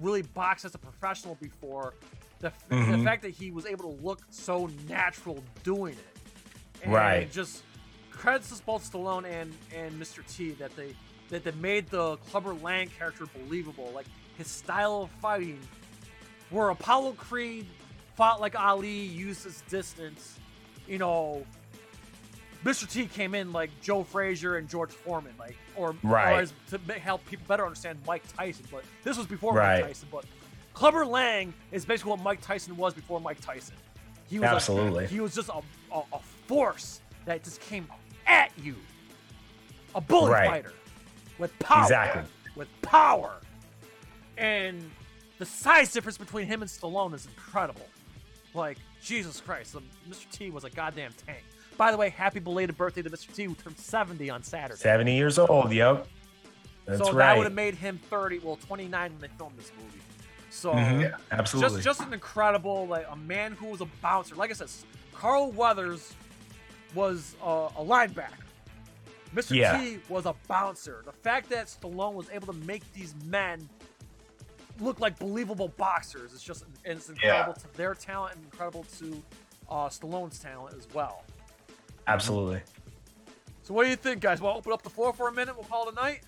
[0.01, 1.95] really boxed as a professional before.
[2.41, 3.05] The, f the mm-hmm.
[3.05, 7.31] fact that he was able to look so natural doing it, and Right.
[7.31, 7.63] Just
[8.13, 10.25] credits to both Stallone and and Mr.
[10.27, 10.95] T that they
[11.31, 13.91] that they made the Clubber Lang character believable.
[13.93, 14.07] Like
[14.37, 15.59] his style of fighting,
[16.51, 17.67] where Apollo Creed
[18.15, 20.39] fought like Ali, used his distance,
[20.87, 21.45] you know.
[22.65, 22.91] Mr.
[22.91, 26.33] T came in like Joe Frazier and George Foreman, like, or, Right.
[26.35, 28.65] or as, to help people better understand Mike Tyson.
[28.71, 29.81] But this was before Right.
[29.81, 30.09] Mike Tyson.
[30.11, 30.25] But
[30.75, 33.77] Clubber Lang is basically what Mike Tyson was before Mike Tyson.
[34.29, 35.07] He was a- Absolutely.
[35.07, 35.61] he was just a,
[35.95, 37.87] a, a force that just came
[38.27, 38.75] at you.
[39.95, 40.49] A bullet Right.
[40.51, 40.73] fighter
[41.39, 41.83] with power.
[41.85, 42.23] Exactly.
[42.57, 43.37] With power.
[44.37, 44.91] And
[45.39, 47.87] the size difference between him and Stallone is incredible.
[48.55, 50.29] Like, Jesus Christ, um, Mr.
[50.31, 51.45] T was a goddamn tank.
[51.79, 53.33] By the way, happy belated birthday to Mr.
[53.33, 54.79] T, who turned 70 on Saturday.
[54.79, 56.07] 70 years old yep
[56.85, 60.01] that's so that would have made him 30, well, 29 when they filmed this movie.
[60.51, 61.03] So, Mhm.
[61.03, 61.17] Yeah.
[61.31, 64.35] absolutely just just an incredible like a man who was a bouncer.
[64.35, 64.71] Like I said,
[65.15, 66.15] Carl Weathers
[66.95, 68.33] was uh, a linebacker.
[69.35, 69.55] Mr.
[69.55, 69.79] Yeah.
[69.79, 71.03] T was a bouncer.
[71.05, 73.69] The fact that Stallone was able to make these men
[74.81, 79.23] look like believable boxers is just it's incredible to their talent and incredible to
[79.71, 81.25] uh, Stallone's talent as well.
[82.09, 82.15] Mm-hmm.
[82.15, 82.63] absolutely
[83.63, 84.41] So what do you think, guys?
[84.41, 85.55] We'll open up the floor for a minute.
[85.55, 86.21] We'll call it a night.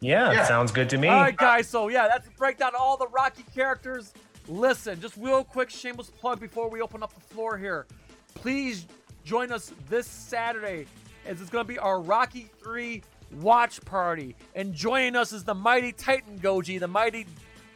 [0.00, 0.44] yeah, Yeah.
[0.44, 1.66] sounds good to me All right, guys.
[1.68, 4.12] So yeah, that's a breakdown of all the Rocky characters.
[4.48, 7.86] Listen, just real quick, shameless plug before we open up the floor here.
[8.34, 8.86] Please
[9.24, 10.86] join us this Saturday,
[11.26, 13.02] as it's going to be our Rocky Three
[13.40, 14.36] watch party.
[14.54, 17.26] And joining us is the mighty Titan Goji, the mighty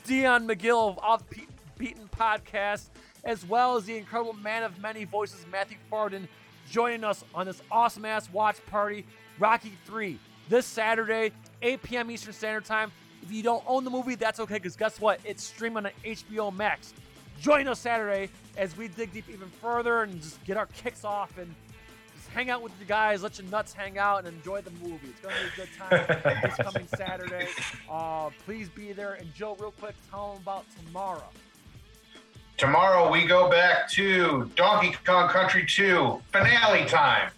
[0.06, 1.22] Dion McGill of Off
[1.78, 2.88] Beaten Podcast,
[3.24, 6.26] as well as the incredible man of many voices, Matthew Farden,
[6.73, 9.05] joining us on this awesome ass watch party,
[9.39, 10.19] Rocky 3,
[10.49, 11.31] this Saturday,
[11.61, 12.11] 8 p.m.
[12.11, 12.90] Eastern Standard Time.
[13.23, 15.20] If you don't own the movie, that's okay, because guess what?
[15.23, 16.94] It's streaming on HBO Max.
[17.40, 21.36] Join us Saturday as we dig deep even further and just get our kicks off
[21.36, 21.55] and
[22.16, 25.09] just hang out with you guys, let your nuts hang out, and enjoy the movie.
[25.09, 27.49] It's gonna be a good time this coming Saturday.
[27.90, 29.15] Uh, please be there.
[29.15, 31.28] And Joe, real quick, tell them about tomorrow.
[32.56, 37.30] Tomorrow we go back to Donkey Kong Country 2 finale time.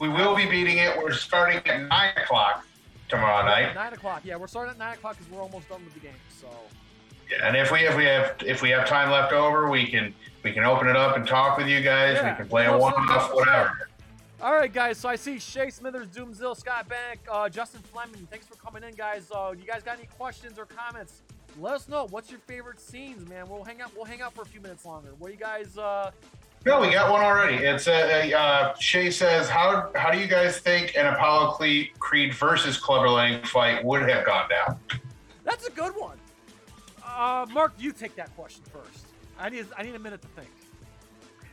[0.00, 0.96] We will be beating it.
[0.98, 2.66] We're starting at nine o'clock
[3.08, 3.74] tomorrow night.
[3.74, 4.22] Nine o'clock.
[4.24, 6.12] Yeah, we're starting at nine o'clock because we're almost done with the game.
[6.40, 6.48] So
[7.30, 10.14] Yeah, And if we if we have if we have time left over, we can
[10.42, 12.16] we can open it up and talk with you guys.
[12.16, 12.30] Yeah.
[12.32, 13.88] We can play a one off, whatever.
[14.42, 14.98] All right, guys.
[14.98, 18.28] So I see Shay Smithers, Doomzill, Scott Bank, uh, Justin Fleming.
[18.30, 19.30] Thanks for coming in, guys.
[19.34, 21.22] Uh, you guys got any questions or comments?
[21.58, 22.06] Let us know.
[22.10, 23.48] What's your favorite scenes, man?
[23.48, 23.92] We'll hang out.
[23.96, 25.10] We'll hang out for a few minutes longer.
[25.18, 25.76] What do you guys?
[25.78, 26.10] Uh,
[26.66, 27.56] No, we got one already.
[27.64, 31.84] It's a, a uh, Shay says, how how do you guys think an Apollo Cle-
[31.98, 34.78] Creed versus Clubber Lang fight would have gone down?
[35.44, 36.18] that's a good one.
[37.06, 39.06] Uh, Mark, you take that question first.
[39.38, 39.66] I need.
[39.78, 40.48] I need a minute to think.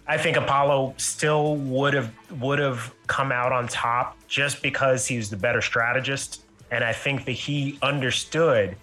[0.06, 2.12] I think Apollo still would have
[2.42, 6.92] would have come out on top just because he was the better strategist, and I
[6.92, 8.76] think that he understood,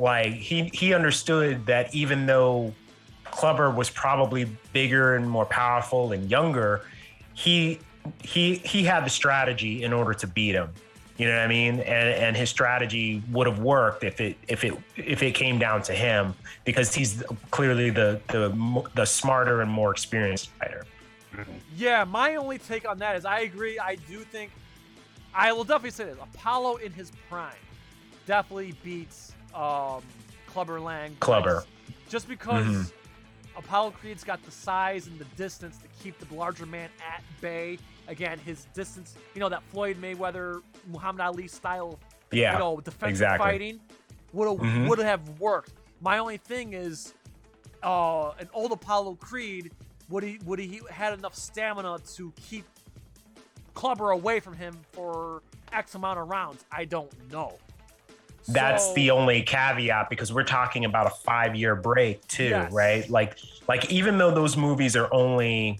[0.00, 2.72] like he he understood that even though
[3.24, 6.86] Clubber was probably bigger and more powerful and younger,
[7.34, 7.78] he
[8.22, 10.70] he he had the strategy in order to beat him.
[11.18, 11.80] You know what I mean?
[11.80, 15.82] And and his strategy would have worked if it if it if it came down
[15.82, 20.86] to him because he's clearly the the the smarter and more experienced fighter.
[21.76, 23.78] Yeah, my only take on that is I agree.
[23.78, 24.50] I do think
[25.34, 27.52] I will definitely say this: Apollo in his prime
[28.26, 30.02] definitely beats um,
[30.46, 31.16] Clubber Lang.
[31.20, 31.64] Clubber.
[32.08, 32.92] just because Mhm.
[33.56, 37.78] Apollo Creed's got the size and the distance to keep the larger man at bay.
[38.08, 41.98] Again, his distance, you know, that Floyd Mayweather, Muhammad Ali style,
[42.32, 43.38] Yeah, you know, defensive exactly.
[43.46, 43.80] fighting
[44.32, 44.88] would have Mhm.
[44.88, 45.72] would have worked.
[46.00, 47.14] My only thing is,
[47.82, 49.72] uh, an old Apollo Creed
[50.08, 52.64] would he would he had enough stamina to keep
[53.74, 56.64] Clubber away from him for X amount of rounds?
[56.72, 57.58] I don't know.
[58.48, 62.72] That's So- the only caveat because we're talking about a five year break too, Yes.
[62.72, 63.08] right?
[63.08, 63.36] Like,
[63.68, 65.78] like even though those movies are only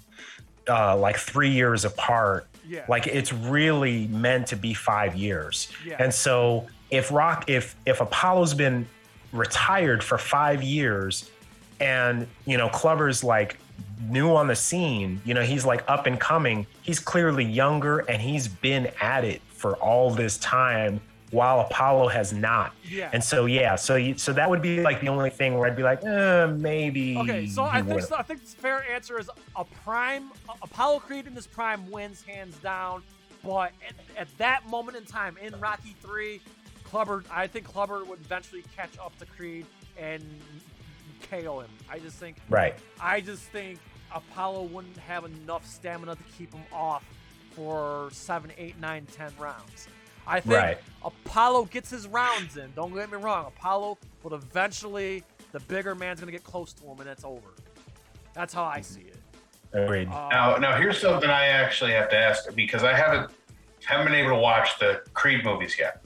[0.68, 2.84] uh, like three years apart, Yeah.
[2.86, 5.68] like it's really meant to be five years.
[5.84, 5.96] Yeah.
[5.98, 8.86] And so if Rock, if if Apollo's been
[9.32, 11.28] retired for five years,
[11.80, 13.56] and you know Clubber's like
[14.08, 16.66] new on the scene, you know he's like up and coming.
[16.82, 21.00] He's clearly younger, and he's been at it for all this time,
[21.30, 22.74] while Apollo has not.
[22.88, 23.10] Yeah.
[23.12, 25.76] And so yeah, so you, so that would be like the only thing where I'd
[25.76, 27.16] be like, eh, maybe.
[27.18, 30.30] Okay, so I think so, I think the fair answer is a prime
[30.62, 33.02] Apollo Creed in his prime wins hands down.
[33.42, 36.40] But at, at that moment in time in Rocky Three,
[36.84, 39.66] Clubber I think Clubber would eventually catch up to Creed
[39.98, 40.22] and
[41.30, 41.70] KO him.
[41.88, 42.74] I just think Right.
[43.00, 43.78] I just think
[44.12, 47.04] Apollo wouldn't have enough stamina to keep him off
[47.52, 49.88] for seven, eight, nine, ten rounds.
[50.26, 50.78] I think Right.
[51.04, 52.70] Apollo gets his rounds in.
[52.76, 53.46] Don't get me wrong.
[53.46, 57.48] Apollo, but eventually the bigger man's gonna get close to him, and it's over.
[58.34, 59.16] That's how I see it.
[59.72, 60.08] Agreed.
[60.08, 63.30] Uh, Now, now here's something I actually have to ask because I haven't
[63.84, 66.02] haven't been able to watch the Creed movies yet.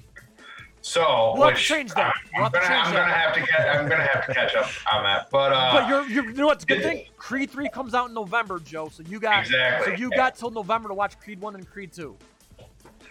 [0.81, 2.15] So, We'll have to which change that.
[2.35, 3.01] I'm, We'll have to gonna, change I'm that.
[3.01, 3.77] gonna have to catch.
[3.77, 5.31] I'm gonna have to catch up on that.
[5.31, 7.07] But uh, but you're, you're, you know what's a good thing?
[7.17, 8.89] Creed three comes out in November, Joe.
[8.91, 9.93] So you got Exactly.
[9.97, 12.17] so you got till November to watch Creed one and Creed two.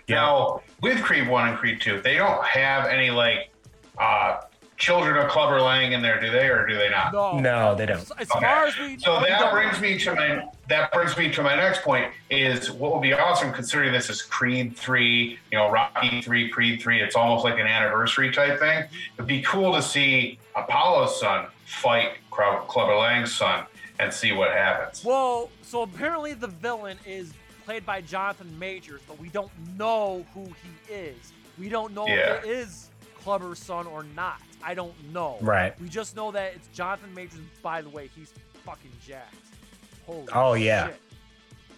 [0.10, 3.50] Now, with Creed 1 and Creed 2, they don't have any, like,
[3.98, 4.42] uh,
[4.76, 7.14] children of Clubber Lang in there, do they, or do they not?
[7.14, 7.98] No, No, they don't.
[8.00, 8.40] As, as Okay.
[8.46, 11.44] far as we So we that don't brings me to my that brings me to
[11.44, 15.70] my next point is what would be awesome considering this is Creed three, you know,
[15.70, 17.02] Rocky three, Creed three.
[17.02, 18.84] It's almost like an anniversary type thing.
[19.16, 23.66] It'd be cool to see Apollo's son fight Cro- Clubber Lang's son
[24.00, 25.04] and see what happens.
[25.06, 27.34] Well, so apparently the villain is
[27.66, 31.34] played by Jonathan Majors, but we don't know who he is.
[31.58, 32.36] We don't know Yeah.
[32.36, 32.90] if it is
[33.24, 34.42] Clubber's son or not.
[34.64, 35.38] I don't know.
[35.42, 35.80] Right.
[35.80, 37.40] We just know that it's Jonathan Majors.
[37.62, 38.34] By the way, he's
[38.66, 39.36] fucking jacked.
[40.06, 40.92] Holy Oh, yeah.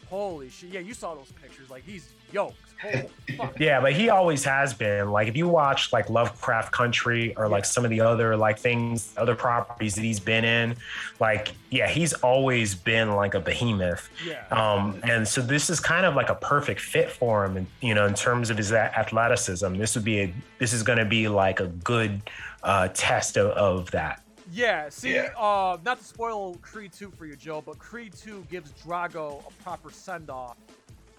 [0.05, 0.09] Shit.
[0.09, 0.69] Holy shit.
[0.71, 1.69] Yeah, you saw those pictures.
[1.69, 2.55] Like, he's yoked.
[2.81, 3.57] Holy fuck.
[3.59, 5.09] Yeah, but he always has been.
[5.11, 7.67] Like if you watch like Lovecraft Country or like Yeah.
[7.69, 10.75] some of the other like things, other properties that he's been in,
[11.21, 14.09] like yeah, he's always been like a behemoth.
[14.27, 14.45] Yeah.
[14.51, 17.93] Um, and so this is kind of like a perfect fit for him, and you
[17.95, 21.27] know, in terms of his athleticism, this would be a this is going to be
[21.29, 22.21] like a good
[22.63, 24.21] uh, test of, of that.
[24.51, 25.29] Yeah, see, Yeah.
[25.37, 29.63] uh, not to spoil Creed 2 for you, Joe, but Creed 2 gives Drago a
[29.63, 30.57] proper send off.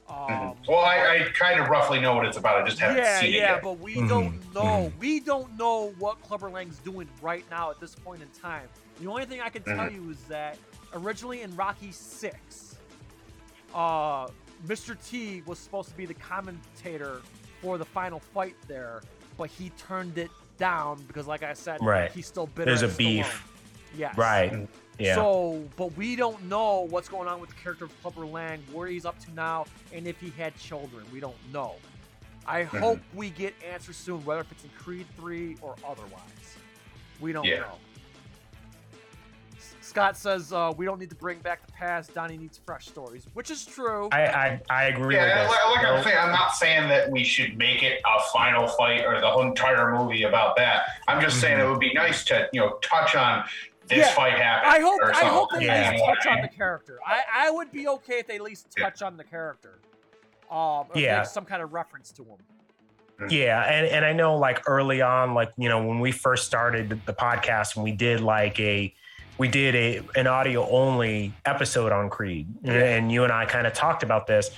[0.08, 2.62] Um, well, I, I kind of roughly know what it's about.
[2.62, 3.62] I just haven't yeah, seen it yeah, yet.
[3.62, 4.92] but we Mhm, don't know.
[5.00, 8.68] We don't know what Clubber Lang's doing right now at this point in time.
[9.00, 9.94] The only thing I can tell Mhm.
[9.94, 10.58] you is that
[10.92, 12.78] originally in Rocky Six,
[13.74, 14.28] uh,
[14.64, 14.96] Mr.
[15.08, 17.20] T was supposed to be the commentator
[17.60, 19.02] for the final fight there,
[19.36, 22.10] but he turned it down because, like I said, Right.
[22.12, 22.66] he's still bitter.
[22.74, 23.44] There's a beef.
[23.96, 24.16] Yes.
[24.16, 24.68] Right.
[24.98, 25.14] Yeah.
[25.14, 28.86] So, but we don't know what's going on with the character of Clubber Lang, where
[28.88, 31.04] he's up to now, and if he had children.
[31.12, 31.74] We don't know.
[32.46, 32.78] I Mm-hmm.
[32.78, 36.20] hope we get answers soon, whether if it's in Creed 3 or otherwise.
[37.20, 37.60] We don't Yeah.
[37.60, 37.78] know.
[39.96, 42.12] S- Scott says uh, we don't need to bring back the past.
[42.12, 44.08] Donnie needs fresh stories, which is true.
[44.12, 47.24] I, I I agree Yeah, with like, like I'm saying, I'm not saying that we
[47.24, 50.82] should make it a final fight or the whole entire movie about that.
[51.08, 53.44] I'm just saying it would be nice to, you know, touch on
[53.88, 54.72] this Yeah, fight happened.
[54.72, 55.66] I hope I hope something.
[55.66, 56.98] they at least touch on the character.
[57.06, 58.84] I, I would be okay if they at least Yeah.
[58.84, 59.78] touch on the character.
[60.50, 61.18] Um, or Yeah.
[61.20, 62.36] make some kind of reference to him.
[63.30, 66.90] Yeah, and, and I know like early on, like you know, when we first started
[66.90, 68.94] the, the podcast, and we did like a
[69.38, 73.72] we did a an audio only episode on Creed, and you and I kind of
[73.72, 74.50] talked about this.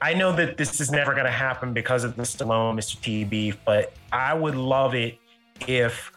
[0.00, 3.00] I know that this is never going to happen because of the Stallone Mr.
[3.00, 5.18] T beef, but I would love it
[5.66, 6.12] if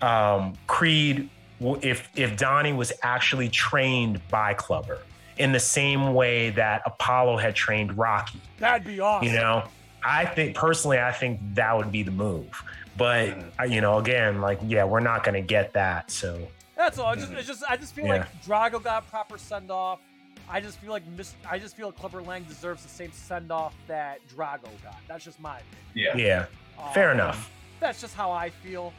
[0.00, 1.28] um, Creed,
[1.60, 4.98] if if Donnie was actually trained by Clubber
[5.38, 8.40] in the same way that Apollo had trained Rocky.
[8.58, 9.28] That'd be awesome.
[9.28, 9.64] You know,
[10.02, 12.62] I think personally, I think that would be the move.
[12.96, 13.36] But
[13.68, 16.10] you know, again, like yeah, we're not going to get that.
[16.10, 17.12] So That's all.
[17.12, 18.26] It's just, it's just I just feel Yeah.
[18.44, 20.00] like Drago got proper send off.
[20.48, 23.50] I just feel like Miss, I just feel like Clubber Lang deserves the same send
[23.50, 24.96] off that Drago got.
[25.08, 25.58] That's just my
[25.94, 26.18] opinion.
[26.18, 26.46] Yeah.
[26.78, 27.50] yeah, Um, fair enough.
[27.80, 28.92] That's just how I feel.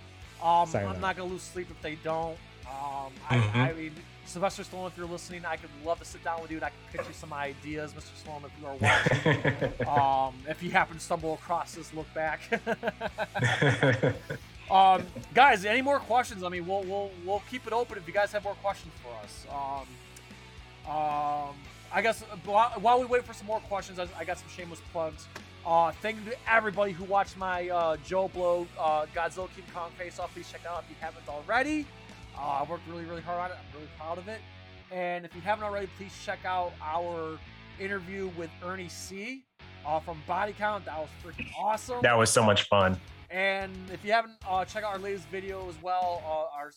[0.44, 1.02] Um, Fair I'm enough.
[1.02, 2.38] not gonna lose sleep if they don't.
[2.68, 3.56] Um, I, Mhm.
[3.56, 3.96] I mean,
[4.26, 6.70] Sylvester Stallone, if you're listening, I could love to sit down with you and I
[6.70, 8.12] could pitch you some ideas, Mr.
[8.22, 9.88] Stallone, if you are watching.
[9.88, 12.42] um, if you happen to stumble across this, look back.
[14.70, 16.44] um, guys, any more questions?
[16.44, 19.14] I mean, we'll we'll we'll keep it open if you guys have more questions for
[19.24, 19.46] us.
[19.52, 19.88] Um,
[20.94, 21.56] um,
[21.92, 25.28] I guess while, we wait for some more questions, I, I got some shameless plugs.
[25.66, 29.92] Uh, thank you to everybody who watched my uh, Joe Blow uh, Godzilla King Kong
[29.98, 30.34] face off.
[30.34, 31.86] Please check it out if you haven't already.
[32.38, 33.58] Uh, I worked really, really hard on it.
[33.60, 34.40] I'm really proud of it.
[34.92, 37.38] And if you haven't already, please check out our
[37.80, 39.44] interview with Ernie C
[39.86, 40.86] uh, from Body Count.
[40.86, 42.00] That was freaking awesome.
[42.02, 42.98] That was so much fun.
[43.30, 46.72] And if you haven't, uh, check out our latest video as well, uh, our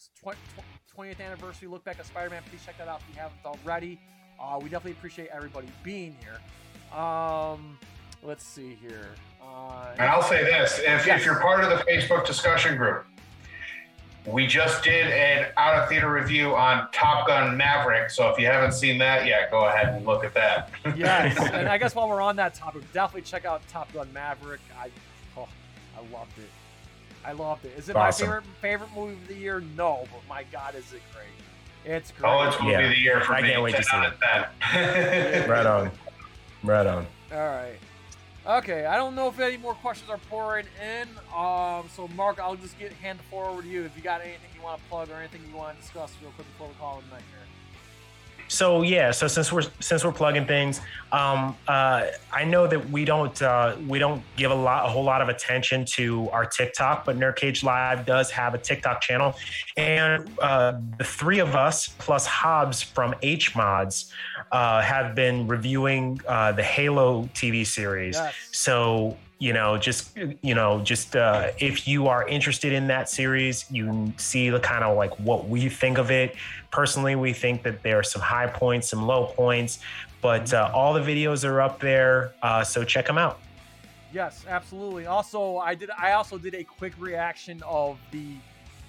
[0.97, 2.43] 20th anniversary look back at Spider-Man.
[2.51, 4.01] Please check that out if you haven't already.
[4.41, 6.99] Uh, we definitely appreciate everybody being here.
[6.99, 7.79] Um,
[8.23, 9.11] let's see here.
[9.43, 11.21] Uh, and I'll say this: if, Yes.
[11.21, 13.07] if you're part of the Facebook discussion group,
[14.27, 18.11] we just did an out of theater review on Top Gun Maverick.
[18.11, 20.71] So if you haven't seen that yet, go ahead and look at that.
[20.97, 24.61] yes, and I guess while we're on that topic, definitely check out Top Gun Maverick.
[24.79, 24.91] I,
[26.01, 26.51] I loved it.
[27.25, 27.73] I loved it.
[27.77, 28.29] Is it Awesome.
[28.29, 29.61] my favorite favorite movie of the year?
[29.77, 31.27] No, but my God, is it great!
[31.95, 32.31] It's great.
[32.31, 32.81] Oh, it's movie Yeah.
[32.81, 33.51] of the year for I me.
[33.51, 34.05] can't wait to see it.
[34.05, 34.21] of
[34.73, 35.49] 10.
[35.51, 35.91] Right on.
[36.63, 37.07] Right on.
[37.33, 37.79] All right.
[38.47, 41.09] Okay, I don't know if any more questions are pouring in.
[41.37, 43.85] Um, so Mark, I'll just get hand the floor over to you.
[43.85, 46.31] If you got anything you want to plug or anything you want to discuss real
[46.33, 47.40] quick before we call it a night here.
[48.51, 50.81] So yeah, so since we're since we're plugging things,
[51.13, 55.05] um, uh, I know that we don't uh, we don't give a lot a whole
[55.05, 59.37] lot of attention to our TikTok, but Nerd Cage Live does have a TikTok channel,
[59.77, 64.13] and uh, the three of us plus Hobbs from H Mods
[64.51, 68.17] uh, have been reviewing uh, the Halo TV series.
[68.17, 68.35] Yes.
[68.51, 73.65] So you know, just you know, just uh, if you are interested in that series,
[73.71, 76.37] you see the kind of like what we think of it.
[76.71, 79.81] Personally, we think that there are some high points, some low points,
[80.21, 83.41] but uh, all the videos are up there, uh, so check them out.
[84.13, 85.07] Yes, absolutely.
[85.07, 85.89] Also, I did.
[85.99, 88.35] I also did a quick reaction of the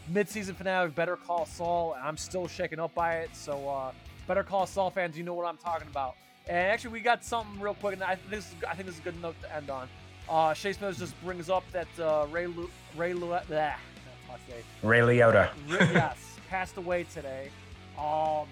[0.09, 3.29] mid-season finale of Better Call Saul, I'm still shaken up by it.
[3.33, 3.91] So, uh,
[4.27, 6.15] Better Call Saul fans, you know what I'm talking about.
[6.47, 8.95] And actually, we got something real quick, and I think this is I think this
[8.95, 9.87] is a good note to end on.
[10.29, 13.79] Uh, Shea Smith just brings up that uh, Ray Lu- Ray Lu- blah, that's
[14.27, 14.63] hard to say.
[14.83, 15.49] Ray Liotta.
[15.67, 16.17] Yes,
[16.49, 17.49] passed away today.
[17.97, 18.47] Um,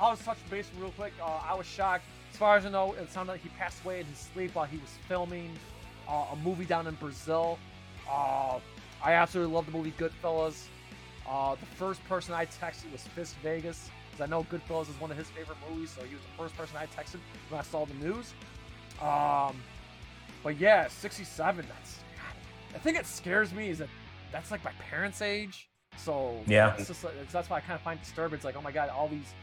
[0.00, 1.12] I was touching base real quick.
[1.22, 2.04] Uh, I was shocked.
[2.30, 4.64] As far as I know, it sounded like he passed away in his sleep while
[4.64, 5.50] he was filming
[6.08, 7.58] uh, a movie down in Brazil.
[8.10, 8.58] Uh,
[9.02, 10.64] I absolutely love the movie Goodfellas.
[11.28, 15.10] Uh, the first person I texted was Fist Vegas because I know Goodfellas is one
[15.10, 17.84] of his favorite movies, so he was the first person I texted when I saw
[17.86, 18.34] the news.
[19.00, 19.56] Um,
[20.42, 21.66] but yeah, 67.
[21.68, 21.98] That's
[22.74, 23.88] I think it scares me is that
[24.32, 25.68] that's like my parents' age.
[25.96, 26.74] So Yeah.
[26.78, 28.36] it's just that's why I kind of find it disturbing.
[28.36, 29.34] It's like, oh my god, all these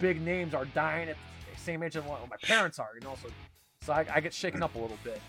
[0.00, 1.16] big names are dying at
[1.54, 3.14] the same age as what my parents are, you know.
[3.22, 3.28] So,
[3.82, 5.20] so I, I get shaken up a little bit.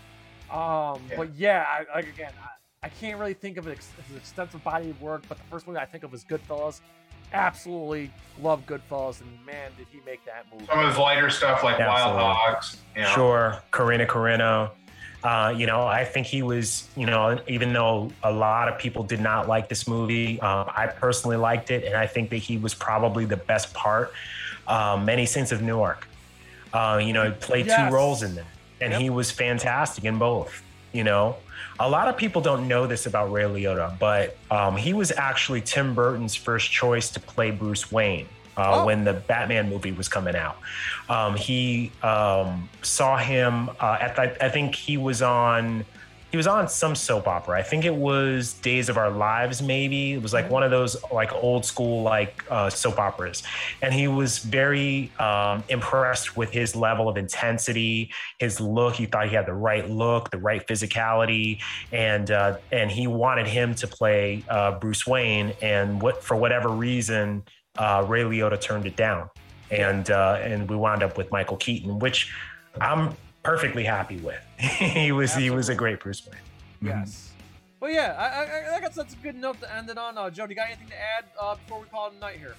[0.50, 1.16] Um, Yeah.
[1.16, 5.00] but yeah, I, like again, I, I can't really think of his extensive body of
[5.00, 6.80] work, but the first one I think of is Goodfellas.
[7.32, 8.10] Absolutely
[8.40, 10.66] love Goodfellas, and man, did he make that movie!
[10.66, 12.22] Some of his lighter stuff like Absolutely.
[12.22, 12.76] Wild Hogs.
[12.96, 13.08] You know.
[13.08, 14.70] Sure, Corrina Corrina.
[15.22, 19.02] Uh, you know, I think he was, you know, even though a lot of people
[19.04, 22.58] did not like this movie, um, I personally liked it, and I think that he
[22.58, 24.12] was probably the best part.
[24.68, 26.06] Um, Many Saints of Newark.
[26.74, 27.88] Uh, you know, he played Yes.
[27.88, 28.44] two roles in that,
[28.82, 29.00] and Yep.
[29.00, 30.62] he was fantastic in both.
[30.94, 31.36] You know,
[31.80, 35.60] a lot of people don't know this about Ray Liotta, but um, he was actually
[35.60, 38.86] Tim Burton's first choice to play Bruce Wayne uh, Oh.
[38.86, 40.56] when the Batman movie was coming out.
[41.08, 45.84] Um, he um, saw him uh, at the, I think he was on
[46.34, 47.56] he was on some soap opera.
[47.56, 50.14] I think it was Days of Our Lives, maybe.
[50.14, 53.44] It was like one of those like old school like uh, soap operas,
[53.82, 58.96] and he was very um, impressed with his level of intensity, his look.
[58.96, 61.62] He thought he had the right look, the right physicality,
[61.92, 65.52] and uh, and he wanted him to play uh, Bruce Wayne.
[65.62, 67.44] And what for whatever reason,
[67.78, 69.30] uh, Ray Liotta turned it down,
[69.70, 72.34] and uh, and we wound up with Michael Keaton, which
[72.80, 73.14] I'm
[73.44, 74.40] perfectly happy with.
[74.58, 76.40] he was he was a great Bruce Wayne.
[76.82, 77.30] Yes.
[77.78, 80.16] Well, yeah, I, I, I guess that's a good note to end it on.
[80.16, 82.38] Uh, Joe, do you got anything to add uh, before we call it a night
[82.38, 82.54] here?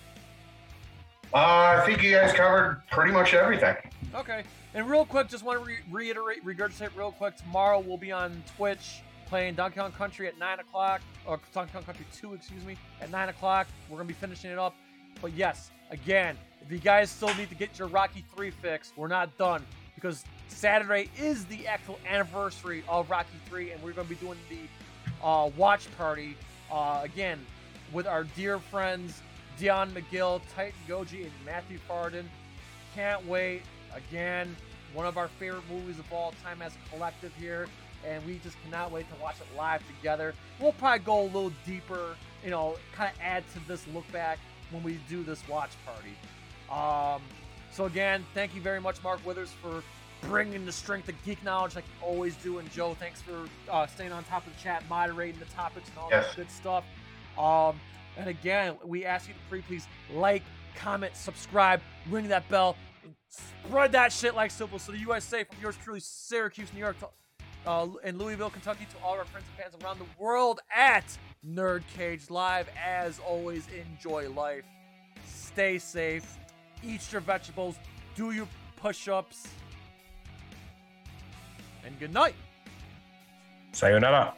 [1.33, 3.75] Uh, I think you guys covered pretty much everything.
[4.13, 4.43] Okay.
[4.75, 7.37] And real quick, just want to re- reiterate, regurgitate real quick.
[7.37, 11.83] Tomorrow we'll be on Twitch playing Donkey Kong Country at 9 o'clock, or Donkey Kong
[11.83, 13.67] Country 2, excuse me, at 9 o'clock.
[13.89, 14.75] We're going to be finishing it up.
[15.21, 19.07] But yes, again, if you guys still need to get your Rocky 3 fix, we're
[19.07, 24.13] not done because Saturday is the actual anniversary of Rocky 3, and we're going to
[24.13, 26.35] be doing the uh, watch party
[26.71, 27.45] uh, again
[27.91, 29.21] with our dear friends
[29.57, 32.29] Dion McGill, Titan Goji, and Matthew Farden.
[32.93, 33.61] Can't wait.
[33.93, 34.55] Again,
[34.93, 37.67] one of our favorite movies of all time as a collective here,
[38.05, 40.33] and we just cannot wait to watch it live together.
[40.59, 44.39] We'll probably go a little deeper, you know, kind of add to this look back
[44.71, 46.15] when we do this watch party.
[46.69, 47.21] Um,
[47.71, 49.83] so again, thank you very much, Mark Withers, for
[50.27, 52.57] bringing the strength of geek knowledge like you always do.
[52.59, 55.97] And Joe, thanks for uh, staying on top of the chat, moderating the topics and
[55.97, 56.27] all Yes.
[56.27, 56.83] that good stuff.
[57.37, 57.79] Um,
[58.17, 60.43] and again, we ask you to pretty please like,
[60.75, 64.79] comment, subscribe, ring that bell, and spread that shit like simple.
[64.79, 67.09] So the USA from yours truly, Syracuse, New York, to,
[67.67, 71.17] uh, and Louisville, Kentucky, to all of our friends and fans around the world at
[71.45, 72.67] Nerd Cage Live.
[72.83, 74.63] As always, enjoy life,
[75.27, 76.37] stay safe,
[76.83, 77.75] eat your vegetables,
[78.15, 78.47] do your
[78.77, 79.47] push-ups,
[81.85, 82.35] and good night.
[83.71, 84.33] Sayonara.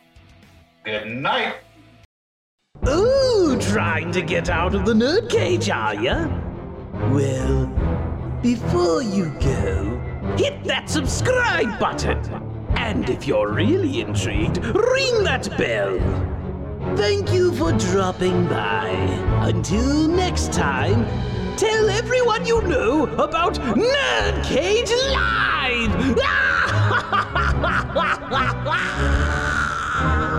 [0.84, 1.56] Good night.
[2.88, 6.28] Ooh, trying to get out of the nerd cage, are ya?
[7.12, 7.68] Well,
[8.42, 12.20] before you go, hit that subscribe button.
[12.76, 15.98] And if you're really intrigued, ring that bell.
[16.96, 18.90] Thank you for dropping by.
[19.42, 21.06] Until next time,
[21.58, 26.18] tell everyone you know about Nerd Cage Live!
[26.22, 26.47] Ah!
[27.64, 30.37] 哇哇哇哇